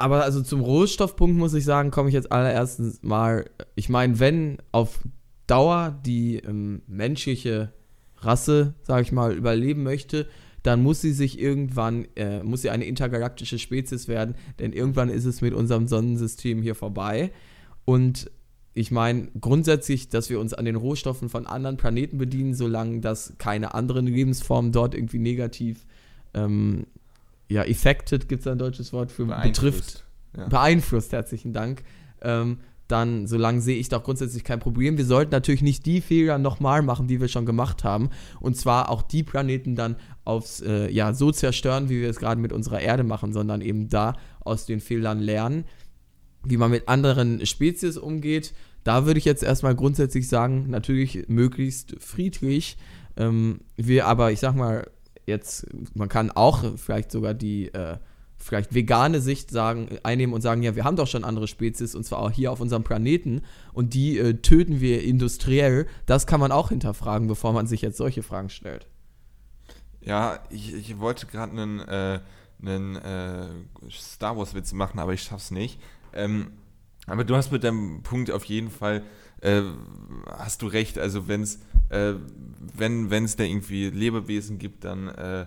Aber 0.00 0.24
also 0.24 0.40
zum 0.40 0.62
Rohstoffpunkt 0.62 1.36
muss 1.36 1.52
ich 1.52 1.64
sagen, 1.64 1.90
komme 1.90 2.08
ich 2.08 2.14
jetzt 2.14 2.32
allererstens 2.32 3.02
mal, 3.02 3.50
ich 3.74 3.90
meine, 3.90 4.18
wenn 4.18 4.56
auf 4.72 5.00
Dauer 5.46 6.00
die 6.06 6.36
ähm, 6.36 6.80
menschliche 6.86 7.74
Rasse, 8.16 8.74
sage 8.82 9.02
ich 9.02 9.12
mal, 9.12 9.34
überleben 9.34 9.82
möchte, 9.82 10.26
dann 10.62 10.82
muss 10.82 11.02
sie 11.02 11.12
sich 11.12 11.38
irgendwann, 11.38 12.06
äh, 12.16 12.42
muss 12.42 12.62
sie 12.62 12.70
eine 12.70 12.86
intergalaktische 12.86 13.58
Spezies 13.58 14.08
werden, 14.08 14.36
denn 14.58 14.72
irgendwann 14.72 15.10
ist 15.10 15.26
es 15.26 15.42
mit 15.42 15.52
unserem 15.52 15.86
Sonnensystem 15.86 16.62
hier 16.62 16.74
vorbei. 16.74 17.30
Und 17.84 18.30
ich 18.72 18.90
meine 18.90 19.28
grundsätzlich, 19.38 20.08
dass 20.08 20.30
wir 20.30 20.40
uns 20.40 20.54
an 20.54 20.64
den 20.64 20.76
Rohstoffen 20.76 21.28
von 21.28 21.46
anderen 21.46 21.76
Planeten 21.76 22.16
bedienen, 22.16 22.54
solange 22.54 23.00
das 23.00 23.34
keine 23.36 23.74
anderen 23.74 24.06
Lebensformen 24.06 24.72
dort 24.72 24.94
irgendwie 24.94 25.18
negativ 25.18 25.84
ähm, 26.32 26.86
ja, 27.50 27.62
affected, 27.62 28.28
gibt 28.28 28.42
es 28.42 28.46
ein 28.46 28.58
deutsches 28.58 28.92
Wort 28.92 29.10
für 29.10 29.26
betrifft, 29.26 30.04
ja. 30.36 30.46
beeinflusst, 30.46 31.12
herzlichen 31.12 31.52
Dank, 31.52 31.82
ähm, 32.22 32.58
dann, 32.86 33.26
solange 33.26 33.60
sehe 33.60 33.76
ich 33.76 33.88
doch 33.88 34.02
grundsätzlich 34.02 34.44
kein 34.44 34.58
Problem. 34.58 34.96
Wir 34.96 35.04
sollten 35.04 35.32
natürlich 35.32 35.62
nicht 35.62 35.86
die 35.86 36.00
Fehler 36.00 36.38
nochmal 36.38 36.82
machen, 36.82 37.06
die 37.06 37.20
wir 37.20 37.28
schon 37.28 37.46
gemacht 37.46 37.84
haben. 37.84 38.10
Und 38.40 38.56
zwar 38.56 38.88
auch 38.88 39.02
die 39.02 39.22
Planeten 39.22 39.76
dann 39.76 39.94
aufs, 40.24 40.60
äh, 40.60 40.90
ja, 40.90 41.12
so 41.12 41.30
zerstören, 41.30 41.88
wie 41.88 42.00
wir 42.00 42.10
es 42.10 42.18
gerade 42.18 42.40
mit 42.40 42.52
unserer 42.52 42.80
Erde 42.80 43.04
machen, 43.04 43.32
sondern 43.32 43.60
eben 43.60 43.88
da 43.88 44.14
aus 44.40 44.66
den 44.66 44.80
Fehlern 44.80 45.20
lernen. 45.20 45.64
Wie 46.42 46.56
man 46.56 46.72
mit 46.72 46.88
anderen 46.88 47.46
Spezies 47.46 47.96
umgeht, 47.96 48.54
da 48.82 49.06
würde 49.06 49.18
ich 49.18 49.24
jetzt 49.24 49.44
erstmal 49.44 49.76
grundsätzlich 49.76 50.26
sagen, 50.26 50.66
natürlich 50.68 51.28
möglichst 51.28 51.94
friedlich. 52.00 52.76
Ähm, 53.16 53.60
wir 53.76 54.06
aber, 54.06 54.32
ich 54.32 54.40
sag 54.40 54.56
mal, 54.56 54.90
jetzt, 55.30 55.66
man 55.94 56.08
kann 56.08 56.30
auch 56.30 56.76
vielleicht 56.76 57.10
sogar 57.10 57.34
die 57.34 57.72
äh, 57.72 57.96
vielleicht 58.40 58.74
vegane 58.74 59.20
Sicht 59.20 59.50
sagen, 59.50 59.98
einnehmen 60.02 60.34
und 60.34 60.40
sagen, 60.40 60.62
ja, 60.62 60.74
wir 60.74 60.84
haben 60.84 60.96
doch 60.96 61.06
schon 61.06 61.24
andere 61.24 61.46
Spezies 61.46 61.94
und 61.94 62.04
zwar 62.04 62.20
auch 62.20 62.30
hier 62.30 62.50
auf 62.50 62.60
unserem 62.60 62.82
Planeten 62.82 63.42
und 63.72 63.94
die 63.94 64.18
äh, 64.18 64.34
töten 64.34 64.80
wir 64.80 65.04
industriell. 65.04 65.86
Das 66.06 66.26
kann 66.26 66.40
man 66.40 66.50
auch 66.50 66.70
hinterfragen, 66.70 67.28
bevor 67.28 67.52
man 67.52 67.66
sich 67.66 67.82
jetzt 67.82 67.98
solche 67.98 68.22
Fragen 68.22 68.48
stellt. 68.48 68.86
Ja, 70.00 70.40
ich, 70.48 70.72
ich 70.74 70.98
wollte 70.98 71.26
gerade 71.26 71.52
einen, 71.52 71.80
äh, 71.80 72.20
einen 72.62 72.96
äh, 72.96 73.48
Star 73.90 74.36
Wars-Witz 74.36 74.72
machen, 74.72 74.98
aber 74.98 75.12
ich 75.12 75.22
schaff's 75.22 75.50
nicht. 75.50 75.78
Ähm, 76.14 76.52
aber 77.06 77.24
du 77.24 77.36
hast 77.36 77.52
mit 77.52 77.64
deinem 77.64 78.02
Punkt 78.02 78.30
auf 78.30 78.44
jeden 78.44 78.70
Fall, 78.70 79.02
äh, 79.42 79.62
hast 80.26 80.62
du 80.62 80.66
recht. 80.66 80.98
Also 80.98 81.28
wenn's, 81.28 81.60
äh, 81.90 82.14
wenn 82.76 83.24
es 83.24 83.36
da 83.36 83.44
irgendwie 83.44 83.90
Lebewesen 83.90 84.58
gibt, 84.58 84.84
dann 84.84 85.08
äh, 85.08 85.46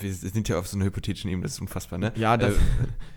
wir 0.00 0.12
sind 0.12 0.48
ja 0.48 0.58
auf 0.58 0.66
so 0.66 0.76
einer 0.76 0.86
hypothetischen 0.86 1.30
Ebene, 1.30 1.44
das 1.44 1.52
ist 1.54 1.60
unfassbar, 1.60 1.98
ne? 1.98 2.12
Ja, 2.16 2.34
äh, 2.36 2.52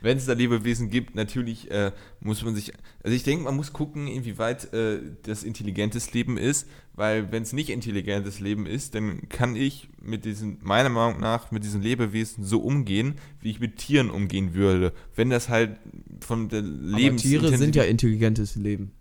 Wenn 0.02 0.18
es 0.18 0.26
da 0.26 0.34
Lebewesen 0.34 0.90
gibt, 0.90 1.16
natürlich 1.16 1.72
äh, 1.72 1.92
muss 2.20 2.44
man 2.44 2.56
sich, 2.56 2.74
also 3.04 3.16
ich 3.16 3.24
denke, 3.24 3.46
man 3.46 3.56
muss 3.56 3.74
gucken, 3.74 4.08
inwieweit 4.08 4.74
äh, 4.74 5.00
das 5.24 5.44
intelligentes 5.44 6.14
Leben 6.14 6.38
ist, 6.38 6.68
weil 6.94 7.32
wenn 7.32 7.44
es 7.44 7.54
nicht 7.54 7.70
intelligentes 7.70 8.40
Leben 8.40 8.66
ist, 8.66 8.96
dann 8.96 9.30
kann 9.30 9.56
ich 9.56 9.88
mit 10.02 10.26
diesen, 10.26 10.60
meiner 10.62 10.90
Meinung 10.90 11.22
nach, 11.22 11.52
mit 11.52 11.64
diesen 11.64 11.82
Lebewesen 11.82 12.44
so 12.44 12.60
umgehen, 12.60 13.16
wie 13.40 13.52
ich 13.52 13.60
mit 13.60 13.78
Tieren 13.78 14.10
umgehen 14.10 14.54
würde. 14.54 14.94
Wenn 15.16 15.30
das 15.30 15.50
halt 15.50 15.80
von 16.20 16.50
der 16.50 16.62
Lebens... 16.62 17.22
Tiere 17.22 17.58
sind 17.58 17.76
ja 17.76 17.84
intelligentes 17.84 18.56
Leben. 18.56 18.92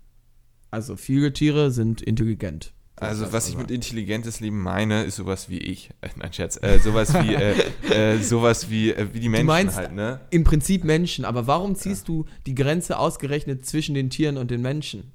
Also 0.71 0.97
viele 0.97 1.33
Tiere 1.33 1.71
sind 1.71 2.01
intelligent. 2.01 2.73
Also 2.97 3.33
was 3.33 3.49
ich 3.49 3.57
mit 3.57 3.71
intelligentes 3.71 4.41
Leben 4.41 4.63
meine, 4.63 5.03
ist 5.05 5.17
sowas 5.17 5.49
wie 5.49 5.59
ich. 5.59 5.91
Äh, 6.01 6.09
nein, 6.17 6.33
Scherz. 6.33 6.59
Äh, 6.63 6.79
sowas 6.79 7.13
wie, 7.15 7.35
äh, 7.35 7.55
äh, 7.91 8.19
sowas 8.19 8.71
wie, 8.71 8.93
äh, 8.93 9.09
wie 9.13 9.21
die 9.21 9.29
Menschen 9.29 9.47
du 9.47 9.53
meinst 9.53 9.77
halt, 9.77 9.93
ne? 9.93 10.21
Im 10.31 10.45
Prinzip 10.45 10.85
Menschen, 10.85 11.25
aber 11.25 11.47
warum 11.47 11.75
ziehst 11.75 12.09
ja. 12.09 12.15
du 12.15 12.27
die 12.47 12.55
Grenze 12.55 12.99
ausgerechnet 12.99 13.67
zwischen 13.67 13.95
den 13.95 14.11
Tieren 14.11 14.37
und 14.37 14.51
den 14.51 14.63
Menschen? 14.63 15.13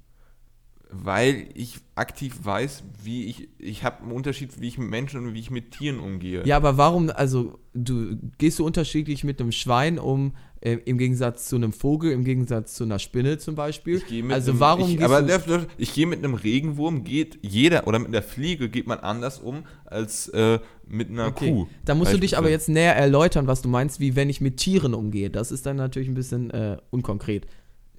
weil 0.91 1.49
ich 1.53 1.77
aktiv 1.95 2.39
weiß, 2.41 2.84
wie 3.03 3.25
ich, 3.25 3.49
ich 3.59 3.84
habe 3.84 4.01
einen 4.01 4.11
Unterschied, 4.11 4.59
wie 4.59 4.67
ich 4.67 4.77
mit 4.80 4.89
Menschen 4.89 5.27
und 5.27 5.34
wie 5.36 5.39
ich 5.39 5.51
mit 5.51 5.71
Tieren 5.71 5.99
umgehe. 5.99 6.45
Ja, 6.45 6.57
aber 6.57 6.77
warum, 6.77 7.11
also 7.11 7.59
du 7.73 8.17
gehst 8.39 8.57
du 8.57 8.65
unterschiedlich 8.65 9.23
mit 9.23 9.39
einem 9.39 9.51
Schwein 9.51 9.99
um, 9.99 10.34
äh, 10.62 10.78
im 10.86 10.97
Gegensatz 10.97 11.47
zu 11.47 11.55
einem 11.55 11.74
Vogel, 11.74 12.12
im 12.12 12.24
Gegensatz 12.24 12.74
zu 12.74 12.84
einer 12.84 12.99
Spinne 12.99 13.38
zum 13.38 13.55
Beispiel? 13.55 14.01
also 14.30 14.51
einem, 14.51 14.60
warum 14.60 14.89
ich, 14.89 15.03
aber 15.03 15.22
du, 15.22 15.68
ich 15.78 15.93
gehe 15.93 16.05
mit 16.05 16.20
einem 16.20 16.34
Regenwurm, 16.34 17.03
geht 17.03 17.39
jeder, 17.41 17.88
oder 17.88 17.99
mit 17.99 18.10
einer 18.10 18.22
Fliege 18.22 18.70
geht 18.70 18.88
man 18.88 18.99
anders 18.99 19.39
um 19.39 19.64
als 19.86 20.28
äh, 20.30 20.60
mit 20.88 21.10
einer 21.10 21.28
okay. 21.28 21.51
Kuh. 21.51 21.68
Da 21.86 21.95
musst 21.95 22.14
du 22.14 22.18
dich 22.18 22.38
aber 22.38 22.49
jetzt 22.49 22.70
näher 22.70 22.95
erläutern, 22.95 23.47
was 23.47 23.62
du 23.62 23.70
meinst, 23.70 23.99
wie 23.99 24.16
wenn 24.16 24.30
ich 24.30 24.41
mit 24.41 24.57
Tieren 24.57 24.93
umgehe. 24.93 25.30
Das 25.30 25.51
ist 25.51 25.66
dann 25.66 25.78
natürlich 25.78 26.10
ein 26.10 26.16
bisschen 26.16 26.49
äh, 26.51 26.78
unkonkret. 26.89 27.45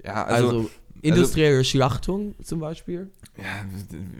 Ja, 0.04 0.24
also, 0.24 0.48
also 0.48 0.70
Industrielle 1.02 1.58
also, 1.58 1.68
Schlachtung 1.68 2.34
zum 2.42 2.60
Beispiel? 2.60 3.10
Ja, 3.42 3.64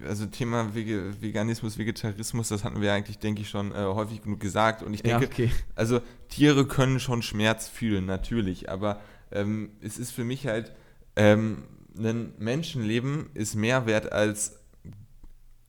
also 0.08 0.26
Thema 0.26 0.74
Veganismus, 0.74 1.78
Vegetarismus, 1.78 2.48
das 2.48 2.64
hatten 2.64 2.80
wir 2.80 2.92
eigentlich, 2.92 3.18
denke 3.18 3.42
ich, 3.42 3.50
schon 3.50 3.72
äh, 3.72 3.76
häufig 3.78 4.22
genug 4.22 4.40
gesagt. 4.40 4.82
Und 4.82 4.94
ich 4.94 5.02
denke, 5.02 5.24
ja, 5.24 5.30
okay. 5.30 5.50
also 5.74 6.00
Tiere 6.28 6.66
können 6.66 7.00
schon 7.00 7.22
Schmerz 7.22 7.68
fühlen, 7.68 8.06
natürlich. 8.06 8.70
Aber 8.70 9.00
ähm, 9.30 9.70
es 9.80 9.98
ist 9.98 10.12
für 10.12 10.24
mich 10.24 10.46
halt, 10.46 10.72
ähm, 11.16 11.64
ein 11.98 12.32
Menschenleben 12.38 13.30
ist 13.34 13.54
mehr 13.54 13.86
wert 13.86 14.12
als 14.12 14.60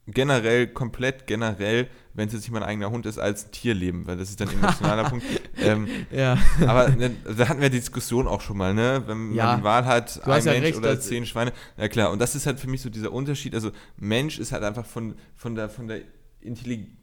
generell, 0.08 0.68
komplett 0.68 1.28
generell, 1.28 1.88
wenn 2.14 2.28
es 2.28 2.34
jetzt 2.34 2.44
nicht 2.44 2.52
mein 2.52 2.64
eigener 2.64 2.92
Hund 2.92 3.06
ist, 3.06 3.18
als 3.18 3.46
ein 3.46 3.52
Tierleben, 3.52 4.08
weil 4.08 4.18
das 4.18 4.30
ist 4.30 4.40
dann 4.40 4.50
ein 4.50 4.56
emotionaler 4.56 5.04
Punkt. 5.10 5.26
Ähm, 5.58 5.88
ja. 6.12 6.38
Aber 6.66 6.90
ne, 6.90 7.12
da 7.38 7.50
hatten 7.50 7.62
wir 7.62 7.70
die 7.70 7.80
Diskussion 7.80 8.28
auch 8.28 8.42
schon 8.42 8.58
mal, 8.58 8.74
ne? 8.74 9.04
Wenn 9.06 9.34
ja. 9.34 9.46
man 9.46 9.58
die 9.60 9.64
Wahl 9.64 9.86
hat, 9.86 10.22
ein 10.26 10.44
ja 10.44 10.52
Mensch 10.52 10.66
recht, 10.66 10.78
oder 10.78 11.00
zehn 11.00 11.26
Schweine. 11.26 11.52
Ja 11.78 11.88
klar, 11.88 12.12
und 12.12 12.20
das 12.20 12.36
ist 12.36 12.46
halt 12.46 12.60
für 12.60 12.70
mich 12.70 12.82
so 12.82 12.90
dieser 12.90 13.12
Unterschied. 13.12 13.56
Also 13.56 13.72
Mensch 13.98 14.40
ist 14.40 14.52
halt 14.52 14.64
einfach 14.64 14.86
von, 14.86 15.16
von 15.36 15.56
der, 15.56 15.70
von 15.70 15.88
der 15.88 16.02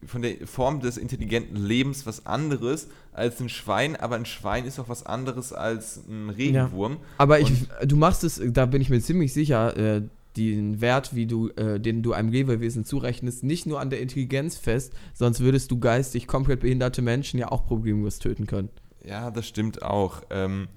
von 0.07 0.23
der 0.23 0.47
Form 0.47 0.81
des 0.81 0.97
intelligenten 0.97 1.57
Lebens 1.57 2.07
was 2.07 2.27
anderes 2.27 2.89
als 3.13 3.41
ein 3.41 3.49
Schwein, 3.49 3.95
aber 3.95 4.17
ein 4.17 4.27
Schwein 4.27 4.65
ist 4.65 4.81
auch 4.81 4.89
was 4.89 5.07
anderes 5.07 5.53
als 5.53 6.03
ein 6.09 6.31
Regenwurm. 6.31 6.95
Ja. 6.95 6.99
Aber 7.19 7.39
ich, 7.39 7.69
du 7.85 7.97
machst 7.97 8.25
es, 8.25 8.43
da 8.45 8.67
bin 8.67 8.83
ich 8.83 8.91
mir 8.91 9.01
ziemlich 9.01 9.33
sicher, 9.33 9.77
äh, 9.77 10.03
den 10.39 10.81
Wert, 10.81 11.15
wie 11.15 11.27
du, 11.27 11.49
äh, 11.51 11.79
den 11.79 12.03
du 12.03 12.13
einem 12.13 12.31
Lebewesen 12.31 12.85
zurechnest, 12.85 13.45
nicht 13.45 13.67
nur 13.67 13.81
an 13.81 13.91
der 13.91 14.01
Intelligenz 14.01 14.57
fest, 14.57 14.93
sonst 15.15 15.41
würdest 15.41 15.71
du 15.71 15.79
geistig 15.79 16.27
komplett 16.27 16.61
behinderte 16.61 17.03
Menschen 17.03 17.39
ja 17.39 17.51
auch 17.51 17.67
problemlos 17.67 18.19
töten 18.19 18.47
können. 18.47 18.71
Ja, 19.05 19.31
das 19.31 19.47
stimmt 19.47 19.83
auch. 19.83 20.23
Ähm, 20.31 20.69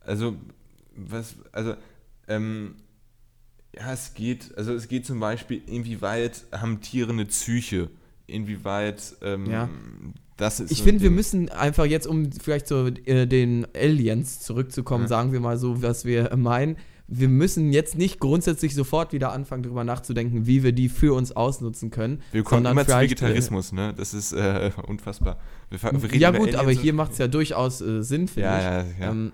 also, 0.00 0.36
was, 0.94 1.36
also, 1.52 1.74
ähm, 2.28 2.76
ja, 3.74 3.92
es 3.92 4.14
geht, 4.14 4.56
also 4.56 4.72
es 4.72 4.88
geht 4.88 5.06
zum 5.06 5.20
Beispiel, 5.20 5.62
inwieweit 5.66 6.44
haben 6.52 6.80
Tiere 6.80 7.12
eine 7.12 7.26
Psyche? 7.26 7.90
Inwieweit 8.26 9.16
ähm, 9.22 9.46
ja. 9.46 9.68
das 10.36 10.58
ist. 10.58 10.72
Ich 10.72 10.82
finde, 10.82 11.02
wir 11.02 11.10
müssen 11.10 11.48
einfach 11.48 11.84
jetzt, 11.84 12.06
um 12.08 12.32
vielleicht 12.32 12.66
zu 12.66 12.86
äh, 13.04 13.26
den 13.26 13.66
Aliens 13.74 14.40
zurückzukommen, 14.40 15.04
ja. 15.04 15.08
sagen 15.08 15.32
wir 15.32 15.38
mal 15.38 15.58
so, 15.58 15.82
was 15.82 16.04
wir 16.04 16.34
meinen 16.36 16.76
wir 17.08 17.28
müssen 17.28 17.72
jetzt 17.72 17.96
nicht 17.96 18.18
grundsätzlich 18.18 18.74
sofort 18.74 19.12
wieder 19.12 19.32
anfangen, 19.32 19.62
darüber 19.62 19.84
nachzudenken, 19.84 20.46
wie 20.46 20.62
wir 20.62 20.72
die 20.72 20.88
für 20.88 21.14
uns 21.14 21.32
ausnutzen 21.32 21.90
können. 21.90 22.22
Wir 22.32 22.42
kommen 22.42 22.66
immer 22.66 22.80
zu 22.80 22.86
vielleicht, 22.86 23.10
Vegetarismus, 23.12 23.72
ne? 23.72 23.94
Das 23.96 24.12
ist 24.12 24.32
äh, 24.32 24.72
unfassbar. 24.86 25.38
Wir, 25.70 25.80
wir 25.82 26.16
ja 26.16 26.30
gut, 26.32 26.54
aber 26.56 26.70
hier 26.72 26.92
macht 26.92 27.12
es 27.12 27.18
ja 27.18 27.28
durchaus 27.28 27.80
äh, 27.80 28.02
Sinn, 28.02 28.26
finde 28.28 28.48
Ja, 28.48 28.58
ich. 28.58 28.64
ja, 28.98 29.06
ja. 29.06 29.10
Ähm, 29.12 29.32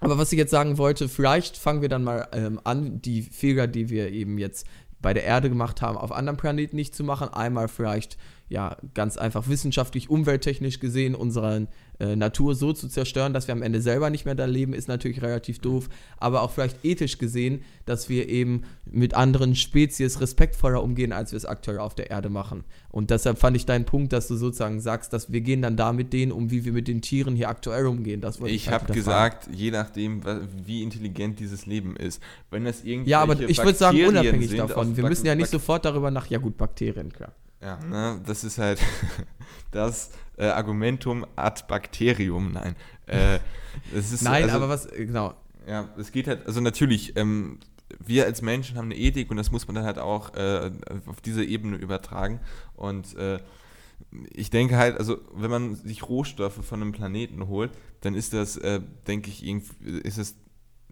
aber 0.00 0.16
was 0.16 0.32
ich 0.32 0.38
jetzt 0.38 0.50
sagen 0.50 0.78
wollte, 0.78 1.08
vielleicht 1.10 1.58
fangen 1.58 1.82
wir 1.82 1.90
dann 1.90 2.04
mal 2.04 2.26
ähm, 2.32 2.58
an, 2.64 3.02
die 3.02 3.20
Fehler, 3.22 3.66
die 3.66 3.90
wir 3.90 4.10
eben 4.10 4.38
jetzt 4.38 4.66
bei 5.02 5.12
der 5.12 5.24
Erde 5.24 5.50
gemacht 5.50 5.82
haben, 5.82 5.98
auf 5.98 6.12
anderen 6.12 6.38
Planeten 6.38 6.76
nicht 6.76 6.94
zu 6.94 7.04
machen. 7.04 7.28
Einmal 7.28 7.68
vielleicht, 7.68 8.16
ja, 8.50 8.76
ganz 8.94 9.16
einfach 9.16 9.48
wissenschaftlich, 9.48 10.10
umwelttechnisch 10.10 10.80
gesehen, 10.80 11.14
unsere 11.14 11.68
äh, 12.00 12.16
Natur 12.16 12.56
so 12.56 12.72
zu 12.72 12.88
zerstören, 12.88 13.32
dass 13.32 13.46
wir 13.46 13.52
am 13.52 13.62
Ende 13.62 13.80
selber 13.80 14.10
nicht 14.10 14.24
mehr 14.24 14.34
da 14.34 14.44
leben, 14.44 14.74
ist 14.74 14.88
natürlich 14.88 15.22
relativ 15.22 15.60
doof. 15.60 15.88
Aber 16.16 16.42
auch 16.42 16.50
vielleicht 16.50 16.84
ethisch 16.84 17.18
gesehen, 17.18 17.62
dass 17.86 18.08
wir 18.08 18.28
eben 18.28 18.64
mit 18.84 19.14
anderen 19.14 19.54
Spezies 19.54 20.20
respektvoller 20.20 20.82
umgehen, 20.82 21.12
als 21.12 21.30
wir 21.30 21.36
es 21.36 21.46
aktuell 21.46 21.78
auf 21.78 21.94
der 21.94 22.10
Erde 22.10 22.28
machen. 22.28 22.64
Und 22.90 23.10
deshalb 23.10 23.38
fand 23.38 23.56
ich 23.56 23.66
deinen 23.66 23.84
Punkt, 23.84 24.12
dass 24.12 24.26
du 24.26 24.34
sozusagen 24.34 24.80
sagst, 24.80 25.12
dass 25.12 25.30
wir 25.32 25.42
gehen 25.42 25.62
dann 25.62 25.76
da 25.76 25.92
mit 25.92 26.12
denen 26.12 26.32
um, 26.32 26.50
wie 26.50 26.64
wir 26.64 26.72
mit 26.72 26.88
den 26.88 27.02
Tieren 27.02 27.36
hier 27.36 27.50
aktuell 27.50 27.86
umgehen. 27.86 28.20
Das 28.20 28.40
Ich 28.40 28.68
halt 28.68 28.82
habe 28.82 28.92
gesagt, 28.92 29.48
je 29.54 29.70
nachdem, 29.70 30.22
wie 30.66 30.82
intelligent 30.82 31.38
dieses 31.38 31.66
Leben 31.66 31.94
ist. 31.94 32.20
Wenn 32.50 32.64
das 32.64 32.82
irgendwelche 32.82 33.10
Ja, 33.10 33.22
aber 33.22 33.38
ich 33.48 33.58
würde 33.62 33.78
sagen, 33.78 34.04
unabhängig 34.04 34.56
davon. 34.56 34.96
Wir 34.96 35.04
müssen 35.04 35.26
ja 35.26 35.36
nicht 35.36 35.52
Bak- 35.52 35.60
sofort 35.60 35.84
darüber 35.84 36.10
nach. 36.10 36.26
Ja, 36.26 36.38
gut, 36.38 36.56
Bakterien, 36.56 37.12
klar. 37.12 37.32
Ja, 37.60 37.78
ne, 37.84 38.20
das 38.26 38.44
ist 38.44 38.58
halt 38.58 38.80
das 39.70 40.10
äh, 40.36 40.46
Argumentum 40.46 41.26
ad 41.36 41.64
bacterium. 41.68 42.52
Nein. 42.52 42.74
Äh, 43.06 43.38
ist, 43.92 44.22
Nein, 44.22 44.44
also, 44.44 44.56
aber 44.56 44.68
was, 44.68 44.86
äh, 44.86 45.06
genau. 45.06 45.34
Ja, 45.66 45.88
es 45.98 46.10
geht 46.10 46.26
halt, 46.26 46.46
also 46.46 46.60
natürlich, 46.60 47.16
ähm, 47.16 47.58
wir 47.98 48.24
als 48.24 48.40
Menschen 48.40 48.76
haben 48.76 48.86
eine 48.86 48.96
Ethik 48.96 49.30
und 49.30 49.36
das 49.36 49.50
muss 49.50 49.66
man 49.66 49.74
dann 49.74 49.84
halt 49.84 49.98
auch 49.98 50.34
äh, 50.34 50.70
auf 51.06 51.20
diese 51.20 51.44
Ebene 51.44 51.76
übertragen. 51.76 52.40
Und 52.74 53.16
äh, 53.16 53.40
ich 54.32 54.50
denke 54.50 54.76
halt, 54.76 54.96
also 54.96 55.18
wenn 55.34 55.50
man 55.50 55.74
sich 55.74 56.08
Rohstoffe 56.08 56.64
von 56.64 56.80
einem 56.80 56.92
Planeten 56.92 57.48
holt, 57.48 57.72
dann 58.00 58.14
ist 58.14 58.32
das, 58.32 58.56
äh, 58.56 58.80
denke 59.06 59.28
ich, 59.28 59.44
irgendwie, 59.44 60.00
ist 60.00 60.18
es, 60.18 60.36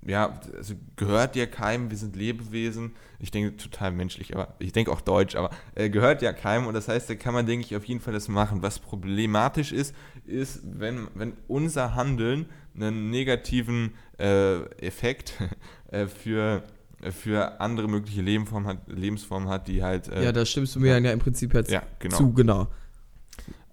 ja, 0.09 0.41
also 0.57 0.75
gehört 0.97 1.37
ja 1.37 1.45
keinem, 1.45 1.91
wir 1.91 1.99
sind 1.99 2.17
Lebewesen. 2.17 2.93
Ich 3.19 3.31
denke 3.31 3.57
total 3.57 3.93
menschlich, 3.93 4.35
aber 4.35 4.55
ich 4.59 4.73
denke 4.73 4.91
auch 4.91 5.03
deutsch, 5.03 5.37
aber 5.37 5.51
äh, 5.75 5.91
gehört 5.91 6.23
ja 6.23 6.33
keinem 6.33 6.67
und 6.67 6.73
das 6.73 6.89
heißt, 6.89 7.11
da 7.11 7.15
kann 7.15 7.35
man, 7.35 7.45
denke 7.45 7.67
ich, 7.67 7.77
auf 7.77 7.85
jeden 7.85 8.01
Fall 8.01 8.15
das 8.15 8.29
machen. 8.29 8.63
Was 8.63 8.79
problematisch 8.79 9.71
ist, 9.71 9.95
ist, 10.25 10.63
wenn, 10.65 11.09
wenn 11.15 11.35
unser 11.47 11.95
Handeln 11.95 12.47
einen 12.75 13.11
negativen 13.11 13.93
äh, 14.19 14.63
Effekt 14.81 15.35
äh, 15.91 16.07
für, 16.07 16.63
für 17.11 17.61
andere 17.61 17.87
mögliche 17.87 18.23
Lebensformen 18.23 18.67
hat, 18.67 18.79
Lebensformen 18.87 19.51
hat, 19.51 19.69
die 19.69 19.83
halt. 19.83 20.09
Äh, 20.09 20.25
ja, 20.25 20.33
da 20.33 20.47
stimmst 20.47 20.75
du 20.75 20.81
mir 20.81 20.99
ja, 20.99 21.11
im 21.11 21.19
Prinzip 21.19 21.53
jetzt 21.53 21.71
ja, 21.71 21.83
genau. 21.99 22.17
zu, 22.17 22.33
genau. 22.33 22.69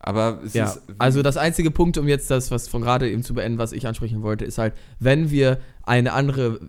Aber 0.07 0.39
es 0.45 0.53
Ja, 0.53 0.65
ist. 0.65 0.81
also 0.99 1.23
das 1.23 1.35
einzige 1.35 1.71
Punkt, 1.71 1.97
um 1.97 2.07
jetzt 2.07 2.29
das, 2.29 2.51
was 2.51 2.67
von 2.67 2.83
gerade 2.83 3.09
eben 3.09 3.23
zu 3.23 3.33
beenden, 3.33 3.57
was 3.57 3.71
ich 3.71 3.87
ansprechen 3.87 4.21
wollte, 4.21 4.45
ist 4.45 4.59
halt, 4.59 4.75
wenn 4.99 5.31
wir 5.31 5.59
eine 5.81 6.13
andere 6.13 6.59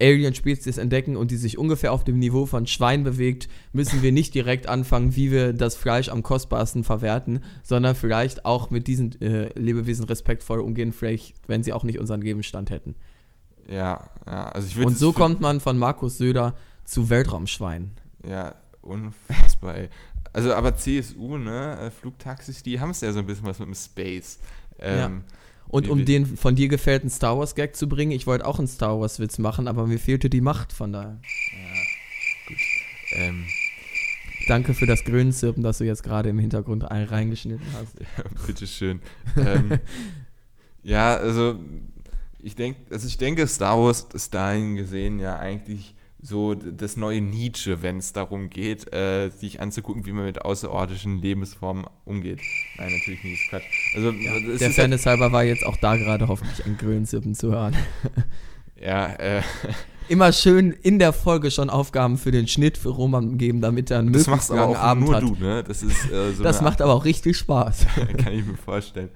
Alien-Spezies 0.00 0.78
entdecken 0.78 1.16
und 1.16 1.32
die 1.32 1.36
sich 1.36 1.58
ungefähr 1.58 1.92
auf 1.92 2.04
dem 2.04 2.20
Niveau 2.20 2.46
von 2.46 2.68
Schwein 2.68 3.02
bewegt, 3.02 3.48
müssen 3.72 4.02
wir 4.02 4.12
nicht 4.12 4.32
direkt 4.34 4.68
anfangen, 4.68 5.16
wie 5.16 5.32
wir 5.32 5.52
das 5.52 5.74
Fleisch 5.74 6.08
am 6.08 6.22
kostbarsten 6.22 6.84
verwerten, 6.84 7.40
sondern 7.64 7.96
vielleicht 7.96 8.44
auch 8.44 8.70
mit 8.70 8.86
diesen 8.86 9.20
äh, 9.20 9.48
Lebewesen 9.58 10.04
respektvoll 10.04 10.60
umgehen, 10.60 10.92
vielleicht, 10.92 11.34
wenn 11.48 11.64
sie 11.64 11.72
auch 11.72 11.82
nicht 11.82 11.98
unseren 11.98 12.20
Gegenstand 12.20 12.70
hätten. 12.70 12.94
ja, 13.68 14.08
ja, 14.26 14.48
also 14.50 14.68
ich. 14.68 14.84
Und 14.86 14.96
so 14.96 15.12
kommt 15.12 15.40
man 15.40 15.58
von 15.58 15.78
Markus 15.78 16.18
Söder 16.18 16.54
zu 16.84 17.10
Weltraumschwein. 17.10 17.90
Ja, 18.28 18.54
unfassbar, 18.82 19.76
ey. 19.76 19.88
Also, 20.34 20.52
aber 20.52 20.76
CSU, 20.76 21.38
ne, 21.38 21.78
äh, 21.80 21.90
Flugtaxis, 21.90 22.62
die 22.62 22.78
haben 22.80 22.90
es 22.90 23.00
ja 23.00 23.10
so 23.12 23.20
ein 23.20 23.26
bisschen 23.26 23.46
was 23.46 23.58
mit 23.60 23.68
dem 23.68 23.74
Space. 23.74 24.38
Ähm, 24.78 25.22
Und 25.68 25.86
Wie 25.86 25.90
um 25.90 26.04
den 26.04 26.26
von 26.36 26.54
dir 26.56 26.68
gefällten 26.68 27.08
Star 27.08 27.38
Wars 27.38 27.54
Gag 27.54 27.74
zu 27.74 27.88
bringen, 27.88 28.12
ich 28.12 28.26
wollte 28.26 28.44
auch 28.46 28.58
einen 28.58 28.68
Star 28.68 29.00
Wars 29.00 29.18
Witz 29.20 29.38
machen, 29.38 29.66
aber 29.68 29.86
mir 29.86 29.98
fehlte 29.98 30.28
die 30.28 30.40
Macht 30.42 30.72
von 30.72 30.92
daher. 30.92 31.18
ähm, 33.16 33.44
Danke 34.46 34.74
für 34.74 34.84
das 34.86 35.04
Grünzirpen, 35.04 35.62
das 35.62 35.78
du 35.78 35.84
jetzt 35.84 36.02
gerade 36.02 36.28
im 36.28 36.38
Hintergrund 36.38 36.84
ein- 36.90 37.04
reingeschnitten 37.04 37.66
hast. 37.72 37.94
bitteschön. 38.46 39.00
ähm, 39.38 39.78
ja, 40.82 41.14
also 41.16 41.58
ich 42.40 42.54
denke, 42.54 42.80
also 42.92 43.06
ich 43.08 43.16
denke, 43.16 43.46
Star 43.46 43.78
Wars 43.78 44.06
ist 44.12 44.34
dahin 44.34 44.76
gesehen 44.76 45.18
ja 45.18 45.38
eigentlich 45.38 45.94
so 46.24 46.54
das 46.54 46.96
neue 46.96 47.20
Nietzsche, 47.20 47.82
wenn 47.82 47.98
es 47.98 48.14
darum 48.14 48.48
geht, 48.48 48.92
äh, 48.94 49.28
sich 49.28 49.60
anzugucken, 49.60 50.06
wie 50.06 50.12
man 50.12 50.24
mit 50.24 50.42
außerirdischen 50.42 51.20
Lebensformen 51.20 51.84
umgeht. 52.06 52.40
Nein, 52.78 52.92
natürlich 52.92 53.22
nicht, 53.22 53.42
ist 53.42 53.50
Quatsch. 53.50 53.94
Also 53.94 54.08
es 54.08 54.14
Der 54.14 54.52
ist 54.54 54.62
halt, 54.62 54.74
Fairness 54.74 55.06
halber 55.06 55.32
war 55.32 55.44
jetzt 55.44 55.66
auch 55.66 55.76
da 55.76 55.96
gerade 55.96 56.26
hoffentlich 56.28 56.64
ein 56.64 56.78
Grünzirpen 56.78 57.34
zu 57.34 57.52
hören. 57.52 57.76
ja, 58.80 59.12
äh, 59.16 59.42
Immer 60.08 60.32
schön 60.32 60.70
in 60.70 60.98
der 60.98 61.12
Folge 61.12 61.50
schon 61.50 61.68
Aufgaben 61.68 62.16
für 62.16 62.30
den 62.30 62.46
Schnitt 62.46 62.78
für 62.78 62.90
Roman 62.90 63.36
geben, 63.36 63.60
damit 63.60 63.90
er 63.90 63.98
einen 63.98 64.12
das 64.12 64.26
möglichst 64.26 64.50
langen 64.50 64.76
Abend 64.76 65.04
nur 65.04 65.16
hat. 65.16 65.22
du, 65.22 65.34
ne? 65.38 65.62
Das 65.62 65.82
ist 65.82 66.10
äh, 66.10 66.32
so 66.32 66.42
das 66.42 66.62
macht 66.62 66.80
aber 66.80 66.94
auch 66.94 67.04
richtig 67.04 67.36
Spaß. 67.36 67.86
Kann 68.18 68.32
ich 68.32 68.46
mir 68.46 68.56
vorstellen. 68.56 69.10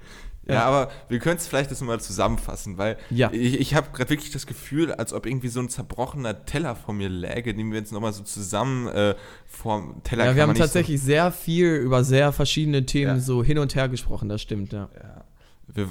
Ja, 0.49 0.55
Ja. 0.55 0.63
aber 0.65 0.91
wir 1.07 1.19
können 1.19 1.37
es 1.37 1.47
vielleicht 1.47 1.71
das 1.71 1.79
mal 1.81 1.99
zusammenfassen, 2.01 2.77
weil 2.77 2.97
Ja. 3.09 3.29
ich, 3.31 3.59
ich 3.59 3.75
habe 3.75 3.87
gerade 3.93 4.09
wirklich 4.09 4.31
das 4.31 4.47
Gefühl, 4.47 4.91
als 4.91 5.13
ob 5.13 5.25
irgendwie 5.25 5.47
so 5.47 5.59
ein 5.59 5.69
zerbrochener 5.69 6.45
Teller 6.45 6.75
vor 6.75 6.93
mir 6.93 7.07
läge, 7.07 7.53
den 7.53 7.71
wir 7.71 7.77
jetzt 7.79 7.91
nochmal 7.93 8.13
so 8.13 8.23
zusammen 8.23 8.87
äh, 8.87 9.15
vom 9.45 10.01
Teller 10.03 10.25
Ja, 10.25 10.35
wir 10.35 10.43
haben 10.43 10.55
tatsächlich 10.55 10.99
sehr 11.01 11.31
viel 11.31 11.75
über 11.75 12.03
sehr 12.03 12.31
verschiedene 12.33 12.85
Themen 12.85 13.15
Ja. 13.17 13.19
so 13.21 13.43
hin 13.43 13.59
und 13.59 13.75
her 13.75 13.87
gesprochen, 13.89 14.27
das 14.27 14.41
stimmt, 14.41 14.73
ja. 14.73 14.89
So, 14.91 14.99
ja, 14.99 15.25
wir, 15.71 15.87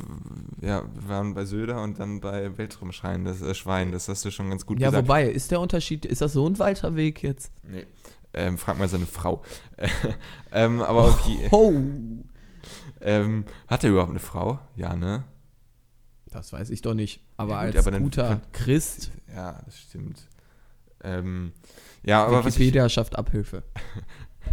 ja, 0.69 0.83
wir 0.93 1.09
waren 1.09 1.35
bei 1.35 1.45
Söder 1.45 1.81
und 1.83 2.01
dann 2.01 2.21
bei 2.21 2.59
Weltraumschrein, 2.59 3.25
das 3.25 3.41
äh, 3.41 3.55
Schwein, 3.55 3.93
das 3.93 4.09
hast 4.09 4.25
du 4.25 4.33
schon 4.33 4.51
ganz 4.51 4.67
gut 4.67 4.81
Ja, 4.81 4.89
gesagt. 4.89 5.07
wobei, 5.07 5.29
ist 5.29 5.53
der 5.53 5.61
Unterschied, 5.61 6.05
ist 6.05 6.21
das 6.21 6.33
so 6.33 6.49
ein 6.49 6.59
weiter 6.59 6.97
Weg 6.97 7.23
jetzt? 7.23 7.53
Nee. 7.63 7.87
Ähm, 8.35 8.59
frag 8.59 8.79
mal 8.79 8.89
seine 8.89 9.07
Frau. 9.07 9.43
ähm, 10.53 10.83
aber 10.83 11.17
die, 11.27 11.39
Oh! 11.51 11.73
Ähm, 13.01 13.45
hat 13.67 13.85
er 13.85 13.91
überhaupt 13.91 14.11
eine 14.11 14.19
Frau? 14.19 14.59
Ja, 14.77 14.95
ne? 14.97 15.25
Das 16.31 16.53
weiß 16.53 16.71
ich 16.71 16.83
doch 16.83 16.95
nicht. 16.95 17.23
Aber 17.37 17.53
Ja, 17.55 17.67
gut, 17.67 17.77
als 17.77 17.87
aber 17.87 17.91
dann 17.93 18.03
guter 18.03 18.29
kann- 18.29 18.43
Christ, 18.53 19.11
Ja, 19.35 19.61
das 19.65 19.79
stimmt. 19.81 20.27
Ähm, 21.03 21.53
ja, 22.03 22.25
aber 22.25 22.45
was 22.45 22.55
ich, 22.55 22.61
Wikipedia 22.61 22.89
schafft 22.89 23.17
Abhilfe. 23.17 23.63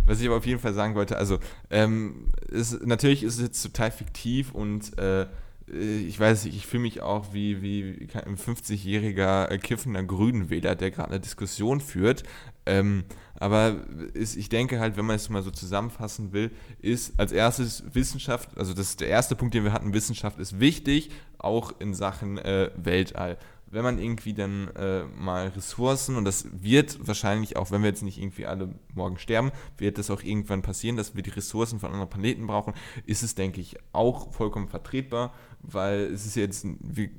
Was 0.07 0.19
ich 0.19 0.27
aber 0.27 0.35
auf 0.37 0.45
jeden 0.45 0.59
Fall 0.59 0.73
sagen 0.73 0.93
wollte, 0.93 1.15
also 1.17 1.39
ähm, 1.69 2.29
ist, 2.49 2.85
natürlich 2.85 3.23
ist 3.23 3.35
es 3.35 3.41
jetzt 3.41 3.61
total 3.63 3.91
fiktiv 3.91 4.51
und 4.53 4.97
äh, 4.99 5.25
ich 5.67 6.19
weiß 6.19 6.45
nicht, 6.45 6.55
ich 6.55 6.67
fühle 6.67 6.83
mich 6.83 7.01
auch 7.01 7.33
wie, 7.33 7.61
wie 7.61 8.07
ein 8.13 8.37
50-jähriger 8.37 9.49
äh, 9.49 9.57
kiffender 9.57 10.03
Grünenwähler, 10.03 10.75
der 10.75 10.91
gerade 10.91 11.11
eine 11.11 11.19
Diskussion 11.19 11.81
führt. 11.81 12.23
Ähm, 12.67 13.03
aber 13.39 13.75
ist, 14.13 14.37
ich 14.37 14.49
denke 14.49 14.79
halt, 14.79 14.95
wenn 14.95 15.05
man 15.05 15.15
es 15.15 15.29
mal 15.29 15.41
so 15.41 15.51
zusammenfassen 15.51 16.33
will, 16.33 16.51
ist 16.79 17.19
als 17.19 17.31
erstes 17.31 17.83
Wissenschaft, 17.93 18.57
also 18.57 18.73
das 18.73 18.89
ist 18.89 19.01
der 19.01 19.07
erste 19.07 19.35
Punkt, 19.35 19.53
den 19.55 19.63
wir 19.63 19.73
hatten, 19.73 19.93
Wissenschaft 19.93 20.39
ist 20.39 20.59
wichtig, 20.59 21.09
auch 21.39 21.73
in 21.79 21.93
Sachen 21.93 22.37
äh, 22.37 22.69
Weltall 22.75 23.37
wenn 23.75 23.83
man 23.83 23.99
irgendwie 23.99 24.33
dann 24.33 24.69
äh, 24.75 25.03
mal 25.03 25.49
Ressourcen, 25.49 26.15
und 26.15 26.25
das 26.25 26.47
wird 26.51 27.07
wahrscheinlich 27.07 27.57
auch, 27.57 27.71
wenn 27.71 27.81
wir 27.81 27.89
jetzt 27.89 28.03
nicht 28.03 28.17
irgendwie 28.19 28.45
alle 28.45 28.73
morgen 28.93 29.17
sterben, 29.17 29.51
wird 29.77 29.97
das 29.97 30.09
auch 30.09 30.23
irgendwann 30.23 30.61
passieren, 30.61 30.95
dass 30.95 31.15
wir 31.15 31.23
die 31.23 31.31
Ressourcen 31.31 31.79
von 31.79 31.91
anderen 31.91 32.09
Planeten 32.09 32.47
brauchen, 32.47 32.73
ist 33.05 33.21
es, 33.21 33.35
denke 33.35 33.59
ich, 33.59 33.77
auch 33.91 34.31
vollkommen 34.33 34.69
vertretbar, 34.69 35.33
weil 35.71 36.01
es 36.13 36.25
ist 36.25 36.35
ja 36.35 36.43
jetzt, 36.43 36.65
wie, 36.81 37.09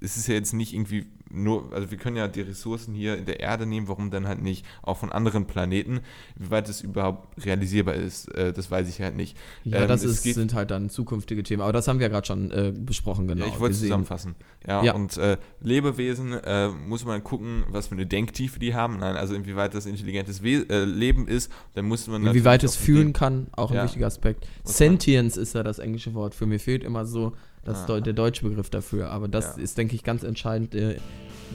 es 0.00 0.16
ist 0.16 0.26
ja 0.28 0.34
jetzt 0.34 0.52
nicht 0.52 0.72
irgendwie 0.74 1.06
nur, 1.34 1.72
also 1.72 1.90
wir 1.90 1.96
können 1.96 2.16
ja 2.16 2.28
die 2.28 2.42
Ressourcen 2.42 2.92
hier 2.94 3.16
in 3.16 3.24
der 3.24 3.40
Erde 3.40 3.64
nehmen, 3.64 3.88
warum 3.88 4.10
dann 4.10 4.28
halt 4.28 4.42
nicht 4.42 4.66
auch 4.82 4.98
von 4.98 5.10
anderen 5.10 5.46
Planeten, 5.46 6.00
wie 6.36 6.50
weit 6.50 6.68
es 6.68 6.82
überhaupt 6.82 7.42
realisierbar 7.46 7.94
ist, 7.94 8.28
äh, 8.34 8.52
das 8.52 8.70
weiß 8.70 8.86
ich 8.90 9.00
halt 9.00 9.16
nicht. 9.16 9.34
Ja, 9.64 9.80
Ähm, 9.80 9.88
das 9.88 10.04
ist, 10.04 10.22
sind 10.24 10.52
halt 10.52 10.70
dann 10.70 10.90
zukünftige 10.90 11.42
Themen. 11.42 11.62
Aber 11.62 11.72
das 11.72 11.88
haben 11.88 12.00
wir 12.00 12.06
ja 12.08 12.10
gerade 12.12 12.26
schon 12.26 12.50
äh, 12.50 12.74
besprochen, 12.76 13.28
genau. 13.28 13.46
Ja, 13.46 13.50
ich 13.50 13.58
wollte 13.60 13.74
Wir 13.76 13.80
zusammenfassen. 13.80 14.34
Ja, 14.66 14.84
Ja. 14.84 14.92
und 14.94 15.16
äh, 15.16 15.38
Lebewesen 15.62 16.34
äh, 16.34 16.68
muss 16.68 17.06
man 17.06 17.24
gucken, 17.24 17.64
was 17.70 17.86
für 17.86 17.94
eine 17.94 18.04
Denktiefe 18.04 18.58
die 18.58 18.74
haben. 18.74 18.98
Nein, 18.98 19.16
also 19.16 19.34
inwieweit 19.34 19.72
das 19.74 19.86
intelligentes 19.86 20.42
We 20.42 20.66
äh, 20.68 20.84
Leben 20.84 21.26
ist. 21.28 21.50
Dann 21.72 21.86
muss 21.86 22.06
man 22.08 22.26
Inwieweit 22.26 22.62
es 22.62 22.76
fühlen 22.76 23.14
kann, 23.14 23.46
auch 23.52 23.70
ein 23.70 23.76
Ja. 23.76 23.84
wichtiger 23.84 24.06
Aspekt. 24.06 24.46
Sentience 24.64 25.38
ist 25.38 25.54
ja 25.54 25.62
das 25.62 25.78
englische 25.78 26.12
Wort. 26.12 26.34
Für 26.34 26.44
mir 26.44 26.60
fehlt 26.60 26.84
immer 26.84 27.06
so 27.06 27.32
das 27.64 27.84
Ah. 27.84 27.86
Deu- 27.86 28.00
der 28.00 28.12
deutsche 28.12 28.42
Begriff 28.48 28.70
dafür. 28.70 29.10
Aber 29.10 29.28
das 29.28 29.56
Ja. 29.56 29.62
ist, 29.62 29.78
denke 29.78 29.94
ich, 29.94 30.02
ganz 30.04 30.22
entscheidend, 30.22 30.74
äh, 30.74 30.96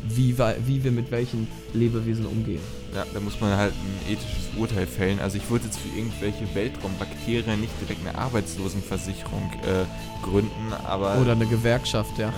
wie, 0.08 0.38
wie 0.66 0.84
wir 0.84 0.92
mit 0.92 1.10
welchen 1.10 1.48
Lebewesen 1.74 2.26
umgehen. 2.28 2.60
Ja, 2.94 3.04
da 3.14 3.20
muss 3.20 3.40
man 3.42 3.58
halt 3.58 3.74
ein 3.74 4.12
ethisches 4.14 4.50
Urteil 4.56 4.86
fällen. 4.86 5.20
Also 5.20 5.38
ich 5.38 5.50
würde 5.50 5.66
jetzt 5.66 5.80
für 5.80 5.90
irgendwelche 5.98 6.44
Weltraumbakterien 6.54 7.60
nicht 7.60 7.74
direkt 7.82 8.08
eine 8.08 8.18
Arbeitslosenversicherung 8.18 9.52
äh, 9.64 9.86
gründen, 10.26 10.74
aber, 10.86 11.18
Oder 11.20 11.32
eine 11.34 11.48
Gewerkschaft, 11.48 12.18
ja. 12.20 12.28
ja, 12.28 12.34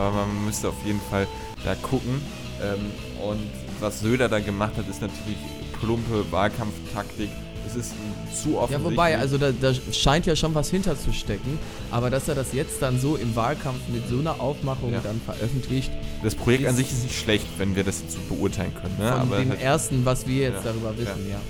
aber 0.00 0.26
man 0.26 0.44
müsste 0.44 0.68
auf 0.68 0.84
jeden 0.84 1.00
Fall 1.00 1.26
da 1.64 1.74
gucken. 1.74 2.20
Ähm, 2.62 2.78
und 3.28 3.40
was 3.80 4.00
Söder 4.00 4.28
da 4.28 4.38
gemacht 4.38 4.76
hat, 4.76 4.88
ist 4.88 5.02
natürlich 5.02 5.38
plumpe 5.80 6.30
Wahlkampftaktik. 6.30 7.30
Es 7.66 7.76
ist 7.76 7.92
zu 8.42 8.58
offensichtlich. 8.58 8.70
Ja, 8.70 8.84
wobei, 8.84 9.18
also 9.18 9.38
da, 9.38 9.50
da 9.52 9.72
scheint 9.92 10.26
ja 10.26 10.36
schon 10.36 10.54
was 10.54 10.70
hinterzustecken. 10.70 11.58
Aber 11.90 12.10
dass 12.10 12.28
er 12.28 12.34
das 12.34 12.52
jetzt 12.52 12.80
dann 12.82 13.00
so 13.00 13.16
im 13.16 13.34
Wahlkampf 13.36 13.80
mit 13.92 14.08
so 14.08 14.18
einer 14.18 14.40
Aufmachung 14.40 14.92
Ja. 14.92 15.00
dann 15.00 15.20
veröffentlicht, 15.24 15.90
das 16.22 16.34
Projekt 16.34 16.66
an 16.66 16.76
sich 16.76 16.90
ist 16.90 17.02
nicht 17.04 17.18
schlecht, 17.18 17.46
wenn 17.58 17.76
wir 17.76 17.84
das 17.84 18.00
jetzt 18.02 18.12
so 18.14 18.34
beurteilen 18.34 18.72
können. 18.74 18.96
Ne? 18.98 19.10
von 19.10 19.20
Aber 19.20 19.36
dem 19.38 19.50
halt, 19.50 19.60
ersten, 19.62 20.04
was 20.04 20.26
wir 20.26 20.42
jetzt 20.42 20.64
Ja, 20.64 20.70
darüber 20.72 20.96
wissen, 20.96 21.28
ja. 21.30 21.40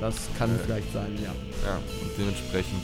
Das 0.00 0.16
kann 0.38 0.50
Äh, 0.54 0.58
vielleicht 0.64 0.92
sein, 0.92 1.12
ja. 1.16 1.30
Ja, 1.68 1.76
und 1.76 2.10
dementsprechend, 2.18 2.80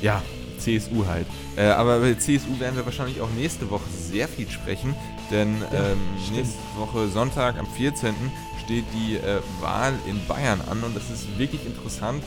ja, 0.00 0.22
CSU 0.58 1.04
halt. 1.06 1.26
Äh, 1.56 1.64
aber 1.66 1.98
bei 1.98 2.14
CSU 2.14 2.58
werden 2.60 2.76
wir 2.76 2.84
wahrscheinlich 2.84 3.20
auch 3.20 3.28
nächste 3.36 3.68
Woche 3.68 3.82
sehr 3.90 4.28
viel 4.28 4.48
sprechen, 4.48 4.94
denn 5.30 5.56
Ja, 5.72 5.90
ähm, 5.90 5.98
nächste 6.32 6.54
Woche 6.78 7.08
Sonntag 7.08 7.58
am 7.58 7.66
14. 7.76 8.14
steht 8.64 8.84
die 8.94 9.16
äh, 9.16 9.40
Wahl 9.60 9.92
in 10.08 10.20
Bayern 10.26 10.60
an 10.70 10.82
und 10.82 10.94
das 10.96 11.10
ist 11.10 11.38
wirklich 11.38 11.64
interessant, 11.66 12.22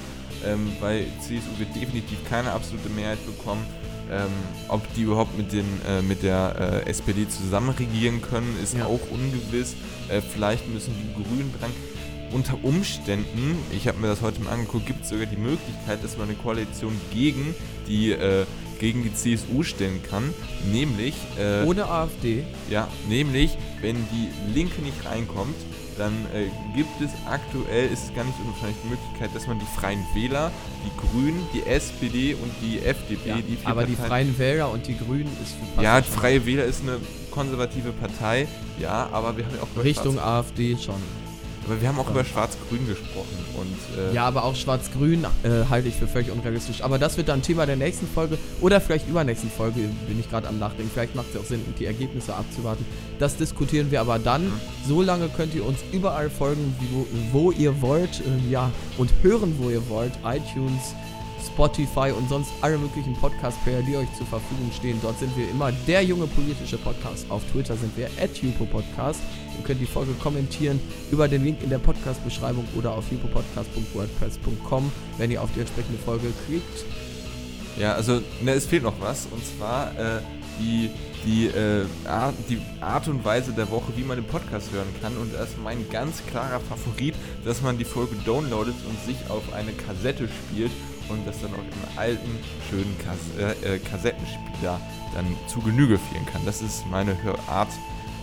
ähm, 0.46 0.72
weil 0.80 1.06
CSU 1.20 1.58
wird 1.58 1.76
definitiv 1.76 2.18
keine 2.30 2.52
absolute 2.52 2.90
Mehrheit 2.90 3.24
bekommen. 3.26 3.66
Ähm, 4.12 4.28
ob 4.68 4.82
die 4.94 5.02
überhaupt 5.02 5.36
mit, 5.36 5.52
den, 5.52 5.66
äh, 5.88 6.02
mit 6.04 6.22
der 6.22 6.84
äh, 6.86 6.90
SPD 6.90 7.28
zusammen 7.28 7.70
regieren 7.70 8.22
können, 8.22 8.56
ist 8.62 8.76
Ja. 8.78 8.86
auch 8.86 9.00
ungewiss. 9.10 9.74
Äh, 10.10 10.22
vielleicht 10.22 10.72
müssen 10.72 10.94
die 10.94 11.14
Grünen 11.24 11.52
dran. 11.60 11.72
Unter 12.32 12.64
Umständen, 12.64 13.58
ich 13.72 13.88
habe 13.88 14.00
mir 14.00 14.08
das 14.08 14.22
heute 14.22 14.42
mal 14.42 14.52
angeguckt, 14.52 14.86
gibt 14.86 15.04
es 15.04 15.10
sogar 15.10 15.26
die 15.26 15.38
Möglichkeit, 15.38 16.04
dass 16.04 16.18
man 16.18 16.28
eine 16.28 16.38
Koalition 16.38 16.96
gegen 17.12 17.56
die, 17.88 18.12
äh, 18.12 18.46
gegen 18.80 19.02
die 19.04 19.14
CSU 19.14 19.64
stellen 19.64 20.02
kann. 20.08 20.34
Nämlich, 20.72 21.16
äh, 21.40 21.64
Ohne 21.66 21.88
AfD. 21.90 22.44
ja, 22.70 22.88
nämlich, 23.10 23.58
wenn 23.82 23.96
die 24.12 24.54
Linke 24.54 24.82
nicht 24.84 25.04
reinkommt, 25.06 25.56
dann 25.98 26.14
äh, 26.34 26.48
gibt 26.76 27.00
es 27.02 27.12
aktuell, 27.30 27.88
ist 27.92 28.06
es 28.10 28.14
gar 28.16 28.24
nicht 28.26 28.38
unwahrscheinlich 28.40 28.78
die 28.84 28.90
Möglichkeit, 28.90 29.30
dass 29.34 29.48
man 29.48 29.60
die 29.60 29.66
Freien 29.66 30.04
Wähler, 30.14 30.52
die 30.86 30.92
Grünen, 31.08 31.48
die 31.54 31.64
SPD 31.66 32.34
und 32.36 32.52
die 32.62 32.80
FDP, 32.80 33.30
Ja, 33.30 33.36
die 33.38 33.56
vier 33.56 33.68
aber 33.70 33.84
die 33.86 33.94
Parteien- 33.94 34.10
Freien 34.34 34.40
Wähler 34.40 34.72
und 34.72 34.88
die 34.88 34.98
Grünen 34.98 35.30
ist 35.44 35.56
für 35.76 35.82
Ja. 35.84 36.02
Freie 36.02 36.46
Wähler 36.46 36.66
ist 36.66 36.82
eine 36.82 36.98
konservative 37.32 37.92
Partei, 37.92 38.48
ja, 38.80 39.10
aber 39.12 39.36
wir 39.38 39.46
haben 39.46 39.56
ja 39.56 39.62
auch 39.64 39.84
Richtung 39.84 40.20
AfD 40.20 40.78
schon. 40.78 40.96
Aber 41.66 41.82
wir 41.82 41.88
haben 41.88 42.00
auch 42.00 42.10
über 42.10 42.24
Schwarz-Grün 42.24 42.88
gesprochen 42.88 43.38
und 43.58 44.00
äh, 44.00 44.14
Ja, 44.14 44.26
aber 44.26 44.44
auch 44.44 44.56
Schwarz-Grün 44.56 45.26
äh, 45.44 45.66
halte 45.70 45.88
ich 45.88 45.96
für 45.96 46.08
völlig 46.08 46.32
unrealistisch. 46.32 46.82
Aber 46.82 47.00
das 47.00 47.18
wird 47.18 47.30
dann 47.30 47.42
Thema 47.42 47.66
der 47.66 47.76
nächsten 47.76 48.08
Folge 48.08 48.38
oder 48.62 48.80
vielleicht 48.80 49.08
übernächsten 49.08 49.50
Folge, 49.50 49.82
bin 50.08 50.20
ich 50.20 50.30
gerade 50.30 50.48
am 50.48 50.60
Nachdenken. 50.60 50.92
Vielleicht 50.94 51.16
macht 51.16 51.28
es 51.30 51.36
ja 51.36 51.42
auch 51.42 51.46
Sinn, 51.46 51.62
die 51.80 51.86
Ergebnisse 51.86 52.36
abzuwarten. 52.36 52.86
Das 53.20 53.38
diskutieren 53.38 53.90
wir 53.92 54.02
aber 54.02 54.20
dann. 54.20 54.52
So 54.88 55.02
lange 55.02 55.28
könnt 55.30 55.56
ihr 55.56 55.66
uns 55.66 55.80
überall 55.92 56.30
folgen, 56.30 56.76
wo, 56.92 57.06
wo 57.32 57.52
ihr 57.52 57.82
wollt. 57.82 58.22
Äh, 58.22 58.52
ja, 58.52 58.72
und 58.98 59.12
hören, 59.24 59.56
wo 59.60 59.70
ihr 59.70 59.88
wollt. 59.90 60.14
iTunes, 60.24 60.94
Spotify 61.46 62.12
und 62.12 62.30
sonst 62.30 62.52
alle 62.62 62.78
möglichen 62.78 63.14
Podcast-Player, 63.16 63.82
die 63.82 63.96
euch 63.96 64.14
zur 64.18 64.28
Verfügung 64.28 64.72
stehen. 64.72 65.00
Dort 65.02 65.20
sind 65.20 65.36
wir 65.38 65.50
immer 65.50 65.72
der 65.88 66.04
junge 66.04 66.28
politische 66.28 66.78
Podcast. 66.78 67.26
Auf 67.30 67.42
Twitter 67.52 67.76
sind 67.76 67.96
wir 67.98 68.08
at 68.22 68.32
Podcast. 68.72 69.22
Ihr 69.58 69.64
könnt 69.64 69.82
die 69.82 69.86
Folge 69.86 70.14
kommentieren 70.14 70.80
über 71.12 71.28
den 71.28 71.44
Link 71.44 71.64
in 71.64 71.70
der 71.70 71.80
Podcast-Beschreibung 71.80 72.66
oder 72.76 72.92
auf 72.92 73.12
jupopodcast.wordpress.com, 73.12 74.92
wenn 75.18 75.32
ihr 75.32 75.42
auf 75.42 75.50
die 75.56 75.62
entsprechende 75.62 76.00
Folge 76.00 76.28
klickt. 76.48 76.86
Ja, 77.78 77.94
also 77.94 78.22
ne, 78.42 78.52
es 78.52 78.66
fehlt 78.66 78.84
noch 78.84 79.00
was 79.02 79.28
und 79.32 79.44
zwar 79.46 79.92
äh, 80.00 80.22
die, 80.60 80.90
die, 81.26 81.48
äh, 81.48 81.86
Art, 82.08 82.36
die 82.50 82.60
Art 82.82 83.08
und 83.08 83.26
Weise 83.26 83.52
der 83.52 83.70
Woche, 83.70 83.92
wie 83.96 84.04
man 84.04 84.18
den 84.18 84.26
Podcast 84.26 84.72
hören 84.72 84.88
kann. 85.02 85.18
Und 85.18 85.34
das 85.34 85.50
ist 85.50 85.58
mein 85.62 85.90
ganz 85.90 86.26
klarer 86.28 86.60
Favorit, 86.60 87.16
dass 87.44 87.62
man 87.62 87.78
die 87.78 87.86
Folge 87.86 88.16
downloadet 88.26 88.76
und 88.88 89.00
sich 89.06 89.18
auf 89.30 89.54
eine 89.54 89.72
Kassette 89.74 90.28
spielt 90.28 90.72
und 91.10 91.28
das 91.28 91.42
dann 91.42 91.54
auch 91.54 91.58
im 91.58 91.98
alten, 91.98 92.40
schönen 92.70 92.96
Kas 93.00 93.18
äh, 93.38 93.76
äh, 93.76 93.80
Kassettenspieler 93.80 94.80
dann 95.14 95.26
zu 95.48 95.60
Genüge 95.60 95.98
führen 95.98 96.26
kann. 96.26 96.42
Das 96.46 96.62
ist 96.62 96.86
meine 96.90 97.22
Hörart, 97.24 97.70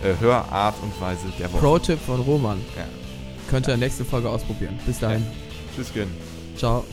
äh, 0.03 0.13
Hörart 0.19 0.75
und 0.81 0.99
Weise 1.01 1.27
der 1.39 1.51
Woche. 1.51 1.61
Pro-Tipp 1.61 1.99
von 1.99 2.21
Roman. 2.21 2.59
Ja. 2.75 2.85
Könnt 3.49 3.67
ihr 3.67 3.73
in 3.73 3.79
der 3.79 3.87
nächsten 3.87 4.05
Folge 4.05 4.29
ausprobieren. 4.29 4.79
Bis 4.85 4.99
dahin. 4.99 5.25
Tschüss, 5.75 5.93
Gen. 5.93 6.09
Ciao. 6.57 6.83